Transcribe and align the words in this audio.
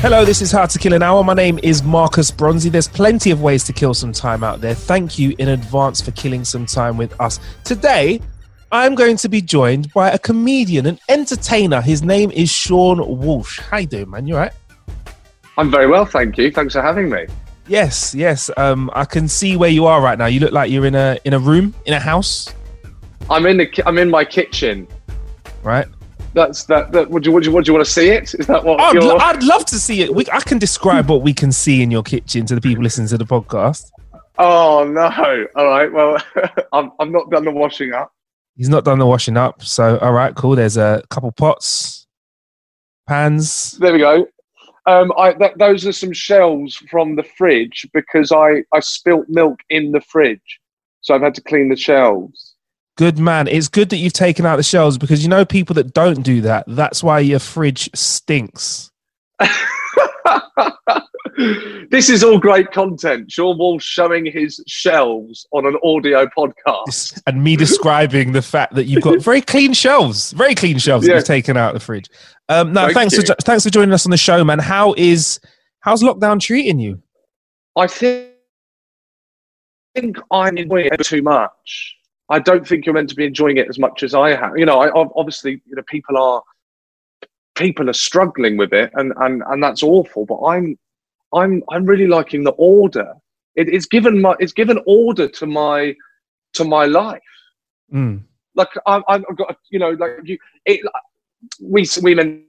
Hello, 0.00 0.24
this 0.24 0.40
is 0.40 0.52
How 0.52 0.64
to 0.64 0.78
Kill 0.78 0.92
an 0.92 1.02
Hour. 1.02 1.24
My 1.24 1.34
name 1.34 1.58
is 1.62 1.82
Marcus 1.82 2.30
Bronzy. 2.30 2.68
There's 2.68 2.86
plenty 2.86 3.32
of 3.32 3.42
ways 3.42 3.64
to 3.64 3.72
kill 3.72 3.94
some 3.94 4.12
time 4.12 4.44
out 4.44 4.60
there. 4.60 4.74
Thank 4.74 5.18
you 5.18 5.34
in 5.38 5.48
advance 5.48 6.00
for 6.00 6.12
killing 6.12 6.44
some 6.44 6.66
time 6.66 6.96
with 6.96 7.20
us. 7.20 7.40
Today, 7.64 8.20
I'm 8.70 8.94
going 8.94 9.16
to 9.16 9.28
be 9.28 9.42
joined 9.42 9.92
by 9.92 10.10
a 10.10 10.18
comedian, 10.18 10.86
an 10.86 11.00
entertainer. 11.08 11.80
His 11.80 12.04
name 12.04 12.30
is 12.30 12.48
Sean 12.48 12.98
Walsh. 13.18 13.58
How 13.58 13.78
you 13.78 13.88
doing, 13.88 14.10
man? 14.10 14.28
You 14.28 14.34
all 14.34 14.42
right? 14.42 14.52
I'm 15.56 15.68
very 15.68 15.88
well, 15.88 16.04
thank 16.04 16.38
you. 16.38 16.52
Thanks 16.52 16.74
for 16.74 16.80
having 16.82 17.10
me. 17.10 17.26
Yes, 17.66 18.14
yes. 18.14 18.50
Um, 18.56 18.90
I 18.94 19.04
can 19.04 19.26
see 19.26 19.56
where 19.56 19.68
you 19.68 19.86
are 19.86 20.00
right 20.00 20.16
now. 20.16 20.26
You 20.26 20.38
look 20.38 20.52
like 20.52 20.70
you're 20.70 20.86
in 20.86 20.94
a 20.94 21.18
in 21.24 21.34
a 21.34 21.38
room, 21.40 21.74
in 21.86 21.92
a 21.92 22.00
house, 22.00 22.54
I'm 23.28 23.44
in 23.46 23.56
the 23.56 23.66
ki- 23.66 23.82
I'm 23.84 23.98
in 23.98 24.08
my 24.08 24.24
kitchen. 24.24 24.86
right? 25.62 25.86
That's 26.38 26.62
that. 26.66 26.92
that 26.92 27.10
would 27.10 27.26
you 27.26 27.32
would 27.32 27.44
you 27.44 27.50
would 27.50 27.66
you 27.66 27.74
want 27.74 27.84
to 27.84 27.92
see 27.92 28.10
it? 28.10 28.32
Is 28.32 28.46
that 28.46 28.62
what 28.62 28.80
I'd, 28.80 28.94
you're? 28.94 29.02
lo- 29.02 29.16
I'd 29.16 29.42
love 29.42 29.64
to 29.64 29.74
see 29.74 30.02
it. 30.02 30.14
We, 30.14 30.24
I 30.32 30.38
can 30.38 30.58
describe 30.58 31.10
what 31.10 31.22
we 31.22 31.34
can 31.34 31.50
see 31.50 31.82
in 31.82 31.90
your 31.90 32.04
kitchen 32.04 32.46
to 32.46 32.54
the 32.54 32.60
people 32.60 32.84
listening 32.84 33.08
to 33.08 33.18
the 33.18 33.24
podcast. 33.24 33.90
oh 34.38 34.84
no! 34.88 35.46
All 35.56 35.66
right. 35.66 35.92
Well, 35.92 36.16
I'm 36.72 36.92
I'm 37.00 37.10
not 37.10 37.28
done 37.30 37.44
the 37.44 37.50
washing 37.50 37.92
up. 37.92 38.12
He's 38.54 38.68
not 38.68 38.84
done 38.84 39.00
the 39.00 39.06
washing 39.06 39.36
up. 39.36 39.64
So, 39.64 39.98
all 39.98 40.12
right, 40.12 40.32
cool. 40.36 40.54
There's 40.54 40.76
a 40.76 41.02
couple 41.10 41.32
pots, 41.32 42.06
pans. 43.08 43.72
There 43.78 43.92
we 43.92 43.98
go. 43.98 44.28
Um, 44.86 45.12
I 45.18 45.32
th- 45.32 45.54
those 45.56 45.88
are 45.88 45.92
some 45.92 46.12
shelves 46.12 46.76
from 46.76 47.16
the 47.16 47.24
fridge 47.36 47.84
because 47.92 48.30
I 48.30 48.62
I 48.72 48.78
spilt 48.78 49.26
milk 49.28 49.58
in 49.70 49.90
the 49.90 50.00
fridge, 50.02 50.60
so 51.00 51.16
I've 51.16 51.22
had 51.22 51.34
to 51.34 51.42
clean 51.42 51.68
the 51.68 51.76
shelves. 51.76 52.47
Good 52.98 53.16
man. 53.16 53.46
It's 53.46 53.68
good 53.68 53.90
that 53.90 53.98
you've 53.98 54.12
taken 54.12 54.44
out 54.44 54.56
the 54.56 54.64
shelves 54.64 54.98
because 54.98 55.22
you 55.22 55.28
know 55.28 55.44
people 55.44 55.72
that 55.74 55.94
don't 55.94 56.22
do 56.22 56.40
that. 56.40 56.64
That's 56.66 57.00
why 57.00 57.20
your 57.20 57.38
fridge 57.38 57.88
stinks. 57.94 58.90
this 61.90 62.10
is 62.10 62.24
all 62.24 62.40
great 62.40 62.72
content. 62.72 63.30
Sean 63.30 63.56
Walsh 63.56 63.84
showing 63.84 64.26
his 64.26 64.60
shelves 64.66 65.46
on 65.52 65.64
an 65.64 65.76
audio 65.84 66.26
podcast. 66.36 67.22
And 67.28 67.44
me 67.44 67.54
describing 67.54 68.32
the 68.32 68.42
fact 68.42 68.74
that 68.74 68.86
you've 68.86 69.04
got 69.04 69.20
very 69.22 69.42
clean 69.42 69.74
shelves, 69.74 70.32
very 70.32 70.56
clean 70.56 70.78
shelves 70.78 71.06
that 71.06 71.14
you've 71.14 71.24
taken 71.24 71.56
out 71.56 71.74
the 71.74 71.80
fridge. 71.80 72.10
Um, 72.48 72.72
no, 72.72 72.86
Thank 72.86 72.94
thanks 72.94 73.14
for 73.14 73.20
you. 73.20 73.34
thanks 73.42 73.62
for 73.62 73.70
joining 73.70 73.94
us 73.94 74.06
on 74.06 74.10
the 74.10 74.16
show, 74.16 74.42
man. 74.42 74.58
How 74.58 74.92
is 74.96 75.38
how's 75.78 76.02
lockdown 76.02 76.40
treating 76.40 76.80
you? 76.80 77.00
I 77.76 77.86
think, 77.86 78.32
I 79.94 80.00
think 80.00 80.18
I'm 80.32 80.58
enjoying 80.58 80.86
it 80.86 81.04
too 81.04 81.22
much. 81.22 81.94
I 82.30 82.38
don't 82.38 82.66
think 82.66 82.84
you're 82.84 82.94
meant 82.94 83.08
to 83.10 83.14
be 83.14 83.24
enjoying 83.24 83.56
it 83.56 83.68
as 83.68 83.78
much 83.78 84.02
as 84.02 84.14
I 84.14 84.36
have. 84.36 84.58
You 84.58 84.66
know, 84.66 84.80
I 84.80 84.90
obviously, 84.90 85.62
you 85.66 85.76
know, 85.76 85.82
people 85.88 86.18
are 86.18 86.42
people 87.54 87.88
are 87.88 87.94
struggling 87.94 88.56
with 88.56 88.72
it, 88.72 88.90
and 88.94 89.12
and 89.16 89.42
and 89.48 89.62
that's 89.62 89.82
awful. 89.82 90.26
But 90.26 90.42
I'm 90.44 90.78
I'm 91.34 91.62
I'm 91.70 91.86
really 91.86 92.06
liking 92.06 92.44
the 92.44 92.52
order. 92.52 93.14
It, 93.56 93.68
it's 93.68 93.86
given 93.86 94.20
my 94.20 94.36
it's 94.38 94.52
given 94.52 94.78
order 94.86 95.28
to 95.28 95.46
my 95.46 95.94
to 96.54 96.64
my 96.64 96.84
life. 96.84 97.22
Mm. 97.92 98.22
Like 98.54 98.68
I, 98.86 99.02
I've 99.08 99.24
got 99.36 99.56
you 99.70 99.78
know 99.78 99.90
like 99.90 100.18
you 100.24 100.38
it. 100.66 100.80
We 101.62 101.86
we 102.02 102.14
mentioned 102.14 102.46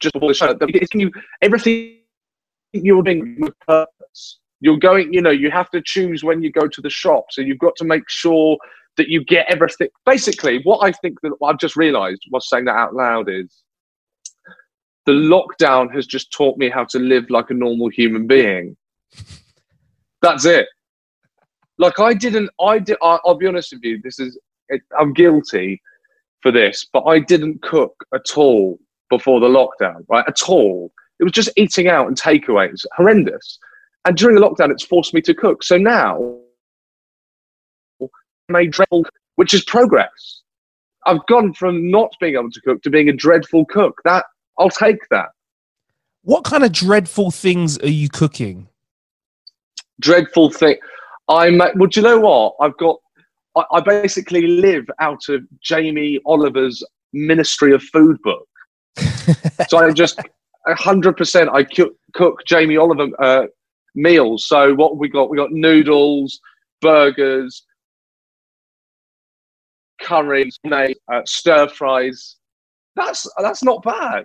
just 0.00 0.14
before 0.14 0.28
the 0.28 0.34
show 0.34 0.54
that 0.54 0.70
it's 0.74 0.94
you 0.94 1.10
everything 1.42 1.98
you're 2.72 3.02
doing 3.02 3.36
with 3.40 3.58
purpose. 3.60 4.38
You're 4.60 4.78
going, 4.78 5.12
you 5.12 5.22
know, 5.22 5.30
you 5.30 5.50
have 5.50 5.70
to 5.70 5.82
choose 5.84 6.24
when 6.24 6.42
you 6.42 6.50
go 6.50 6.66
to 6.66 6.80
the 6.80 6.90
shop. 6.90 7.26
So 7.30 7.40
you've 7.40 7.58
got 7.58 7.76
to 7.76 7.84
make 7.84 8.08
sure 8.08 8.56
that 8.96 9.08
you 9.08 9.24
get 9.24 9.46
everything. 9.48 9.88
Basically, 10.04 10.60
what 10.64 10.78
I 10.78 10.92
think 10.92 11.20
that 11.22 11.32
I've 11.44 11.58
just 11.58 11.76
realized 11.76 12.22
whilst 12.30 12.50
saying 12.50 12.64
that 12.64 12.74
out 12.74 12.94
loud 12.94 13.28
is 13.30 13.62
the 15.06 15.12
lockdown 15.12 15.94
has 15.94 16.06
just 16.06 16.32
taught 16.32 16.58
me 16.58 16.68
how 16.68 16.84
to 16.84 16.98
live 16.98 17.30
like 17.30 17.50
a 17.50 17.54
normal 17.54 17.88
human 17.88 18.26
being. 18.26 18.76
That's 20.20 20.44
it. 20.44 20.66
Like 21.78 22.00
I 22.00 22.12
didn't, 22.12 22.50
I 22.60 22.78
did, 22.80 22.98
I, 23.02 23.18
I'll 23.24 23.36
be 23.36 23.46
honest 23.46 23.72
with 23.72 23.84
you, 23.84 24.00
this 24.02 24.18
is, 24.18 24.38
it, 24.68 24.82
I'm 24.98 25.14
guilty 25.14 25.80
for 26.42 26.50
this, 26.50 26.86
but 26.92 27.04
I 27.04 27.20
didn't 27.20 27.62
cook 27.62 27.94
at 28.12 28.36
all 28.36 28.78
before 29.08 29.40
the 29.40 29.46
lockdown, 29.48 30.04
right? 30.08 30.24
At 30.28 30.42
all. 30.48 30.92
It 31.20 31.24
was 31.24 31.32
just 31.32 31.50
eating 31.56 31.88
out 31.88 32.06
and 32.06 32.20
takeaways, 32.20 32.84
horrendous. 32.96 33.58
And 34.08 34.16
during 34.16 34.36
the 34.36 34.40
lockdown, 34.40 34.70
it's 34.70 34.82
forced 34.82 35.12
me 35.12 35.20
to 35.20 35.34
cook. 35.34 35.62
So 35.62 35.76
now, 35.76 36.38
I 38.54 38.64
dreadful, 38.64 39.04
which 39.34 39.52
is 39.52 39.62
progress. 39.64 40.40
I've 41.04 41.24
gone 41.26 41.52
from 41.52 41.90
not 41.90 42.14
being 42.18 42.32
able 42.32 42.50
to 42.50 42.60
cook 42.62 42.82
to 42.84 42.90
being 42.90 43.10
a 43.10 43.12
dreadful 43.12 43.66
cook. 43.66 44.00
That 44.06 44.24
I'll 44.58 44.70
take 44.70 44.96
that. 45.10 45.28
What 46.22 46.44
kind 46.44 46.64
of 46.64 46.72
dreadful 46.72 47.30
things 47.30 47.76
are 47.80 47.90
you 47.90 48.08
cooking? 48.08 48.68
Dreadful 50.00 50.52
thing. 50.52 50.78
I'm. 51.28 51.58
Well, 51.58 51.88
do 51.90 52.00
you 52.00 52.02
know 52.02 52.20
what? 52.20 52.54
I've 52.62 52.78
got. 52.78 52.96
I, 53.56 53.64
I 53.72 53.80
basically 53.80 54.46
live 54.46 54.86
out 55.00 55.28
of 55.28 55.42
Jamie 55.62 56.18
Oliver's 56.24 56.82
Ministry 57.12 57.74
of 57.74 57.82
Food 57.82 58.16
book. 58.22 58.48
so 59.68 59.76
I 59.76 59.92
just 59.92 60.18
hundred 60.66 61.18
percent. 61.18 61.50
I 61.52 61.64
cook, 61.64 61.92
cook 62.14 62.42
Jamie 62.46 62.78
Oliver 62.78 63.08
uh, 63.18 63.46
meals. 63.94 64.46
So 64.46 64.74
what 64.74 64.98
we 64.98 65.08
got? 65.08 65.30
We 65.30 65.36
got 65.36 65.52
noodles, 65.52 66.40
burgers, 66.80 67.64
curries, 70.00 70.58
uh, 70.70 71.22
stir 71.26 71.68
fries. 71.68 72.36
That's 72.96 73.26
that's 73.38 73.62
not 73.62 73.82
bad. 73.82 74.24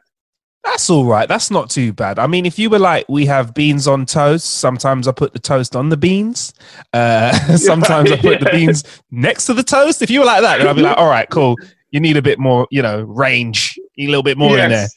That's 0.63 0.89
all 0.89 1.05
right. 1.05 1.27
That's 1.27 1.51
not 1.51 1.69
too 1.69 1.91
bad. 1.91 2.19
I 2.19 2.25
mean, 2.25 2.45
if 2.45 2.57
you 2.57 2.69
were 2.69 2.79
like, 2.79 3.05
we 3.09 3.25
have 3.25 3.53
beans 3.53 3.85
on 3.85 4.05
toast. 4.05 4.45
Sometimes 4.45 5.09
I 5.09 5.11
put 5.11 5.33
the 5.33 5.39
toast 5.39 5.75
on 5.75 5.89
the 5.89 5.97
beans. 5.97 6.53
Uh, 6.93 7.33
sometimes 7.57 8.11
I 8.11 8.15
put 8.15 8.39
the 8.39 8.49
beans 8.49 8.85
next 9.11 9.45
to 9.47 9.53
the 9.53 9.63
toast. 9.63 10.01
If 10.01 10.09
you 10.09 10.21
were 10.21 10.25
like 10.25 10.41
that, 10.41 10.59
then 10.59 10.67
I'd 10.67 10.75
be 10.77 10.81
like, 10.81 10.97
all 10.97 11.09
right, 11.09 11.29
cool. 11.29 11.57
You 11.91 11.99
need 11.99 12.15
a 12.15 12.21
bit 12.21 12.39
more, 12.39 12.65
you 12.71 12.81
know, 12.81 13.01
range. 13.01 13.75
You 13.75 13.87
need 13.97 14.07
a 14.07 14.09
little 14.11 14.23
bit 14.23 14.37
more 14.37 14.57
in 14.57 14.69
there. 14.69 14.87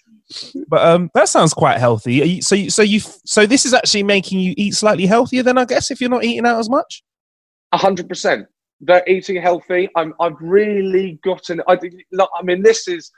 But 0.68 0.84
um, 0.84 1.10
that 1.14 1.28
sounds 1.28 1.54
quite 1.54 1.78
healthy. 1.78 2.40
So, 2.40 2.54
you, 2.54 2.70
so 2.70 2.82
you, 2.82 3.00
so 3.00 3.46
this 3.46 3.64
is 3.64 3.72
actually 3.72 4.02
making 4.02 4.40
you 4.40 4.54
eat 4.56 4.74
slightly 4.74 5.06
healthier. 5.06 5.42
Then 5.42 5.58
I 5.58 5.64
guess 5.64 5.90
if 5.90 6.00
you're 6.00 6.10
not 6.10 6.24
eating 6.24 6.46
out 6.46 6.58
as 6.58 6.68
much. 6.68 7.02
A 7.72 7.78
hundred 7.78 8.08
percent. 8.08 8.46
They're 8.80 9.04
eating 9.06 9.40
healthy. 9.40 9.88
I'm. 9.96 10.14
I've 10.20 10.36
really 10.40 11.18
gotten. 11.22 11.62
I. 11.68 11.78
I 11.78 12.42
mean, 12.42 12.62
this 12.62 12.88
is 12.88 13.10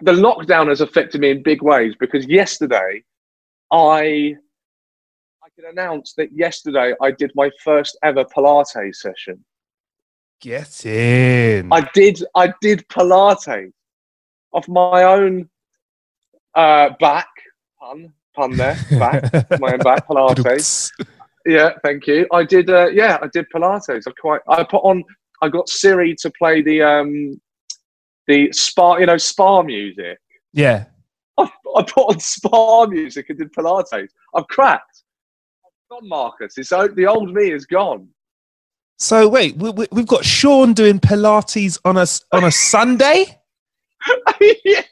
the 0.00 0.12
lockdown 0.12 0.68
has 0.68 0.80
affected 0.80 1.20
me 1.20 1.30
in 1.30 1.42
big 1.42 1.62
ways 1.62 1.94
because 1.98 2.26
yesterday, 2.26 3.02
I. 3.72 4.34
I 5.42 5.48
can 5.60 5.70
announce 5.70 6.14
that 6.14 6.28
yesterday 6.32 6.94
I 7.00 7.10
did 7.10 7.32
my 7.34 7.50
first 7.62 7.98
ever 8.02 8.24
Pilates 8.24 8.96
session. 8.96 9.44
Get 10.40 10.84
in. 10.86 11.72
I 11.72 11.88
did. 11.92 12.22
I 12.34 12.52
did 12.60 12.86
Pilates 12.88 13.70
off 14.52 14.68
my 14.68 15.02
own 15.02 15.48
uh, 16.56 16.90
back. 16.98 17.28
Pun. 17.80 18.12
Pun 18.34 18.56
there. 18.56 18.76
Back. 18.98 19.32
my 19.60 19.72
own 19.72 19.78
back. 19.78 20.06
Pilates. 20.08 20.90
Yeah, 21.46 21.70
thank 21.84 22.06
you. 22.06 22.26
I 22.32 22.44
did. 22.44 22.68
Uh, 22.68 22.88
yeah, 22.88 23.18
I 23.22 23.28
did 23.32 23.46
Pilates. 23.54 24.02
I 24.06 24.10
quite. 24.20 24.40
I 24.48 24.64
put 24.64 24.78
on. 24.78 25.04
I 25.42 25.48
got 25.48 25.68
Siri 25.68 26.16
to 26.16 26.30
play 26.30 26.62
the 26.62 26.82
um, 26.82 27.40
the 28.26 28.50
spa. 28.52 28.96
You 28.96 29.06
know, 29.06 29.16
spa 29.16 29.62
music. 29.62 30.18
yeah. 30.52 30.86
I, 31.38 31.42
I 31.76 31.82
put 31.82 32.14
on 32.14 32.18
spa 32.18 32.86
music 32.86 33.26
and 33.28 33.38
did 33.38 33.52
Pilates. 33.52 34.08
I've 34.34 34.46
cracked. 34.48 35.02
I've 35.64 36.00
gone, 36.00 36.08
Marcus. 36.08 36.56
It's 36.56 36.70
the 36.70 37.06
old 37.06 37.32
me 37.32 37.52
is 37.52 37.66
gone. 37.66 38.08
So 38.98 39.28
wait, 39.28 39.56
we, 39.56 39.70
we, 39.70 39.86
we've 39.92 40.06
got 40.06 40.24
Sean 40.24 40.72
doing 40.72 40.98
Pilates 40.98 41.78
on 41.84 41.98
a 41.98 42.06
on 42.32 42.44
a 42.44 42.50
Sunday. 42.50 43.38
yeah, 44.64 44.82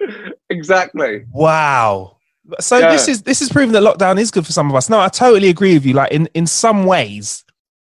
exactly. 0.50 1.24
Wow. 1.32 2.16
So 2.60 2.78
Yeah. 2.78 2.92
this 2.92 3.08
is 3.08 3.22
this 3.22 3.42
is 3.42 3.48
proving 3.50 3.72
that 3.72 3.82
lockdown 3.82 4.18
is 4.20 4.30
good 4.30 4.46
for 4.46 4.52
some 4.52 4.68
of 4.70 4.76
us. 4.76 4.88
No, 4.88 5.00
I 5.00 5.08
totally 5.08 5.48
agree 5.48 5.74
with 5.74 5.84
you. 5.84 5.94
Like 5.94 6.12
in 6.12 6.28
in 6.34 6.46
some 6.46 6.84
ways, 6.84 7.44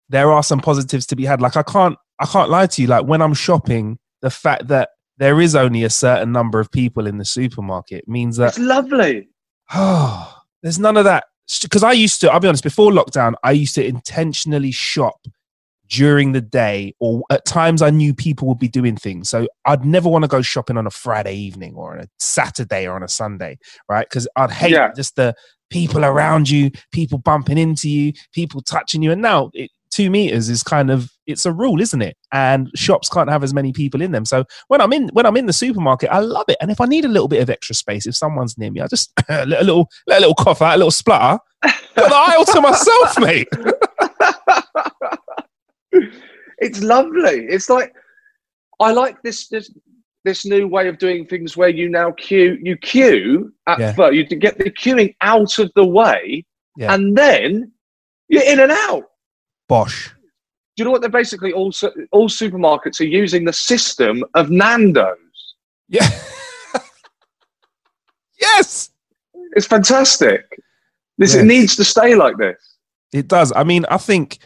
there 0.09 0.31
are 0.33 0.43
some 0.43 0.61
positives 0.61 1.07
to 1.07 1.17
be 1.17 1.25
had. 1.25 1.41
Like 1.41 1.57
I 1.57 1.63
can't 1.63 1.97
I 2.19 2.27
can't 2.27 2.51
lie 2.51 2.67
to 2.67 2.83
you. 2.83 2.89
Like 2.89 3.07
when 3.07 3.23
I'm 3.23 3.35
shopping, 3.35 3.99
the 4.21 4.31
fact 4.31 4.69
that 4.69 4.91
there 5.17 5.41
is 5.41 5.55
only 5.55 5.85
a 5.85 5.91
certain 5.91 6.33
number 6.33 6.61
of 6.61 6.71
people 6.71 7.07
in 7.07 7.19
the 7.19 7.25
supermarket 7.25 8.07
means 8.09 8.37
that 8.37 8.49
It's 8.51 8.59
lovely. 8.59 9.29
oh, 9.73 10.43
there's 10.63 10.79
none 10.79 10.97
of 10.97 11.05
that. 11.05 11.25
Because 11.63 11.83
I 11.83 11.93
used 11.93 12.21
to, 12.21 12.31
I'll 12.31 12.39
be 12.39 12.47
honest, 12.47 12.63
before 12.63 12.93
lockdown, 12.93 13.35
I 13.43 13.51
used 13.53 13.75
to 13.75 13.85
intentionally 13.85 14.71
shop 14.71 15.17
during 15.91 16.33
the 16.33 16.41
day 16.41 16.95
or 17.01 17.23
at 17.31 17.45
times 17.45 17.83
I 17.83 17.91
knew 17.91 18.15
people 18.15 18.47
would 18.49 18.59
be 18.59 18.69
doing 18.69 18.97
things. 18.97 19.29
So 19.29 19.49
I'd 19.67 19.85
never 19.85 20.09
want 20.09 20.23
to 20.25 20.29
go 20.29 20.41
shopping 20.41 20.77
on 20.77 20.87
a 20.87 20.91
Friday 20.91 21.35
evening 21.35 21.75
or 21.75 21.93
on 21.95 22.01
a 22.01 22.09
Saturday 22.19 22.87
or 22.87 22.95
on 22.95 23.03
a 23.03 23.09
Sunday, 23.09 23.59
right? 23.89 24.07
Because 24.09 24.29
I'd 24.37 24.51
hate 24.53 24.73
Yeah. 24.73 24.93
just 24.95 25.17
the 25.17 25.35
people 25.69 26.05
around 26.05 26.49
you, 26.49 26.71
people 26.93 27.19
bumping 27.19 27.59
into 27.59 27.89
you, 27.91 28.13
people 28.33 28.63
touching 28.63 29.03
you. 29.03 29.11
And 29.11 29.21
now 29.21 29.51
it, 29.53 29.71
two 29.91 30.09
meters 30.11 30.49
is 30.49 30.63
kind 30.63 30.91
of 30.91 31.11
it's 31.27 31.45
a 31.45 31.53
rule, 31.53 31.81
isn't 31.81 32.03
it? 32.03 32.17
And 32.33 32.71
shops 32.77 33.09
can't 33.09 33.29
have 33.29 33.43
as 33.43 33.53
many 33.53 33.73
people 33.73 34.01
in 34.01 34.13
them. 34.13 34.25
So 34.25 34.45
when 34.69 34.81
I'm 34.81 34.93
in 34.93 35.09
when 35.13 35.27
I'm 35.27 35.37
in 35.37 35.47
the 35.47 35.53
supermarket, 35.53 36.11
I 36.11 36.21
love 36.21 36.45
it. 36.49 36.57
And 36.61 36.71
if 36.71 36.81
I 36.81 36.87
need 36.87 37.05
a 37.05 37.09
little 37.09 37.29
bit 37.29 37.43
of 37.43 37.51
extra 37.51 37.75
space, 37.75 38.07
if 38.07 38.15
someone's 38.17 38.57
near 38.57 38.71
me, 38.71 38.81
I 38.81 38.87
just 38.87 39.13
let 39.29 39.43
a 39.43 39.47
little 39.65 39.89
let 40.07 40.19
a 40.19 40.21
little 40.21 40.35
cough 40.37 40.63
out, 40.63 40.75
a 40.75 40.79
little 40.79 40.91
splutter, 40.93 41.39
got 41.65 41.75
the 41.97 42.15
aisle 42.15 42.45
to 42.45 42.61
myself, 42.61 43.19
mate. 43.19 43.49
it's 46.59 46.83
lovely. 46.83 47.47
It's 47.49 47.69
like 47.71 47.95
I 48.81 48.93
like 48.93 49.21
this 49.23 49.49
this 49.49 49.71
this 50.25 50.45
new 50.45 50.69
way 50.69 50.89
of 50.89 50.99
doing 50.99 51.27
things 51.27 51.57
where 51.57 51.69
you 51.71 51.89
now 51.89 52.13
queue 52.13 52.59
you 52.63 52.77
queue 52.77 53.53
at 53.67 53.79
Yeah. 53.79 53.93
first 53.95 54.15
you 54.15 54.25
get 54.25 54.59
the 54.59 54.71
queuing 54.71 55.15
out 55.23 55.59
of 55.59 55.71
the 55.77 55.85
way 55.87 56.45
Yeah. 56.77 56.95
and 56.95 57.17
then 57.17 57.73
you're 58.29 58.45
in 58.45 58.61
and 58.61 58.71
out. 58.73 59.05
Bosh. 59.69 60.09
Do 60.77 60.83
you 60.83 60.85
know 60.85 60.91
what 60.93 61.01
they're 61.01 61.11
basically 61.11 61.53
all 61.53 61.73
all 62.13 62.29
supermarkets 62.29 63.01
are 63.01 63.05
using 63.05 63.45
the 63.45 63.53
system 63.53 64.23
of 64.35 64.51
Nando's. 64.51 65.17
Yeah. 65.89 66.09
yes. 68.41 68.91
It's 69.57 69.67
fantastic. 69.67 70.45
This 71.19 71.35
Yes. 71.35 71.43
it 71.43 71.47
needs 71.47 71.77
to 71.77 71.85
stay 71.85 72.15
like 72.15 72.37
this. 72.39 72.77
It 73.13 73.29
does. 73.29 73.53
I 73.55 73.65
mean, 73.65 73.85
I 73.91 73.99
think, 73.99 74.39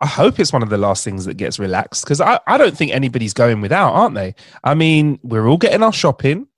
I 0.00 0.06
hope 0.06 0.38
it's 0.38 0.52
one 0.52 0.62
of 0.62 0.68
the 0.68 0.78
last 0.78 1.04
things 1.04 1.24
that 1.24 1.36
gets 1.36 1.58
relaxed 1.58 2.04
because 2.04 2.20
I, 2.20 2.38
I 2.46 2.58
don't 2.58 2.76
think 2.76 2.92
anybody's 2.92 3.32
going 3.32 3.60
without, 3.60 3.92
aren't 3.92 4.14
they? 4.14 4.34
I 4.62 4.74
mean, 4.74 5.18
we're 5.22 5.48
all 5.48 5.56
getting 5.56 5.82
our 5.82 5.92
shopping. 5.92 6.48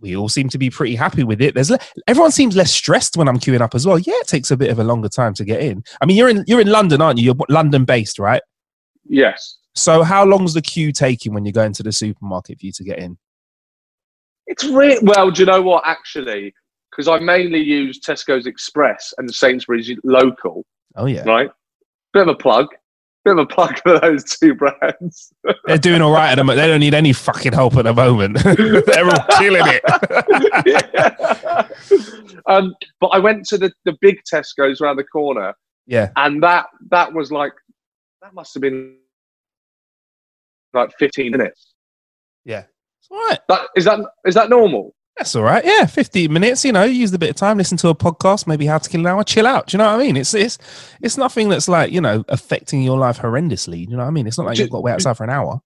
We 0.00 0.16
all 0.16 0.28
seem 0.28 0.48
to 0.48 0.58
be 0.58 0.68
pretty 0.68 0.96
happy 0.96 1.22
with 1.22 1.40
it. 1.40 1.54
There's 1.54 1.70
le- 1.70 1.78
everyone 2.08 2.32
seems 2.32 2.56
less 2.56 2.72
stressed 2.72 3.16
when 3.16 3.28
I'm 3.28 3.38
queuing 3.38 3.60
up 3.60 3.74
as 3.74 3.86
well. 3.86 3.98
Yeah, 3.98 4.14
it 4.16 4.26
takes 4.26 4.50
a 4.50 4.56
bit 4.56 4.70
of 4.70 4.78
a 4.78 4.84
longer 4.84 5.08
time 5.08 5.32
to 5.34 5.44
get 5.44 5.60
in. 5.60 5.84
I 6.00 6.06
mean, 6.06 6.16
you're 6.16 6.28
in 6.28 6.44
you're 6.46 6.60
in 6.60 6.70
London, 6.70 7.00
aren't 7.00 7.18
you? 7.18 7.24
You're 7.26 7.36
London 7.48 7.84
based, 7.84 8.18
right? 8.18 8.42
Yes. 9.04 9.58
So 9.74 10.02
how 10.02 10.24
long's 10.24 10.54
the 10.54 10.62
queue 10.62 10.92
taking 10.92 11.32
when 11.32 11.44
you're 11.44 11.52
going 11.52 11.72
to 11.74 11.82
the 11.82 11.92
supermarket 11.92 12.58
for 12.60 12.66
you 12.66 12.72
to 12.72 12.84
get 12.84 12.98
in? 12.98 13.16
It's 14.46 14.64
really 14.64 14.98
well. 15.02 15.30
Do 15.30 15.42
you 15.42 15.46
know 15.46 15.62
what? 15.62 15.84
Actually, 15.86 16.52
because 16.90 17.08
I 17.08 17.18
mainly 17.20 17.60
use 17.60 18.00
Tesco's 18.00 18.46
Express 18.46 19.14
and 19.18 19.28
the 19.28 19.32
Sainsbury's 19.32 19.90
local. 20.04 20.66
Oh 20.96 21.06
yeah, 21.06 21.22
Right. 21.22 21.50
Bit 22.12 22.22
of 22.22 22.28
a 22.28 22.34
plug. 22.34 22.66
Bit 23.24 23.32
of 23.32 23.38
a 23.38 23.46
plug 23.46 23.78
for 23.82 24.00
those 24.00 24.24
two 24.24 24.54
brands. 24.54 25.32
they're 25.66 25.78
doing 25.78 26.02
all 26.02 26.12
right 26.12 26.30
at 26.30 26.36
the 26.36 26.44
moment. 26.44 26.58
They 26.58 26.66
don't 26.66 26.80
need 26.80 26.94
any 26.94 27.12
fucking 27.12 27.52
help 27.52 27.76
at 27.76 27.84
the 27.84 27.94
moment. 27.94 28.38
they're 28.42 29.06
all 29.06 29.26
killing 29.38 29.62
it. 29.66 29.82
Yeah. 30.66 31.68
um, 32.46 32.74
but 33.00 33.08
I 33.08 33.18
went 33.18 33.44
to 33.46 33.58
the, 33.58 33.72
the 33.84 33.96
big 34.00 34.18
Tesco's 34.32 34.80
around 34.80 34.96
the 34.96 35.04
corner, 35.04 35.54
yeah. 35.86 36.10
and 36.16 36.42
that 36.42 36.66
that 36.90 37.12
was 37.12 37.30
like 37.30 37.52
that 38.22 38.34
must 38.34 38.54
have 38.54 38.60
been 38.60 38.96
like 40.74 40.90
15 40.98 41.30
minutes. 41.30 41.74
Yeah. 42.44 42.64
It's 43.00 43.08
all 43.10 43.18
right. 43.28 43.38
That 43.48 43.68
is 43.76 43.84
that 43.84 44.00
is 44.24 44.34
that 44.34 44.50
normal? 44.50 44.94
That's 45.18 45.36
all 45.36 45.42
right. 45.42 45.64
Yeah, 45.64 45.86
15 45.86 46.32
minutes, 46.32 46.64
you 46.64 46.72
know, 46.72 46.84
use 46.84 47.12
a 47.12 47.18
bit 47.18 47.30
of 47.30 47.36
time, 47.36 47.58
listen 47.58 47.76
to 47.78 47.88
a 47.88 47.94
podcast, 47.94 48.46
maybe 48.46 48.66
how 48.66 48.78
to 48.78 48.88
kill 48.88 49.00
an 49.00 49.06
hour, 49.06 49.22
chill 49.22 49.46
out. 49.46 49.66
Do 49.66 49.76
you 49.76 49.78
know 49.78 49.92
what 49.92 50.00
I 50.00 50.04
mean? 50.04 50.16
It's 50.16 50.32
it's 50.32 50.58
it's 51.02 51.18
nothing 51.18 51.48
that's 51.48 51.68
like, 51.68 51.92
you 51.92 52.00
know, 52.00 52.24
affecting 52.28 52.82
your 52.82 52.98
life 52.98 53.18
horrendously. 53.18 53.84
Do 53.84 53.90
you 53.90 53.96
know 53.96 54.04
what 54.04 54.08
I 54.08 54.10
mean? 54.10 54.26
It's 54.26 54.38
not 54.38 54.46
like 54.46 54.58
you've 54.58 54.70
got 54.70 54.78
to 54.78 54.82
wait 54.82 54.92
outside 54.92 55.16
for 55.16 55.24
an 55.24 55.30
hour. 55.30 55.60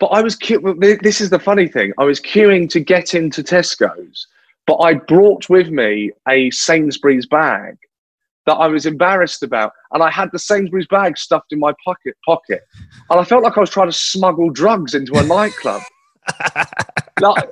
But 0.00 0.06
I 0.06 0.22
was 0.22 0.36
this 0.36 1.20
is 1.20 1.30
the 1.30 1.38
funny 1.38 1.68
thing. 1.68 1.92
I 1.98 2.04
was 2.04 2.18
queuing 2.18 2.68
to 2.70 2.80
get 2.80 3.14
into 3.14 3.42
Tesco's, 3.42 4.26
but 4.66 4.76
I 4.78 4.94
brought 4.94 5.48
with 5.48 5.68
me 5.68 6.10
a 6.28 6.50
Sainsbury's 6.50 7.26
bag 7.26 7.76
that 8.46 8.54
I 8.54 8.66
was 8.66 8.86
embarrassed 8.86 9.44
about, 9.44 9.72
and 9.92 10.02
I 10.02 10.10
had 10.10 10.30
the 10.32 10.38
Sainsbury's 10.38 10.88
bag 10.88 11.16
stuffed 11.16 11.52
in 11.52 11.60
my 11.60 11.72
pocket 11.84 12.16
pocket, 12.24 12.62
and 13.10 13.20
I 13.20 13.24
felt 13.24 13.44
like 13.44 13.56
I 13.56 13.60
was 13.60 13.70
trying 13.70 13.90
to 13.90 13.96
smuggle 13.96 14.50
drugs 14.50 14.94
into 14.94 15.16
a 15.16 15.22
nightclub. 15.22 15.82
like, 17.20 17.48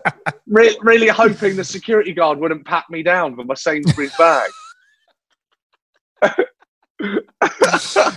re- 0.51 0.77
really 0.83 1.09
hoping 1.09 1.57
the 1.57 1.65
security 1.65 2.13
guard 2.13 2.39
wouldn't 2.39 2.67
pat 2.67 2.85
me 2.91 3.03
down 3.03 3.35
for 3.35 3.45
my 3.45 3.55
Sainsbury's 3.55 4.15
bag. 4.17 4.51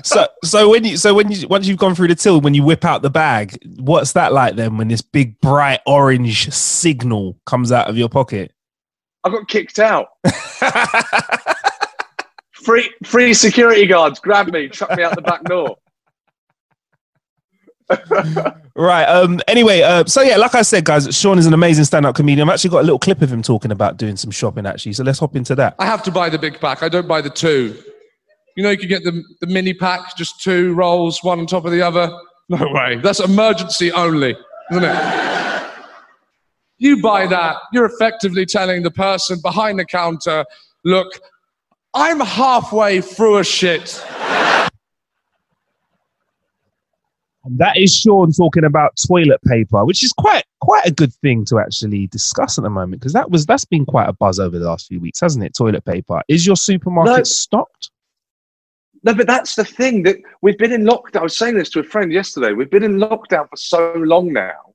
So 0.03 0.27
so 0.43 0.69
when 0.69 0.83
you 0.83 0.97
so 0.97 1.13
when 1.13 1.31
you 1.31 1.47
once 1.47 1.65
you've 1.65 1.77
gone 1.77 1.95
through 1.95 2.09
the 2.09 2.15
till, 2.15 2.41
when 2.41 2.53
you 2.53 2.63
whip 2.63 2.83
out 2.83 3.01
the 3.01 3.09
bag, 3.09 3.57
what's 3.77 4.11
that 4.11 4.33
like 4.33 4.57
then 4.57 4.75
when 4.75 4.89
this 4.89 5.01
big 5.01 5.39
bright 5.39 5.79
orange 5.85 6.51
signal 6.51 7.39
comes 7.45 7.71
out 7.71 7.89
of 7.89 7.97
your 7.97 8.09
pocket? 8.09 8.51
I 9.23 9.29
got 9.29 9.47
kicked 9.47 9.79
out. 9.79 10.09
Free, 12.63 12.89
free 13.05 13.33
security 13.33 13.85
guards 13.85 14.19
grabbed 14.21 14.53
me, 14.53 14.69
chucked 14.69 14.95
me 14.95 15.03
out 15.03 15.15
the 15.15 15.21
back 15.21 15.43
door. 15.43 15.77
Right. 18.75 19.05
Um. 19.05 19.39
Anyway. 19.47 19.81
Uh. 19.81 20.05
So 20.05 20.21
yeah, 20.21 20.37
like 20.37 20.55
I 20.55 20.61
said, 20.61 20.85
guys, 20.85 21.15
Sean 21.15 21.37
is 21.37 21.45
an 21.45 21.53
amazing 21.53 21.85
stand-up 21.85 22.15
comedian. 22.15 22.47
I've 22.47 22.53
actually 22.53 22.71
got 22.71 22.79
a 22.79 22.83
little 22.83 22.99
clip 22.99 23.21
of 23.21 23.31
him 23.31 23.41
talking 23.41 23.71
about 23.71 23.97
doing 23.97 24.15
some 24.15 24.31
shopping. 24.31 24.65
Actually, 24.65 24.93
so 24.93 25.03
let's 25.03 25.19
hop 25.19 25.35
into 25.35 25.55
that. 25.55 25.75
I 25.79 25.85
have 25.85 26.03
to 26.03 26.11
buy 26.11 26.29
the 26.29 26.39
big 26.39 26.59
pack. 26.59 26.83
I 26.83 26.89
don't 26.89 27.07
buy 27.07 27.21
the 27.21 27.29
two. 27.29 27.77
You 28.55 28.63
know, 28.63 28.69
you 28.69 28.77
can 28.77 28.87
get 28.87 29.03
the, 29.03 29.23
the 29.41 29.47
mini 29.47 29.73
pack, 29.73 30.15
just 30.15 30.41
two 30.41 30.73
rolls, 30.75 31.23
one 31.23 31.39
on 31.39 31.47
top 31.47 31.65
of 31.65 31.71
the 31.71 31.81
other. 31.81 32.11
No 32.49 32.67
way. 32.71 32.97
That's 32.97 33.19
emergency 33.19 33.91
only, 33.93 34.35
isn't 34.69 34.83
it? 34.83 35.63
You 36.77 37.01
buy 37.01 37.25
that, 37.27 37.57
you're 37.71 37.85
effectively 37.85 38.45
telling 38.45 38.83
the 38.83 38.91
person 38.91 39.39
behind 39.41 39.79
the 39.79 39.85
counter, 39.85 40.45
look, 40.83 41.07
I'm 41.93 42.19
halfway 42.19 42.99
through 43.01 43.37
a 43.37 43.43
shit. 43.43 44.03
And 47.45 47.57
that 47.59 47.77
is 47.77 47.93
Sean 47.93 48.31
talking 48.31 48.63
about 48.63 48.97
toilet 49.07 49.41
paper, 49.45 49.83
which 49.85 50.03
is 50.03 50.13
quite 50.13 50.43
quite 50.61 50.85
a 50.85 50.91
good 50.91 51.13
thing 51.15 51.43
to 51.45 51.59
actually 51.59 52.07
discuss 52.07 52.57
at 52.57 52.63
the 52.63 52.69
moment 52.69 53.01
because 53.01 53.13
that 53.13 53.29
was 53.29 53.45
that's 53.45 53.65
been 53.65 53.85
quite 53.85 54.07
a 54.07 54.13
buzz 54.13 54.39
over 54.39 54.57
the 54.57 54.65
last 54.65 54.87
few 54.87 54.99
weeks, 54.99 55.19
hasn't 55.19 55.43
it? 55.43 55.53
Toilet 55.57 55.83
paper. 55.83 56.21
Is 56.29 56.47
your 56.47 56.55
supermarket 56.55 57.17
No. 57.17 57.23
stocked? 57.23 57.89
No, 59.05 59.13
but 59.13 59.27
that's 59.27 59.55
the 59.55 59.65
thing 59.65 60.03
that 60.03 60.17
we've 60.41 60.57
been 60.57 60.71
in 60.71 60.85
lockdown. 60.85 61.19
I 61.19 61.23
was 61.23 61.37
saying 61.37 61.55
this 61.55 61.69
to 61.71 61.81
a 61.81 61.83
friend 61.83 62.13
yesterday. 62.13 62.53
We've 62.53 62.69
been 62.71 62.83
in 62.83 62.97
lockdown 62.99 63.49
for 63.49 63.57
so 63.57 63.93
long 63.97 64.31
now 64.31 64.73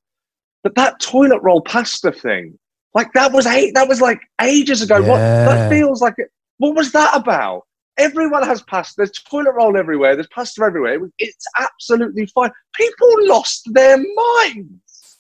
that 0.65 0.75
that 0.75 1.01
toilet 1.01 1.41
roll 1.43 1.63
pasta 1.63 2.13
thing, 2.13 2.59
like 2.95 3.11
that 3.15 3.33
was 3.33 3.47
eight, 3.47 3.75
that 3.75 3.89
was 3.89 4.03
like 4.03 4.21
ages 4.43 4.83
ago. 4.83 5.01
What 5.01 5.17
that 5.17 5.71
feels 5.71 6.03
like? 6.03 6.15
It, 6.19 6.31
what 6.59 6.77
was 6.77 6.93
that 6.93 7.17
about? 7.17 7.63
Everyone 7.99 8.45
has 8.45 8.63
pasta. 8.63 8.95
There's 8.99 9.11
toilet 9.11 9.53
roll 9.55 9.77
everywhere. 9.77 10.15
There's 10.15 10.29
pasta 10.29 10.63
everywhere. 10.63 10.99
It's 11.19 11.47
absolutely 11.59 12.27
fine. 12.27 12.51
People 12.75 13.09
lost 13.27 13.69
their 13.73 13.97
minds. 13.99 15.19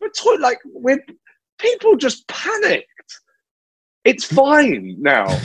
We're 0.00 0.38
like 0.38 0.58
we're 0.64 1.04
people 1.58 1.96
just 1.96 2.26
panicked. 2.28 2.86
It's 4.04 4.24
fine 4.24 4.96
now. 5.00 5.26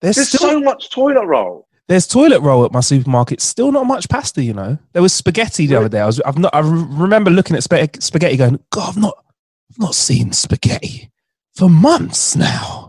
There's 0.00 0.16
There's 0.16 0.28
still 0.28 0.50
so 0.50 0.60
much 0.60 0.90
toilet 0.90 1.24
roll. 1.26 1.68
there's 1.86 2.08
toilet 2.08 2.40
roll 2.40 2.64
at 2.64 2.72
my 2.72 2.80
supermarket. 2.80 3.40
Still 3.40 3.70
not 3.70 3.86
much 3.86 4.08
pasta, 4.08 4.42
you 4.42 4.52
know. 4.52 4.76
There 4.94 5.02
was 5.02 5.12
spaghetti 5.14 5.68
the 5.68 5.76
other 5.76 5.88
day. 5.88 6.00
I 6.00 6.06
was 6.06 6.20
I've 6.22 6.38
not 6.38 6.52
I 6.52 6.58
remember 6.58 7.30
looking 7.30 7.54
at 7.54 7.62
spaghetti 7.62 8.36
going, 8.36 8.58
God, 8.70 8.88
I've 8.88 8.96
not 8.96 9.24
I've 9.70 9.78
not 9.78 9.94
seen 9.94 10.32
spaghetti 10.32 11.12
for 11.54 11.68
months 11.70 12.34
now. 12.34 12.81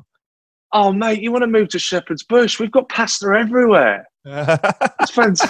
Oh, 0.74 0.92
mate, 0.92 1.22
you 1.22 1.32
want 1.32 1.44
to 1.44 1.48
move 1.48 1.70
to 1.70 1.80
Shepherd's 1.80 2.24
Bush? 2.24 2.60
We've 2.60 2.72
got 2.72 2.89
pasta 2.89 3.27
everywhere. 3.27 4.06
It's 4.25 5.12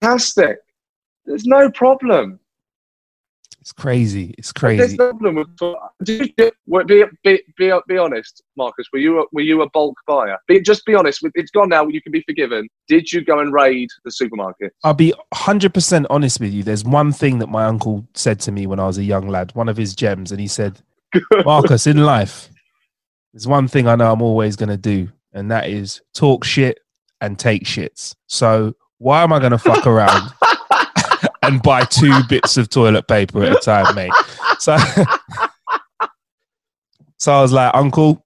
fantastic. 0.00 0.58
There's 1.26 1.44
no 1.44 1.70
problem. 1.70 2.38
It's 3.60 3.72
crazy. 3.72 4.34
It's 4.36 4.52
crazy. 4.52 4.76
There's 4.76 4.94
no 4.94 5.14
problem 5.14 5.36
with. 5.36 5.46
Did 6.04 6.34
you, 6.36 6.54
be, 6.86 7.04
be, 7.24 7.42
be, 7.56 7.72
be 7.88 7.96
honest, 7.96 8.42
Marcus. 8.58 8.86
Were 8.92 8.98
you 8.98 9.22
a, 9.22 9.24
were 9.32 9.40
you 9.40 9.62
a 9.62 9.70
bulk 9.70 9.96
buyer? 10.06 10.36
Be, 10.46 10.60
just 10.60 10.84
be 10.84 10.94
honest. 10.94 11.26
It's 11.34 11.50
gone 11.50 11.70
now. 11.70 11.88
You 11.88 12.02
can 12.02 12.12
be 12.12 12.20
forgiven. 12.28 12.68
Did 12.88 13.10
you 13.10 13.24
go 13.24 13.38
and 13.38 13.54
raid 13.54 13.88
the 14.04 14.10
supermarket? 14.10 14.74
I'll 14.84 14.92
be 14.92 15.14
100% 15.32 16.04
honest 16.10 16.40
with 16.40 16.52
you. 16.52 16.62
There's 16.62 16.84
one 16.84 17.10
thing 17.10 17.38
that 17.38 17.46
my 17.46 17.64
uncle 17.64 18.06
said 18.12 18.38
to 18.40 18.52
me 18.52 18.66
when 18.66 18.78
I 18.78 18.86
was 18.86 18.98
a 18.98 19.02
young 19.02 19.28
lad, 19.28 19.54
one 19.54 19.70
of 19.70 19.78
his 19.78 19.94
gems, 19.94 20.30
and 20.30 20.38
he 20.38 20.46
said, 20.46 20.82
Marcus, 21.46 21.86
in 21.86 22.04
life, 22.04 22.50
there's 23.34 23.46
one 23.48 23.66
thing 23.66 23.88
I 23.88 23.96
know 23.96 24.12
I'm 24.12 24.22
always 24.22 24.54
going 24.54 24.68
to 24.68 24.76
do, 24.76 25.08
and 25.32 25.50
that 25.50 25.68
is 25.68 26.00
talk 26.14 26.44
shit 26.44 26.78
and 27.20 27.36
take 27.36 27.64
shits. 27.64 28.14
So 28.28 28.74
why 28.98 29.24
am 29.24 29.32
I 29.32 29.40
going 29.40 29.50
to 29.50 29.58
fuck 29.58 29.88
around 29.88 30.30
and 31.42 31.60
buy 31.60 31.84
two 31.84 32.12
bits 32.28 32.56
of 32.56 32.70
toilet 32.70 33.08
paper 33.08 33.42
at 33.42 33.56
a 33.56 33.56
time, 33.56 33.92
mate? 33.96 34.12
So, 34.60 34.76
so 37.18 37.32
I 37.32 37.42
was 37.42 37.50
like, 37.50 37.74
Uncle, 37.74 38.24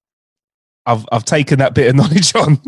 I've 0.85 1.07
I've 1.11 1.25
taken 1.25 1.59
that 1.61 1.75
bit 1.75 1.89
of 1.89 1.97
knowledge 1.97 2.37
on, 2.37 2.61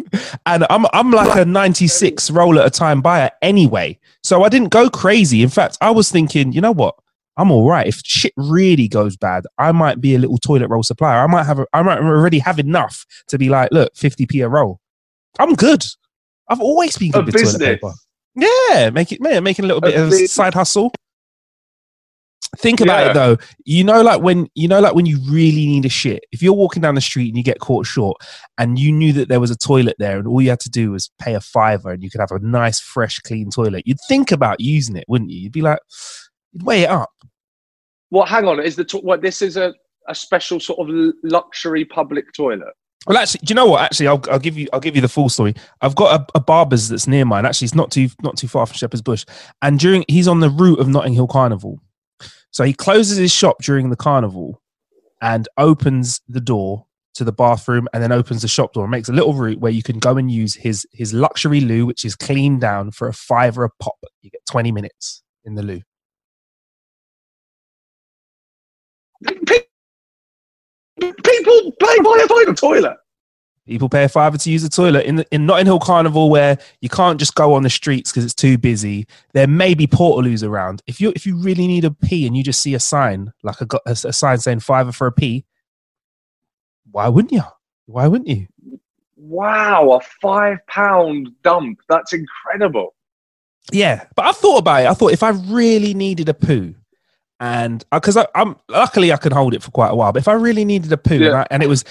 and 0.46 0.64
I'm 0.70 0.86
I'm 0.94 1.10
like 1.10 1.38
a 1.38 1.44
96 1.44 2.30
roll 2.30 2.58
at 2.58 2.66
a 2.66 2.70
time 2.70 3.02
buyer 3.02 3.30
anyway. 3.42 3.98
So 4.22 4.44
I 4.44 4.48
didn't 4.48 4.70
go 4.70 4.88
crazy. 4.88 5.42
In 5.42 5.50
fact, 5.50 5.76
I 5.82 5.90
was 5.90 6.10
thinking, 6.10 6.54
you 6.54 6.62
know 6.62 6.72
what? 6.72 6.94
I'm 7.40 7.50
all 7.50 7.66
right. 7.68 7.86
If 7.86 8.02
shit 8.04 8.32
really 8.36 8.86
goes 8.86 9.16
bad, 9.16 9.44
I 9.58 9.72
might 9.72 10.00
be 10.00 10.14
a 10.14 10.18
little 10.18 10.36
toilet 10.38 10.68
roll 10.68 10.82
supplier. 10.82 11.20
I 11.22 11.26
might 11.26 11.46
have, 11.46 11.58
a, 11.58 11.66
I 11.72 11.82
might 11.82 11.98
already 11.98 12.38
have 12.38 12.58
enough 12.58 13.06
to 13.28 13.38
be 13.38 13.48
like, 13.48 13.70
look, 13.72 13.94
50p 13.94 14.44
a 14.44 14.48
roll. 14.48 14.78
I'm 15.38 15.54
good. 15.54 15.84
I've 16.48 16.60
always 16.60 16.98
been 16.98 17.10
A 17.10 17.12
good 17.22 17.26
with 17.26 17.42
toilet 17.42 17.60
paper. 17.60 17.92
Yeah, 18.34 18.90
make 18.90 19.10
it, 19.12 19.20
man, 19.22 19.42
making 19.42 19.64
a 19.64 19.68
little 19.68 19.82
A 19.82 19.86
bit 19.90 19.96
of 19.98 20.10
business. 20.10 20.32
side 20.32 20.52
hustle. 20.54 20.92
Think 22.58 22.80
about 22.80 23.04
Yeah. 23.04 23.10
it 23.10 23.14
though. 23.14 23.36
You 23.64 23.84
know, 23.84 24.02
like 24.02 24.22
when 24.22 24.48
you 24.56 24.66
know, 24.66 24.80
like 24.80 24.94
when 24.94 25.06
you 25.06 25.18
really 25.30 25.66
need 25.66 25.84
a 25.84 25.88
shit. 25.88 26.24
If 26.32 26.42
you're 26.42 26.52
walking 26.52 26.82
down 26.82 26.96
the 26.96 27.00
street 27.00 27.28
and 27.28 27.36
you 27.36 27.44
get 27.44 27.60
caught 27.60 27.86
short, 27.86 28.16
and 28.58 28.76
you 28.78 28.90
knew 28.90 29.12
that 29.12 29.28
there 29.28 29.38
was 29.38 29.52
a 29.52 29.56
toilet 29.56 29.94
there, 30.00 30.18
and 30.18 30.26
all 30.26 30.42
you 30.42 30.50
had 30.50 30.58
to 30.60 30.70
do 30.70 30.90
was 30.90 31.10
pay 31.20 31.34
a 31.34 31.40
fiver, 31.40 31.90
and 31.92 32.02
you 32.02 32.10
could 32.10 32.20
have 32.20 32.32
a 32.32 32.40
nice, 32.40 32.80
fresh, 32.80 33.20
clean 33.20 33.50
toilet, 33.50 33.84
you'd 33.86 34.00
think 34.08 34.32
about 34.32 34.60
using 34.60 34.96
it, 34.96 35.04
wouldn't 35.06 35.30
you? 35.30 35.38
You'd 35.42 35.52
be 35.52 35.62
like, 35.62 35.78
you'd 36.52 36.64
weigh 36.64 36.82
it 36.82 36.90
up. 36.90 37.10
What? 38.10 38.28
Hang 38.28 38.46
on. 38.46 38.60
Is 38.60 38.76
the 38.76 38.84
to- 38.84 38.98
what? 38.98 39.22
This 39.22 39.42
is 39.42 39.56
a, 39.56 39.74
a 40.08 40.14
special 40.14 40.60
sort 40.60 40.88
of 40.88 41.14
luxury 41.24 41.84
public 41.84 42.32
toilet. 42.32 42.74
Well, 43.06 43.16
actually, 43.16 43.40
do 43.44 43.52
you 43.52 43.54
know 43.54 43.66
what? 43.66 43.80
Actually, 43.80 44.08
I'll, 44.08 44.22
I'll 44.30 44.38
give 44.38 44.58
you 44.58 44.68
I'll 44.74 44.80
give 44.80 44.94
you 44.94 45.00
the 45.00 45.08
full 45.08 45.30
story. 45.30 45.54
I've 45.80 45.96
got 45.96 46.20
a, 46.20 46.26
a 46.34 46.40
barber's 46.40 46.88
that's 46.88 47.06
near 47.06 47.24
mine. 47.24 47.46
Actually, 47.46 47.66
it's 47.66 47.74
not 47.74 47.90
too 47.90 48.08
not 48.22 48.36
too 48.36 48.46
far 48.46 48.66
from 48.66 48.74
Shepherd's 48.74 49.00
Bush, 49.00 49.24
and 49.62 49.78
during 49.78 50.04
he's 50.06 50.28
on 50.28 50.40
the 50.40 50.50
route 50.50 50.80
of 50.80 50.88
Notting 50.88 51.14
Hill 51.14 51.26
Carnival, 51.26 51.80
so 52.50 52.62
he 52.62 52.74
closes 52.74 53.16
his 53.16 53.32
shop 53.32 53.62
during 53.62 53.88
the 53.88 53.96
carnival, 53.96 54.60
and 55.22 55.48
opens 55.56 56.20
the 56.28 56.42
door 56.42 56.84
to 57.14 57.24
the 57.24 57.32
bathroom, 57.32 57.88
and 57.94 58.02
then 58.02 58.12
opens 58.12 58.42
the 58.42 58.48
shop 58.48 58.74
door 58.74 58.84
and 58.84 58.90
makes 58.90 59.08
a 59.08 59.12
little 59.12 59.32
route 59.32 59.60
where 59.60 59.72
you 59.72 59.82
can 59.82 59.98
go 59.98 60.18
and 60.18 60.30
use 60.30 60.54
his 60.54 60.86
his 60.92 61.14
luxury 61.14 61.62
loo, 61.62 61.86
which 61.86 62.04
is 62.04 62.14
cleaned 62.14 62.60
down 62.60 62.90
for 62.90 63.08
a 63.08 63.14
fiver 63.14 63.64
a 63.64 63.70
pop. 63.80 63.96
You 64.20 64.30
get 64.30 64.44
twenty 64.46 64.72
minutes 64.72 65.22
in 65.46 65.54
the 65.54 65.62
loo. 65.62 65.80
People 69.26 69.62
pay 71.80 71.98
by 71.98 72.22
a 72.24 72.28
toilet. 72.28 72.56
toilet. 72.56 72.96
People 73.66 73.88
pay 73.88 74.04
a 74.04 74.08
fiver 74.08 74.36
to 74.36 74.50
use 74.50 74.62
the 74.62 74.68
toilet 74.68 75.06
in 75.06 75.16
the, 75.16 75.26
in 75.30 75.46
Notting 75.46 75.66
Hill 75.66 75.78
Carnival, 75.78 76.28
where 76.28 76.58
you 76.80 76.88
can't 76.88 77.20
just 77.20 77.34
go 77.34 77.54
on 77.54 77.62
the 77.62 77.70
streets 77.70 78.10
because 78.10 78.24
it's 78.24 78.34
too 78.34 78.58
busy. 78.58 79.06
There 79.32 79.46
may 79.46 79.74
be 79.74 79.86
portaloos 79.86 80.42
around. 80.42 80.82
If 80.86 81.00
you 81.00 81.12
if 81.14 81.24
you 81.24 81.36
really 81.36 81.68
need 81.68 81.84
a 81.84 81.90
pee 81.90 82.26
and 82.26 82.36
you 82.36 82.42
just 82.42 82.60
see 82.60 82.74
a 82.74 82.80
sign 82.80 83.32
like 83.42 83.60
a, 83.60 83.66
a, 83.86 83.92
a 83.92 84.12
sign 84.12 84.38
saying 84.38 84.60
fiver 84.60 84.92
for 84.92 85.06
a 85.06 85.12
pee, 85.12 85.44
why 86.90 87.08
wouldn't 87.08 87.32
you? 87.32 87.42
Why 87.86 88.08
wouldn't 88.08 88.28
you? 88.28 88.48
Wow, 89.16 89.92
a 89.92 90.00
five 90.20 90.58
pound 90.66 91.30
dump. 91.42 91.80
That's 91.88 92.12
incredible. 92.12 92.94
Yeah, 93.70 94.06
but 94.16 94.24
I 94.24 94.32
thought 94.32 94.58
about 94.58 94.82
it. 94.82 94.88
I 94.88 94.94
thought 94.94 95.12
if 95.12 95.22
I 95.22 95.30
really 95.30 95.94
needed 95.94 96.28
a 96.28 96.34
poo, 96.34 96.74
and 97.40 97.84
because 97.90 98.18
I'm 98.34 98.56
luckily 98.68 99.12
I 99.12 99.16
can 99.16 99.32
hold 99.32 99.54
it 99.54 99.62
for 99.62 99.70
quite 99.70 99.90
a 99.90 99.94
while, 99.94 100.12
but 100.12 100.20
if 100.20 100.28
I 100.28 100.34
really 100.34 100.64
needed 100.64 100.92
a 100.92 100.98
poo 100.98 101.24
and, 101.24 101.34
I, 101.34 101.46
and 101.50 101.62
it 101.62 101.68
was 101.68 101.84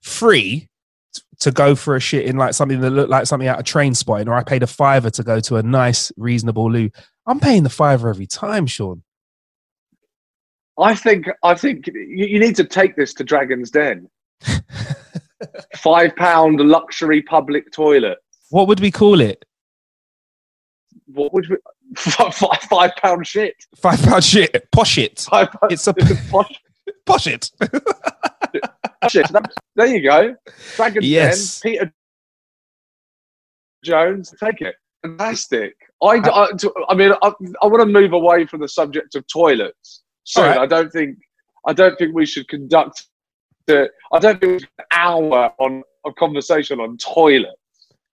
free 0.00 0.68
t- 1.14 1.22
to 1.40 1.50
go 1.52 1.74
for 1.74 1.94
a 1.94 2.00
shit 2.00 2.24
in 2.24 2.38
like 2.38 2.54
something 2.54 2.80
that 2.80 2.90
looked 2.90 3.10
like 3.10 3.26
something 3.26 3.46
out 3.46 3.58
of 3.58 3.66
Trainspotting, 3.66 4.26
or 4.26 4.34
I 4.34 4.42
paid 4.42 4.62
a 4.62 4.66
fiver 4.66 5.10
to 5.10 5.22
go 5.22 5.40
to 5.40 5.56
a 5.56 5.62
nice, 5.62 6.10
reasonable 6.16 6.70
loo, 6.70 6.90
I'm 7.26 7.38
paying 7.38 7.64
the 7.64 7.70
fiver 7.70 8.08
every 8.08 8.26
time, 8.26 8.66
Sean. 8.66 9.02
I 10.78 10.94
think 10.94 11.26
I 11.42 11.54
think 11.54 11.86
you, 11.86 12.26
you 12.26 12.40
need 12.40 12.56
to 12.56 12.64
take 12.64 12.96
this 12.96 13.12
to 13.14 13.24
Dragon's 13.24 13.70
Den. 13.70 14.08
Five 15.76 16.16
pound 16.16 16.60
luxury 16.60 17.22
public 17.22 17.70
toilet. 17.72 18.18
What 18.50 18.68
would 18.68 18.80
we 18.80 18.90
call 18.90 19.20
it? 19.20 19.44
What 21.06 21.32
would 21.34 21.48
we, 21.48 21.56
five, 21.96 22.34
five 22.62 22.90
pound 22.96 23.26
shit? 23.26 23.54
Five 23.76 24.02
pound 24.02 24.24
shit, 24.24 24.68
posh 24.72 24.98
it, 24.98 25.20
Five 25.30 25.48
pound, 25.52 25.72
It's 25.72 25.86
a- 25.86 25.94
posh 26.30 26.60
posh 27.06 27.26
it. 27.26 27.50
That- 29.02 29.52
there 29.76 29.86
you 29.86 30.02
go. 30.02 30.34
Dragon's 30.76 31.06
Yes. 31.06 31.60
Den. 31.60 31.72
Peter 31.72 31.92
Jones. 33.84 34.34
Take 34.42 34.60
it. 34.62 34.74
Fantastic. 35.02 35.74
I, 36.02 36.16
I, 36.24 36.48
I 36.88 36.94
mean, 36.94 37.12
I, 37.22 37.32
I 37.62 37.66
want 37.66 37.80
to 37.80 37.86
move 37.86 38.12
away 38.14 38.46
from 38.46 38.60
the 38.60 38.68
subject 38.68 39.14
of 39.14 39.26
toilets. 39.26 40.02
So 40.24 40.42
right. 40.42 40.56
I 40.58 40.66
don't 40.66 40.90
think 40.90 41.18
I 41.66 41.72
don't 41.74 41.96
think 41.98 42.14
we 42.14 42.24
should 42.24 42.48
conduct 42.48 43.06
the. 43.66 43.90
I 44.12 44.18
don't 44.18 44.40
think 44.40 44.52
we 44.52 44.58
should 44.60 44.68
an 44.78 44.84
hour 44.92 45.52
on 45.58 45.82
a 46.06 46.12
conversation 46.14 46.80
on 46.80 46.96
toilets. 46.96 47.52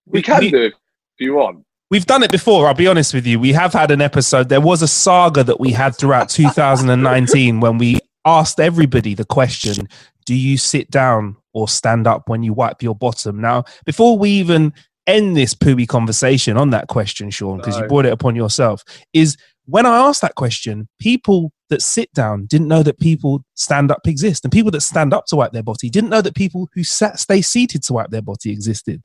We, 0.06 0.18
We- 0.18 0.22
can 0.22 0.40
we- 0.40 0.50
do 0.50 0.62
it 0.64 0.74
if 0.74 1.20
you 1.20 1.34
want. 1.34 1.64
We've 1.92 2.06
done 2.06 2.22
it 2.22 2.32
before. 2.32 2.66
I'll 2.66 2.72
be 2.72 2.86
honest 2.86 3.12
with 3.12 3.26
you. 3.26 3.38
We 3.38 3.52
have 3.52 3.74
had 3.74 3.90
an 3.90 4.00
episode. 4.00 4.48
There 4.48 4.62
was 4.62 4.80
a 4.80 4.88
saga 4.88 5.44
that 5.44 5.60
we 5.60 5.72
had 5.72 5.94
throughout 5.94 6.30
2019 6.30 7.60
when 7.60 7.76
we 7.76 7.98
asked 8.24 8.58
everybody 8.58 9.12
the 9.12 9.26
question 9.26 9.90
Do 10.24 10.34
you 10.34 10.56
sit 10.56 10.90
down 10.90 11.36
or 11.52 11.68
stand 11.68 12.06
up 12.06 12.30
when 12.30 12.42
you 12.42 12.54
wipe 12.54 12.82
your 12.82 12.94
bottom? 12.94 13.42
Now, 13.42 13.64
before 13.84 14.16
we 14.16 14.30
even 14.30 14.72
end 15.06 15.36
this 15.36 15.54
pooey 15.54 15.86
conversation 15.86 16.56
on 16.56 16.70
that 16.70 16.88
question, 16.88 17.28
Sean, 17.28 17.58
because 17.58 17.76
you 17.76 17.86
brought 17.88 18.06
it 18.06 18.12
upon 18.14 18.36
yourself, 18.36 18.82
is 19.12 19.36
when 19.66 19.84
I 19.84 19.98
asked 19.98 20.22
that 20.22 20.34
question, 20.34 20.88
people 20.98 21.52
that 21.68 21.82
sit 21.82 22.10
down 22.14 22.46
didn't 22.46 22.68
know 22.68 22.82
that 22.82 23.00
people 23.00 23.44
stand 23.54 23.90
up 23.90 24.06
exist. 24.06 24.46
And 24.46 24.50
people 24.50 24.70
that 24.70 24.80
stand 24.80 25.12
up 25.12 25.26
to 25.26 25.36
wipe 25.36 25.52
their 25.52 25.62
body 25.62 25.90
didn't 25.90 26.08
know 26.08 26.22
that 26.22 26.34
people 26.34 26.70
who 26.72 26.84
sat, 26.84 27.20
stay 27.20 27.42
seated 27.42 27.82
to 27.82 27.92
wipe 27.92 28.08
their 28.08 28.22
body 28.22 28.50
existed. 28.50 29.02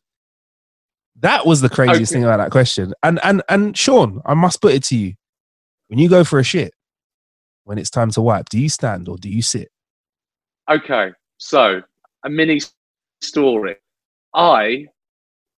That 1.22 1.46
was 1.46 1.62
the 1.62 1.70
craziest 1.70 2.12
Okay. 2.12 2.18
thing 2.20 2.24
about 2.24 2.38
that 2.38 2.52
question. 2.52 2.94
And 3.04 3.20
and 3.24 3.42
and 3.50 3.78
Sean, 3.78 4.22
I 4.26 4.34
must 4.34 4.62
put 4.62 4.74
it 4.74 4.84
to 4.86 4.98
you: 4.98 5.14
when 5.88 6.00
you 6.00 6.10
go 6.10 6.24
for 6.24 6.40
a 6.40 6.44
shit, 6.44 6.74
when 7.64 7.78
it's 7.78 7.90
time 7.90 8.12
to 8.12 8.22
wipe, 8.22 8.50
do 8.50 8.60
you 8.60 8.70
stand 8.70 9.08
or 9.10 9.18
do 9.18 9.30
you 9.30 9.42
sit? 9.42 9.70
Okay, 10.70 11.12
so 11.38 11.82
a 12.26 12.30
mini 12.30 12.60
story. 13.22 13.76
I 14.34 14.86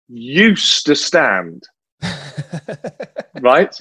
used 0.08 0.86
to 0.86 0.94
stand, 0.94 1.64
right? 3.40 3.76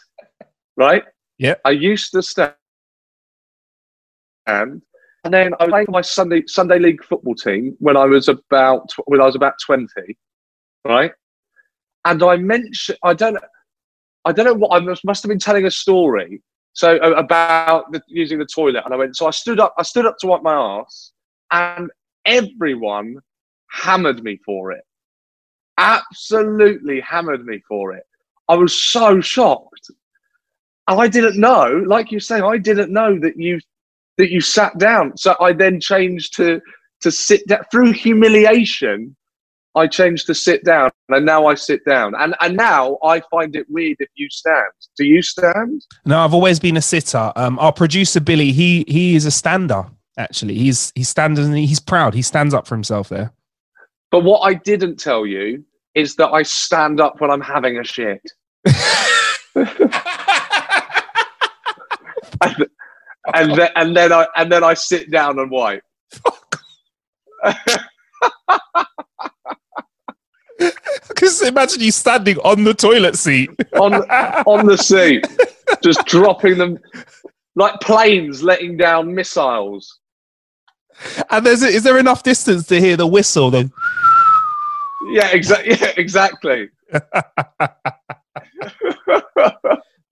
Right? 0.77 1.03
Yeah. 1.37 1.55
I 1.65 1.71
used 1.71 2.11
to 2.13 2.23
stand. 2.23 2.53
And 4.47 4.81
then 5.33 5.53
I 5.59 5.65
was 5.65 5.71
playing 5.71 5.85
for 5.87 5.91
my 5.91 6.01
Sunday 6.01 6.43
Sunday 6.47 6.79
league 6.79 7.03
football 7.03 7.35
team 7.35 7.75
when 7.79 7.97
I 7.97 8.05
was 8.05 8.29
about 8.29 8.89
when 9.05 9.21
I 9.21 9.25
was 9.25 9.35
about 9.35 9.53
20, 9.65 9.87
right? 10.85 11.11
And 12.07 12.23
I 12.23 12.37
mentioned 12.37 12.97
I 13.03 13.13
don't 13.13 13.37
I 14.23 14.31
don't 14.31 14.45
know 14.45 14.53
what 14.53 14.75
I 14.75 14.79
must, 14.79 15.05
must 15.05 15.23
have 15.23 15.29
been 15.29 15.39
telling 15.39 15.65
a 15.65 15.71
story 15.71 16.41
so 16.73 16.97
about 16.97 17.91
the, 17.91 18.01
using 18.07 18.39
the 18.39 18.45
toilet 18.45 18.83
and 18.85 18.93
I 18.93 18.97
went 18.97 19.17
so 19.17 19.27
I 19.27 19.31
stood 19.31 19.59
up 19.59 19.73
I 19.77 19.83
stood 19.83 20.05
up 20.05 20.17
to 20.19 20.27
wipe 20.27 20.41
my 20.41 20.53
ass 20.53 21.11
and 21.51 21.89
everyone 22.25 23.17
hammered 23.71 24.23
me 24.23 24.39
for 24.45 24.71
it. 24.71 24.83
Absolutely 25.77 27.01
hammered 27.01 27.45
me 27.45 27.61
for 27.67 27.93
it. 27.93 28.03
I 28.47 28.55
was 28.55 28.73
so 28.73 29.19
shocked. 29.19 29.91
And 30.87 31.01
I 31.01 31.07
didn't 31.09 31.37
know, 31.37 31.83
like 31.85 32.11
you 32.11 32.19
say, 32.21 32.39
I 32.39 32.57
didn't 32.57 32.93
know 32.93 33.19
that 33.19 33.37
you 33.37 33.59
that 34.17 34.31
you 34.31 34.39
sat 34.39 34.77
down. 34.77 35.17
So 35.17 35.35
I 35.41 35.51
then 35.51 35.81
changed 35.81 36.35
to 36.37 36.61
to 37.01 37.11
sit 37.11 37.45
down 37.47 37.63
through 37.69 37.91
humiliation. 37.91 39.15
I 39.77 39.87
changed 39.87 40.25
to 40.27 40.33
sit 40.33 40.63
down, 40.63 40.89
and 41.09 41.25
now 41.25 41.45
I 41.45 41.55
sit 41.55 41.85
down. 41.85 42.15
And 42.15 42.35
and 42.41 42.57
now 42.57 42.97
I 43.03 43.21
find 43.31 43.55
it 43.55 43.65
weird 43.69 43.97
if 43.99 44.09
you 44.15 44.27
stand. 44.29 44.65
Do 44.97 45.05
you 45.05 45.21
stand? 45.21 45.85
No, 46.05 46.19
I've 46.19 46.33
always 46.33 46.59
been 46.59 46.77
a 46.77 46.81
sitter. 46.81 47.31
Um, 47.35 47.59
our 47.59 47.71
producer 47.71 48.19
Billy, 48.19 48.51
he 48.51 48.83
he 48.87 49.15
is 49.15 49.25
a 49.25 49.31
stander. 49.31 49.85
Actually, 50.17 50.55
he's 50.55 50.91
he's 50.95 51.09
standing. 51.09 51.45
and 51.45 51.57
He's 51.57 51.79
proud. 51.79 52.15
He 52.15 52.23
stands 52.23 52.53
up 52.53 52.67
for 52.67 52.75
himself 52.75 53.09
there. 53.09 53.31
But 54.09 54.23
what 54.23 54.39
I 54.39 54.55
didn't 54.55 54.97
tell 54.97 55.25
you 55.25 55.63
is 55.93 56.15
that 56.15 56.29
I 56.29 56.43
stand 56.43 56.99
up 56.99 57.21
when 57.21 57.29
I'm 57.29 57.41
having 57.41 57.77
a 57.77 57.83
shit. 57.83 58.21
and 63.33 63.55
then 63.55 63.69
and 63.75 63.95
then 63.95 64.11
I 64.11 64.27
and 64.35 64.51
then 64.51 64.63
I 64.63 64.73
sit 64.73 65.11
down 65.11 65.37
and 65.39 65.51
wipe. 65.51 65.83
Because 71.07 71.41
imagine 71.41 71.81
you 71.81 71.91
standing 71.91 72.37
on 72.39 72.63
the 72.63 72.73
toilet 72.73 73.15
seat. 73.15 73.49
on 73.73 73.93
on 73.93 74.65
the 74.65 74.77
seat, 74.77 75.25
just 75.83 76.05
dropping 76.05 76.57
them 76.57 76.79
like 77.55 77.79
planes 77.81 78.43
letting 78.43 78.77
down 78.77 79.13
missiles. 79.13 79.99
And 81.29 81.45
there's 81.45 81.63
is 81.63 81.83
there 81.83 81.97
enough 81.97 82.23
distance 82.23 82.67
to 82.67 82.79
hear 82.79 82.97
the 82.97 83.07
whistle? 83.07 83.51
Then, 83.51 83.71
Yeah, 85.09 85.29
exactly. 85.31 85.77
Yeah, 85.79 85.93
exactly. 85.97 86.69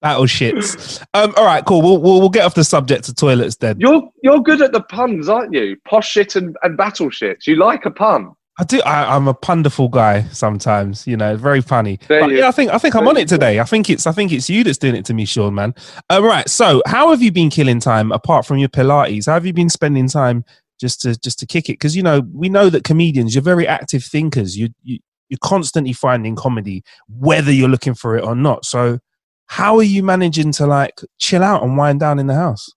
battle 0.05 0.25
shits. 0.25 1.01
Um, 1.15 1.33
all 1.35 1.45
right, 1.45 1.65
cool. 1.65 1.81
We'll, 1.81 1.97
we'll 1.99 2.19
we'll 2.19 2.29
get 2.29 2.45
off 2.45 2.53
the 2.53 2.63
subject 2.63 3.09
of 3.09 3.15
toilets 3.15 3.55
then. 3.55 3.79
You're 3.79 4.07
you're 4.21 4.41
good 4.41 4.61
at 4.61 4.71
the 4.71 4.81
puns, 4.81 5.29
aren't 5.29 5.53
you? 5.53 5.77
Posh 5.87 6.11
shit 6.11 6.35
and, 6.35 6.55
and 6.61 6.77
battle. 6.77 7.09
You 7.45 7.55
like 7.55 7.85
a 7.85 7.91
pun. 7.91 8.35
I 8.57 8.63
do. 8.63 8.81
I, 8.81 9.15
I'm 9.15 9.27
a 9.27 9.33
punderful 9.33 9.89
guy 9.89 10.23
sometimes. 10.29 11.05
You 11.05 11.17
know, 11.17 11.35
very 11.35 11.61
funny. 11.61 11.99
But 12.07 12.31
yeah, 12.31 12.47
I 12.47 12.51
think 12.51 12.71
I 12.71 12.77
think 12.77 12.95
I'm 12.95 13.07
on 13.07 13.17
it 13.17 13.27
today. 13.27 13.59
I 13.59 13.65
think 13.65 13.89
it's 13.89 14.07
I 14.07 14.13
think 14.13 14.31
it's 14.31 14.49
you 14.49 14.63
that's 14.63 14.77
doing 14.77 14.95
it 14.95 15.05
to 15.05 15.13
me, 15.13 15.25
Sean. 15.25 15.53
Man. 15.53 15.75
Um, 16.09 16.23
right. 16.23 16.47
So, 16.49 16.81
how 16.85 17.09
have 17.09 17.21
you 17.21 17.31
been 17.31 17.49
killing 17.49 17.81
time 17.81 18.11
apart 18.13 18.45
from 18.45 18.57
your 18.57 18.69
Pilates? 18.69 19.25
How 19.25 19.33
have 19.33 19.45
you 19.45 19.53
been 19.53 19.69
spending 19.69 20.07
time 20.07 20.45
just 20.79 21.01
to 21.01 21.19
just 21.19 21.37
to 21.39 21.45
kick 21.45 21.69
it? 21.69 21.73
Because 21.73 21.97
you 21.97 22.03
know 22.03 22.21
we 22.33 22.47
know 22.47 22.69
that 22.69 22.85
comedians, 22.85 23.35
you're 23.35 23.41
very 23.41 23.67
active 23.67 24.03
thinkers. 24.03 24.57
You 24.57 24.69
you 24.83 24.99
you're 25.27 25.39
constantly 25.43 25.93
finding 25.93 26.35
comedy, 26.35 26.83
whether 27.09 27.51
you're 27.51 27.69
looking 27.69 27.93
for 27.93 28.15
it 28.15 28.23
or 28.23 28.35
not. 28.35 28.63
So, 28.63 28.99
how 29.47 29.75
are 29.77 29.83
you 29.83 30.01
managing 30.01 30.53
to 30.53 30.65
like 30.65 31.01
chill 31.17 31.43
out 31.43 31.61
and 31.61 31.77
wind 31.77 31.99
down 31.99 32.19
in 32.19 32.27
the 32.27 32.35
house? 32.35 32.69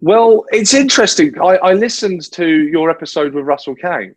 Well, 0.00 0.44
it's 0.50 0.74
interesting. 0.74 1.40
I, 1.40 1.56
I 1.56 1.72
listened 1.72 2.30
to 2.32 2.46
your 2.46 2.90
episode 2.90 3.32
with 3.32 3.46
Russell 3.46 3.74
Kane. 3.74 4.14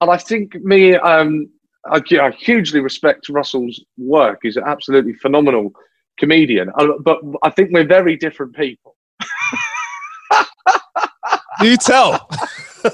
And 0.00 0.10
I 0.10 0.18
think 0.18 0.54
me, 0.56 0.94
um, 0.96 1.48
I, 1.86 2.02
I 2.20 2.30
hugely 2.30 2.80
respect 2.80 3.28
Russell's 3.28 3.82
work. 3.96 4.40
He's 4.42 4.56
an 4.56 4.64
absolutely 4.66 5.14
phenomenal 5.14 5.72
comedian. 6.18 6.70
But 7.02 7.20
I 7.42 7.50
think 7.50 7.70
we're 7.72 7.86
very 7.86 8.16
different 8.16 8.54
people. 8.56 8.96
Do 11.60 11.68
you 11.70 11.76
tell. 11.76 12.28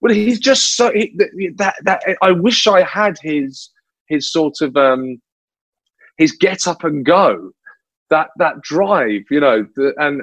well, 0.00 0.12
he's 0.14 0.38
just 0.38 0.76
so 0.76 0.92
he, 0.92 1.14
that 1.56 1.74
that 1.82 2.02
I 2.22 2.30
wish 2.30 2.66
I 2.66 2.82
had 2.82 3.18
his 3.22 3.70
his 4.06 4.30
sort 4.30 4.60
of 4.60 4.76
um 4.76 5.20
his 6.18 6.32
get 6.32 6.66
up 6.66 6.84
and 6.84 7.04
go, 7.04 7.50
that 8.10 8.28
that 8.36 8.60
drive, 8.60 9.22
you 9.30 9.40
know, 9.40 9.66
the, 9.76 9.94
and 9.98 10.22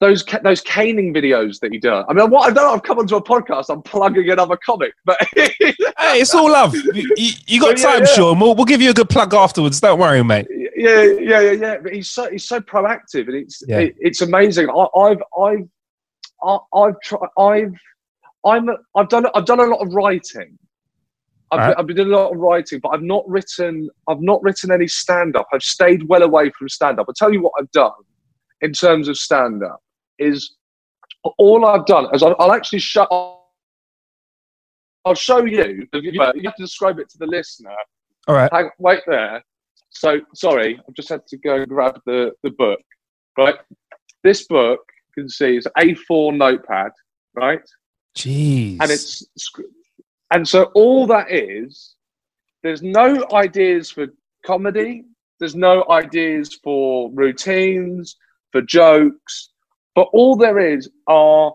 those 0.00 0.24
those 0.42 0.60
caning 0.60 1.14
videos 1.14 1.58
that 1.60 1.72
he 1.72 1.78
does. 1.78 2.04
I 2.08 2.12
mean, 2.12 2.28
what 2.30 2.50
I 2.50 2.52
know, 2.52 2.70
I've 2.74 2.82
come 2.82 2.98
onto 2.98 3.16
a 3.16 3.22
podcast. 3.22 3.66
I'm 3.70 3.80
plugging 3.82 4.28
another 4.30 4.58
comic, 4.64 4.92
but 5.06 5.16
Hey, 5.34 6.20
it's 6.20 6.34
all 6.34 6.50
love. 6.50 6.74
You, 6.74 7.14
you- 7.16 7.32
you 7.46 7.60
got 7.60 7.78
Yeah, 7.78 7.84
time, 7.92 8.00
yeah. 8.00 8.04
Sean. 8.14 8.38
We'll, 8.38 8.54
we'll 8.54 8.66
give 8.66 8.82
you 8.82 8.90
a 8.90 8.94
good 8.94 9.08
plug 9.08 9.32
afterwards. 9.32 9.80
Don't 9.80 9.98
worry, 9.98 10.22
mate. 10.22 10.46
yeah, 10.76 11.02
yeah, 11.04 11.40
yeah, 11.40 11.50
yeah. 11.52 11.76
But 11.82 11.94
he's 11.94 12.10
so 12.10 12.30
he's 12.30 12.44
so 12.44 12.60
proactive, 12.60 13.26
and 13.28 13.34
it's 13.36 13.62
Yeah. 13.66 13.78
it, 13.78 13.94
it's 13.98 14.20
amazing. 14.20 14.68
I, 14.68 14.86
I've 14.98 15.22
I've 15.40 15.68
I, 16.42 16.58
I've 16.74 17.00
tried 17.02 17.28
I've 17.38 17.72
I'm 18.44 18.68
I've 18.94 19.08
done 19.08 19.26
I've 19.34 19.46
done 19.46 19.60
a 19.60 19.64
lot 19.66 19.80
of 19.80 19.94
writing. 19.94 20.58
I've, 21.52 21.58
Right. 21.60 21.74
I've 21.78 21.86
been 21.86 21.96
doing 21.96 22.12
a 22.12 22.16
lot 22.16 22.32
of 22.32 22.38
writing, 22.38 22.80
but 22.82 22.90
I've 22.90 23.02
not 23.02 23.26
written 23.28 23.88
I've 24.08 24.20
not 24.20 24.42
written 24.42 24.70
any 24.72 24.88
stand 24.88 25.36
up. 25.36 25.46
I've 25.54 25.62
stayed 25.62 26.02
well 26.08 26.22
away 26.22 26.50
from 26.50 26.68
stand 26.68 27.00
up. 27.00 27.06
I'll 27.08 27.14
tell 27.14 27.32
you 27.32 27.40
what 27.40 27.52
I've 27.58 27.70
done 27.70 27.92
in 28.60 28.72
terms 28.72 29.06
of 29.08 29.16
stand 29.16 29.62
up 29.64 29.80
is 30.18 30.56
all 31.38 31.66
I've 31.66 31.86
done 31.86 32.08
is 32.14 32.22
I'll, 32.22 32.36
I'll 32.38 32.52
actually 32.52 32.80
show. 32.80 33.06
I'll 35.04 35.14
show 35.14 35.44
you. 35.44 35.86
Uh, 35.94 35.98
you 35.98 36.20
have 36.20 36.34
to 36.34 36.62
describe 36.62 36.98
it 36.98 37.08
to 37.10 37.18
the 37.18 37.26
listener. 37.26 37.70
All 38.26 38.34
right. 38.34 38.52
Hang, 38.52 38.70
wait 38.78 39.02
there. 39.06 39.42
So 39.90 40.20
sorry, 40.34 40.80
I've 40.86 40.94
just 40.94 41.08
had 41.08 41.26
to 41.28 41.38
go 41.38 41.56
and 41.56 41.68
grab 41.68 42.00
the, 42.06 42.32
the 42.42 42.50
book. 42.50 42.80
Right, 43.38 43.56
this 44.24 44.46
book 44.46 44.80
you 45.16 45.22
can 45.22 45.28
see 45.28 45.56
is 45.56 45.66
A4 45.78 46.36
notepad, 46.36 46.90
right, 47.34 47.60
Jeez. 48.16 48.78
and 48.80 48.90
it's 48.90 49.26
and 50.32 50.46
so 50.46 50.64
all 50.74 51.06
that 51.06 51.30
is. 51.30 51.94
There's 52.62 52.82
no 52.82 53.26
ideas 53.32 53.90
for 53.90 54.08
comedy. 54.44 55.04
There's 55.38 55.54
no 55.54 55.84
ideas 55.90 56.58
for 56.64 57.10
routines, 57.12 58.16
for 58.50 58.62
jokes, 58.62 59.50
but 59.96 60.08
all 60.12 60.36
there 60.36 60.58
is 60.58 60.88
are 61.08 61.52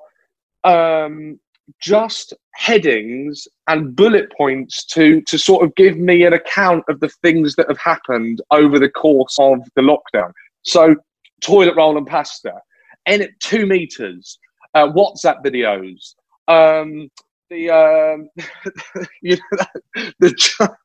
um, 0.65 1.39
just 1.79 2.33
headings 2.55 3.47
and 3.67 3.95
bullet 3.95 4.29
points 4.35 4.83
to 4.85 5.21
to 5.21 5.37
sort 5.37 5.63
of 5.63 5.73
give 5.75 5.97
me 5.97 6.23
an 6.23 6.33
account 6.33 6.83
of 6.89 6.99
the 6.99 7.09
things 7.21 7.55
that 7.55 7.67
have 7.69 7.77
happened 7.77 8.41
over 8.51 8.77
the 8.79 8.89
course 8.89 9.37
of 9.39 9.59
the 9.75 9.81
lockdown. 9.81 10.31
So, 10.63 10.95
toilet 11.41 11.75
roll 11.77 11.97
and 11.97 12.05
pasta, 12.05 12.53
and 13.05 13.21
at 13.21 13.39
two 13.39 13.65
meters, 13.65 14.37
uh, 14.73 14.87
WhatsApp 14.87 15.43
videos, 15.45 16.15
um, 16.47 17.09
the 17.51 17.69
um, 17.69 18.29
you 19.21 19.37
know, 19.37 19.57
that, 19.57 20.15
the 20.19 20.75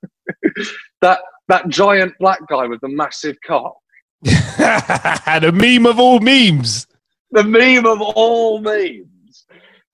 that 1.01 1.21
that 1.49 1.69
giant 1.69 2.13
black 2.21 2.41
guy 2.49 2.67
with 2.67 2.83
the 2.83 2.89
massive 2.89 3.37
cock, 3.47 3.77
a 4.27 5.51
meme 5.55 5.87
of 5.87 5.99
all 5.99 6.21
memes. 6.21 6.87
The 7.37 7.45
meme 7.45 7.87
of 7.87 8.01
all 8.01 8.61
memes, 8.61 9.45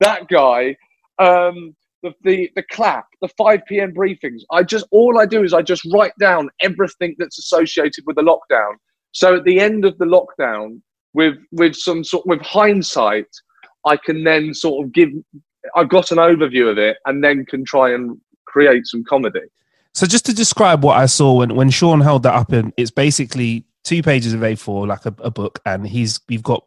that 0.01 0.29
guy. 0.29 0.77
Um, 1.19 1.75
the, 2.03 2.13
the 2.23 2.51
the 2.57 2.65
clap, 2.71 3.07
the 3.21 3.29
5 3.29 3.61
p.m. 3.69 3.95
briefings. 3.95 4.41
I 4.51 4.63
just 4.63 4.87
all 4.91 5.21
I 5.21 5.27
do 5.27 5.45
is 5.45 5.53
I 5.53 5.63
just 5.63 5.85
write 5.93 6.13
down 6.19 6.51
everything 6.61 7.15
that's 7.19 7.39
associated 7.39 8.05
with 8.07 8.17
the 8.17 8.23
lockdown. 8.23 8.75
So 9.13 9.37
at 9.37 9.45
the 9.45 9.61
end 9.61 9.85
of 9.85 9.97
the 9.99 10.05
lockdown, 10.05 10.81
with 11.15 11.37
with 11.53 11.77
some 11.77 12.03
sort 12.03 12.27
with 12.27 12.41
hindsight, 12.41 13.29
I 13.87 13.97
can 13.97 14.25
then 14.25 14.55
sort 14.55 14.85
of 14.85 14.93
give. 14.93 15.11
I've 15.77 15.89
got 15.89 16.11
an 16.11 16.19
overview 16.19 16.71
of 16.71 16.79
it, 16.79 16.97
and 17.07 17.23
then 17.23 17.47
can 17.47 17.65
try 17.65 17.93
and 17.93 18.21
create 18.47 18.87
some 18.87 19.05
comedy. 19.05 19.47
So 19.95 20.07
just 20.07 20.27
to 20.27 20.35
describe 20.35 20.83
what 20.83 20.97
I 20.97 21.07
saw 21.07 21.35
when, 21.35 21.55
when 21.55 21.71
Sean 21.71 22.01
held 22.01 22.23
that 22.23 22.35
up, 22.35 22.53
it's 22.77 22.91
basically 22.91 23.67
two 23.85 24.03
pages 24.03 24.33
of 24.33 24.41
A4, 24.41 24.87
like 24.87 25.05
a, 25.05 25.15
a 25.19 25.31
book, 25.31 25.61
and 25.67 25.87
he's 25.87 26.19
you've 26.29 26.43
got 26.43 26.65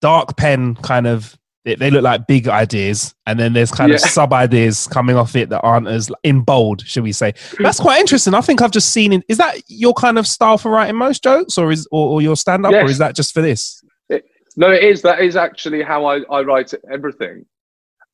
dark 0.00 0.36
pen 0.36 0.74
kind 0.76 1.06
of. 1.06 1.36
They, 1.64 1.74
they 1.74 1.90
look 1.90 2.04
like 2.04 2.28
big 2.28 2.46
ideas, 2.46 3.12
and 3.26 3.40
then 3.40 3.52
there's 3.52 3.72
kind 3.72 3.90
of 3.90 3.98
sub 3.98 4.32
ideas 4.32 4.86
coming 4.86 5.16
off 5.16 5.34
it 5.34 5.48
that 5.48 5.62
aren't 5.62 5.88
as 5.88 6.08
in 6.22 6.42
bold, 6.42 6.86
should 6.86 7.02
we 7.02 7.10
say? 7.10 7.34
That's 7.58 7.80
quite 7.80 7.98
interesting. 7.98 8.34
I 8.34 8.40
think 8.40 8.62
I've 8.62 8.70
just 8.70 8.92
seen 8.92 9.12
it. 9.12 9.24
Is 9.28 9.38
that 9.38 9.56
your 9.66 9.92
kind 9.92 10.16
of 10.16 10.28
style 10.28 10.58
for 10.58 10.70
writing 10.70 10.94
most 10.94 11.24
jokes, 11.24 11.58
or 11.58 11.72
is 11.72 11.88
or, 11.90 12.08
or 12.08 12.22
your 12.22 12.36
stand 12.36 12.64
up, 12.64 12.72
or 12.72 12.84
is 12.84 12.98
that 12.98 13.16
just 13.16 13.34
for 13.34 13.42
this? 13.42 13.82
No, 14.56 14.70
it 14.70 14.82
is. 14.82 15.02
That 15.02 15.20
is 15.20 15.36
actually 15.36 15.82
how 15.82 16.06
I, 16.06 16.20
I 16.30 16.40
write 16.42 16.72
everything. 16.90 17.44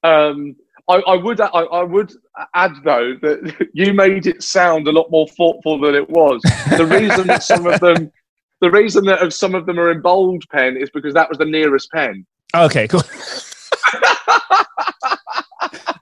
Um, 0.02 0.56
I, 0.88 0.96
I 0.96 1.16
would 1.16 1.40
I, 1.40 1.46
I 1.46 1.84
would 1.84 2.12
add 2.54 2.72
though 2.82 3.14
that 3.22 3.68
you 3.74 3.94
made 3.94 4.26
it 4.26 4.42
sound 4.42 4.88
a 4.88 4.92
lot 4.92 5.10
more 5.10 5.28
thoughtful 5.28 5.80
than 5.80 5.94
it 5.94 6.08
was. 6.10 6.42
The 6.76 6.86
reason 6.86 7.28
that 7.28 7.44
some 7.44 7.66
of 7.66 7.78
them, 7.78 8.10
the 8.62 8.70
reason 8.70 9.04
that 9.04 9.30
some 9.32 9.54
of 9.54 9.66
them 9.66 9.78
are 9.78 9.90
in 9.90 10.00
bold 10.00 10.44
pen 10.50 10.76
is 10.78 10.88
because 10.90 11.12
that 11.14 11.28
was 11.28 11.36
the 11.36 11.44
nearest 11.44 11.90
pen. 11.90 12.24
Okay, 12.54 12.88
cool. 12.88 13.02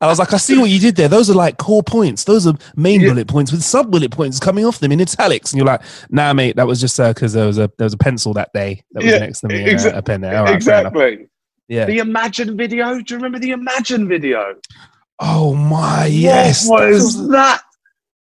I 0.03 0.07
was 0.07 0.19
like, 0.19 0.33
I 0.33 0.37
see 0.39 0.57
what 0.59 0.71
you 0.71 0.79
did 0.79 0.97
there. 0.97 1.09
Those 1.09 1.29
are 1.29 1.35
like 1.35 1.59
core 1.59 1.83
points. 1.83 2.25
Those 2.25 2.47
are 2.47 2.55
main 2.77 3.01
Yeah. 3.01 3.09
bullet 3.11 3.29
points 3.29 3.51
with 3.53 3.63
sub 3.63 3.91
bullet 3.91 4.11
points 4.11 4.39
coming 4.41 4.65
off 4.65 4.79
them 4.79 4.93
in 4.93 5.01
italics. 5.01 5.53
And 5.53 5.59
you're 5.59 5.67
like, 5.67 5.83
nah, 6.11 6.33
mate, 6.33 6.57
that 6.57 6.67
was 6.67 6.81
just 6.81 6.99
uh, 7.01 7.13
because 7.13 7.33
there 7.35 7.47
was 7.47 7.59
a 7.59 7.71
there 7.79 7.85
was 7.85 7.93
a 7.93 7.99
pencil 7.99 8.33
that 8.35 8.51
day 8.55 8.83
that 8.93 9.03
was 9.03 9.13
Yeah, 9.13 9.19
next 9.19 9.41
to 9.41 9.49
me 9.49 9.63
and 9.69 9.79
exa- 9.79 9.93
a, 9.95 9.99
a 9.99 10.03
pen 10.03 10.21
there. 10.23 10.39
All 10.39 10.45
right, 10.45 10.55
exactly. 10.55 11.29
Yeah. 11.69 11.85
The 11.87 11.99
Imagine 11.99 12.57
video. 12.57 12.95
Do 13.01 13.05
you 13.15 13.17
remember 13.17 13.39
the 13.39 13.51
Imagine 13.53 14.09
video? 14.09 14.55
oh 15.21 15.55
my 15.55 16.07
yes. 16.07 16.67
What 16.69 16.89
was 16.89 17.29
that? 17.29 17.63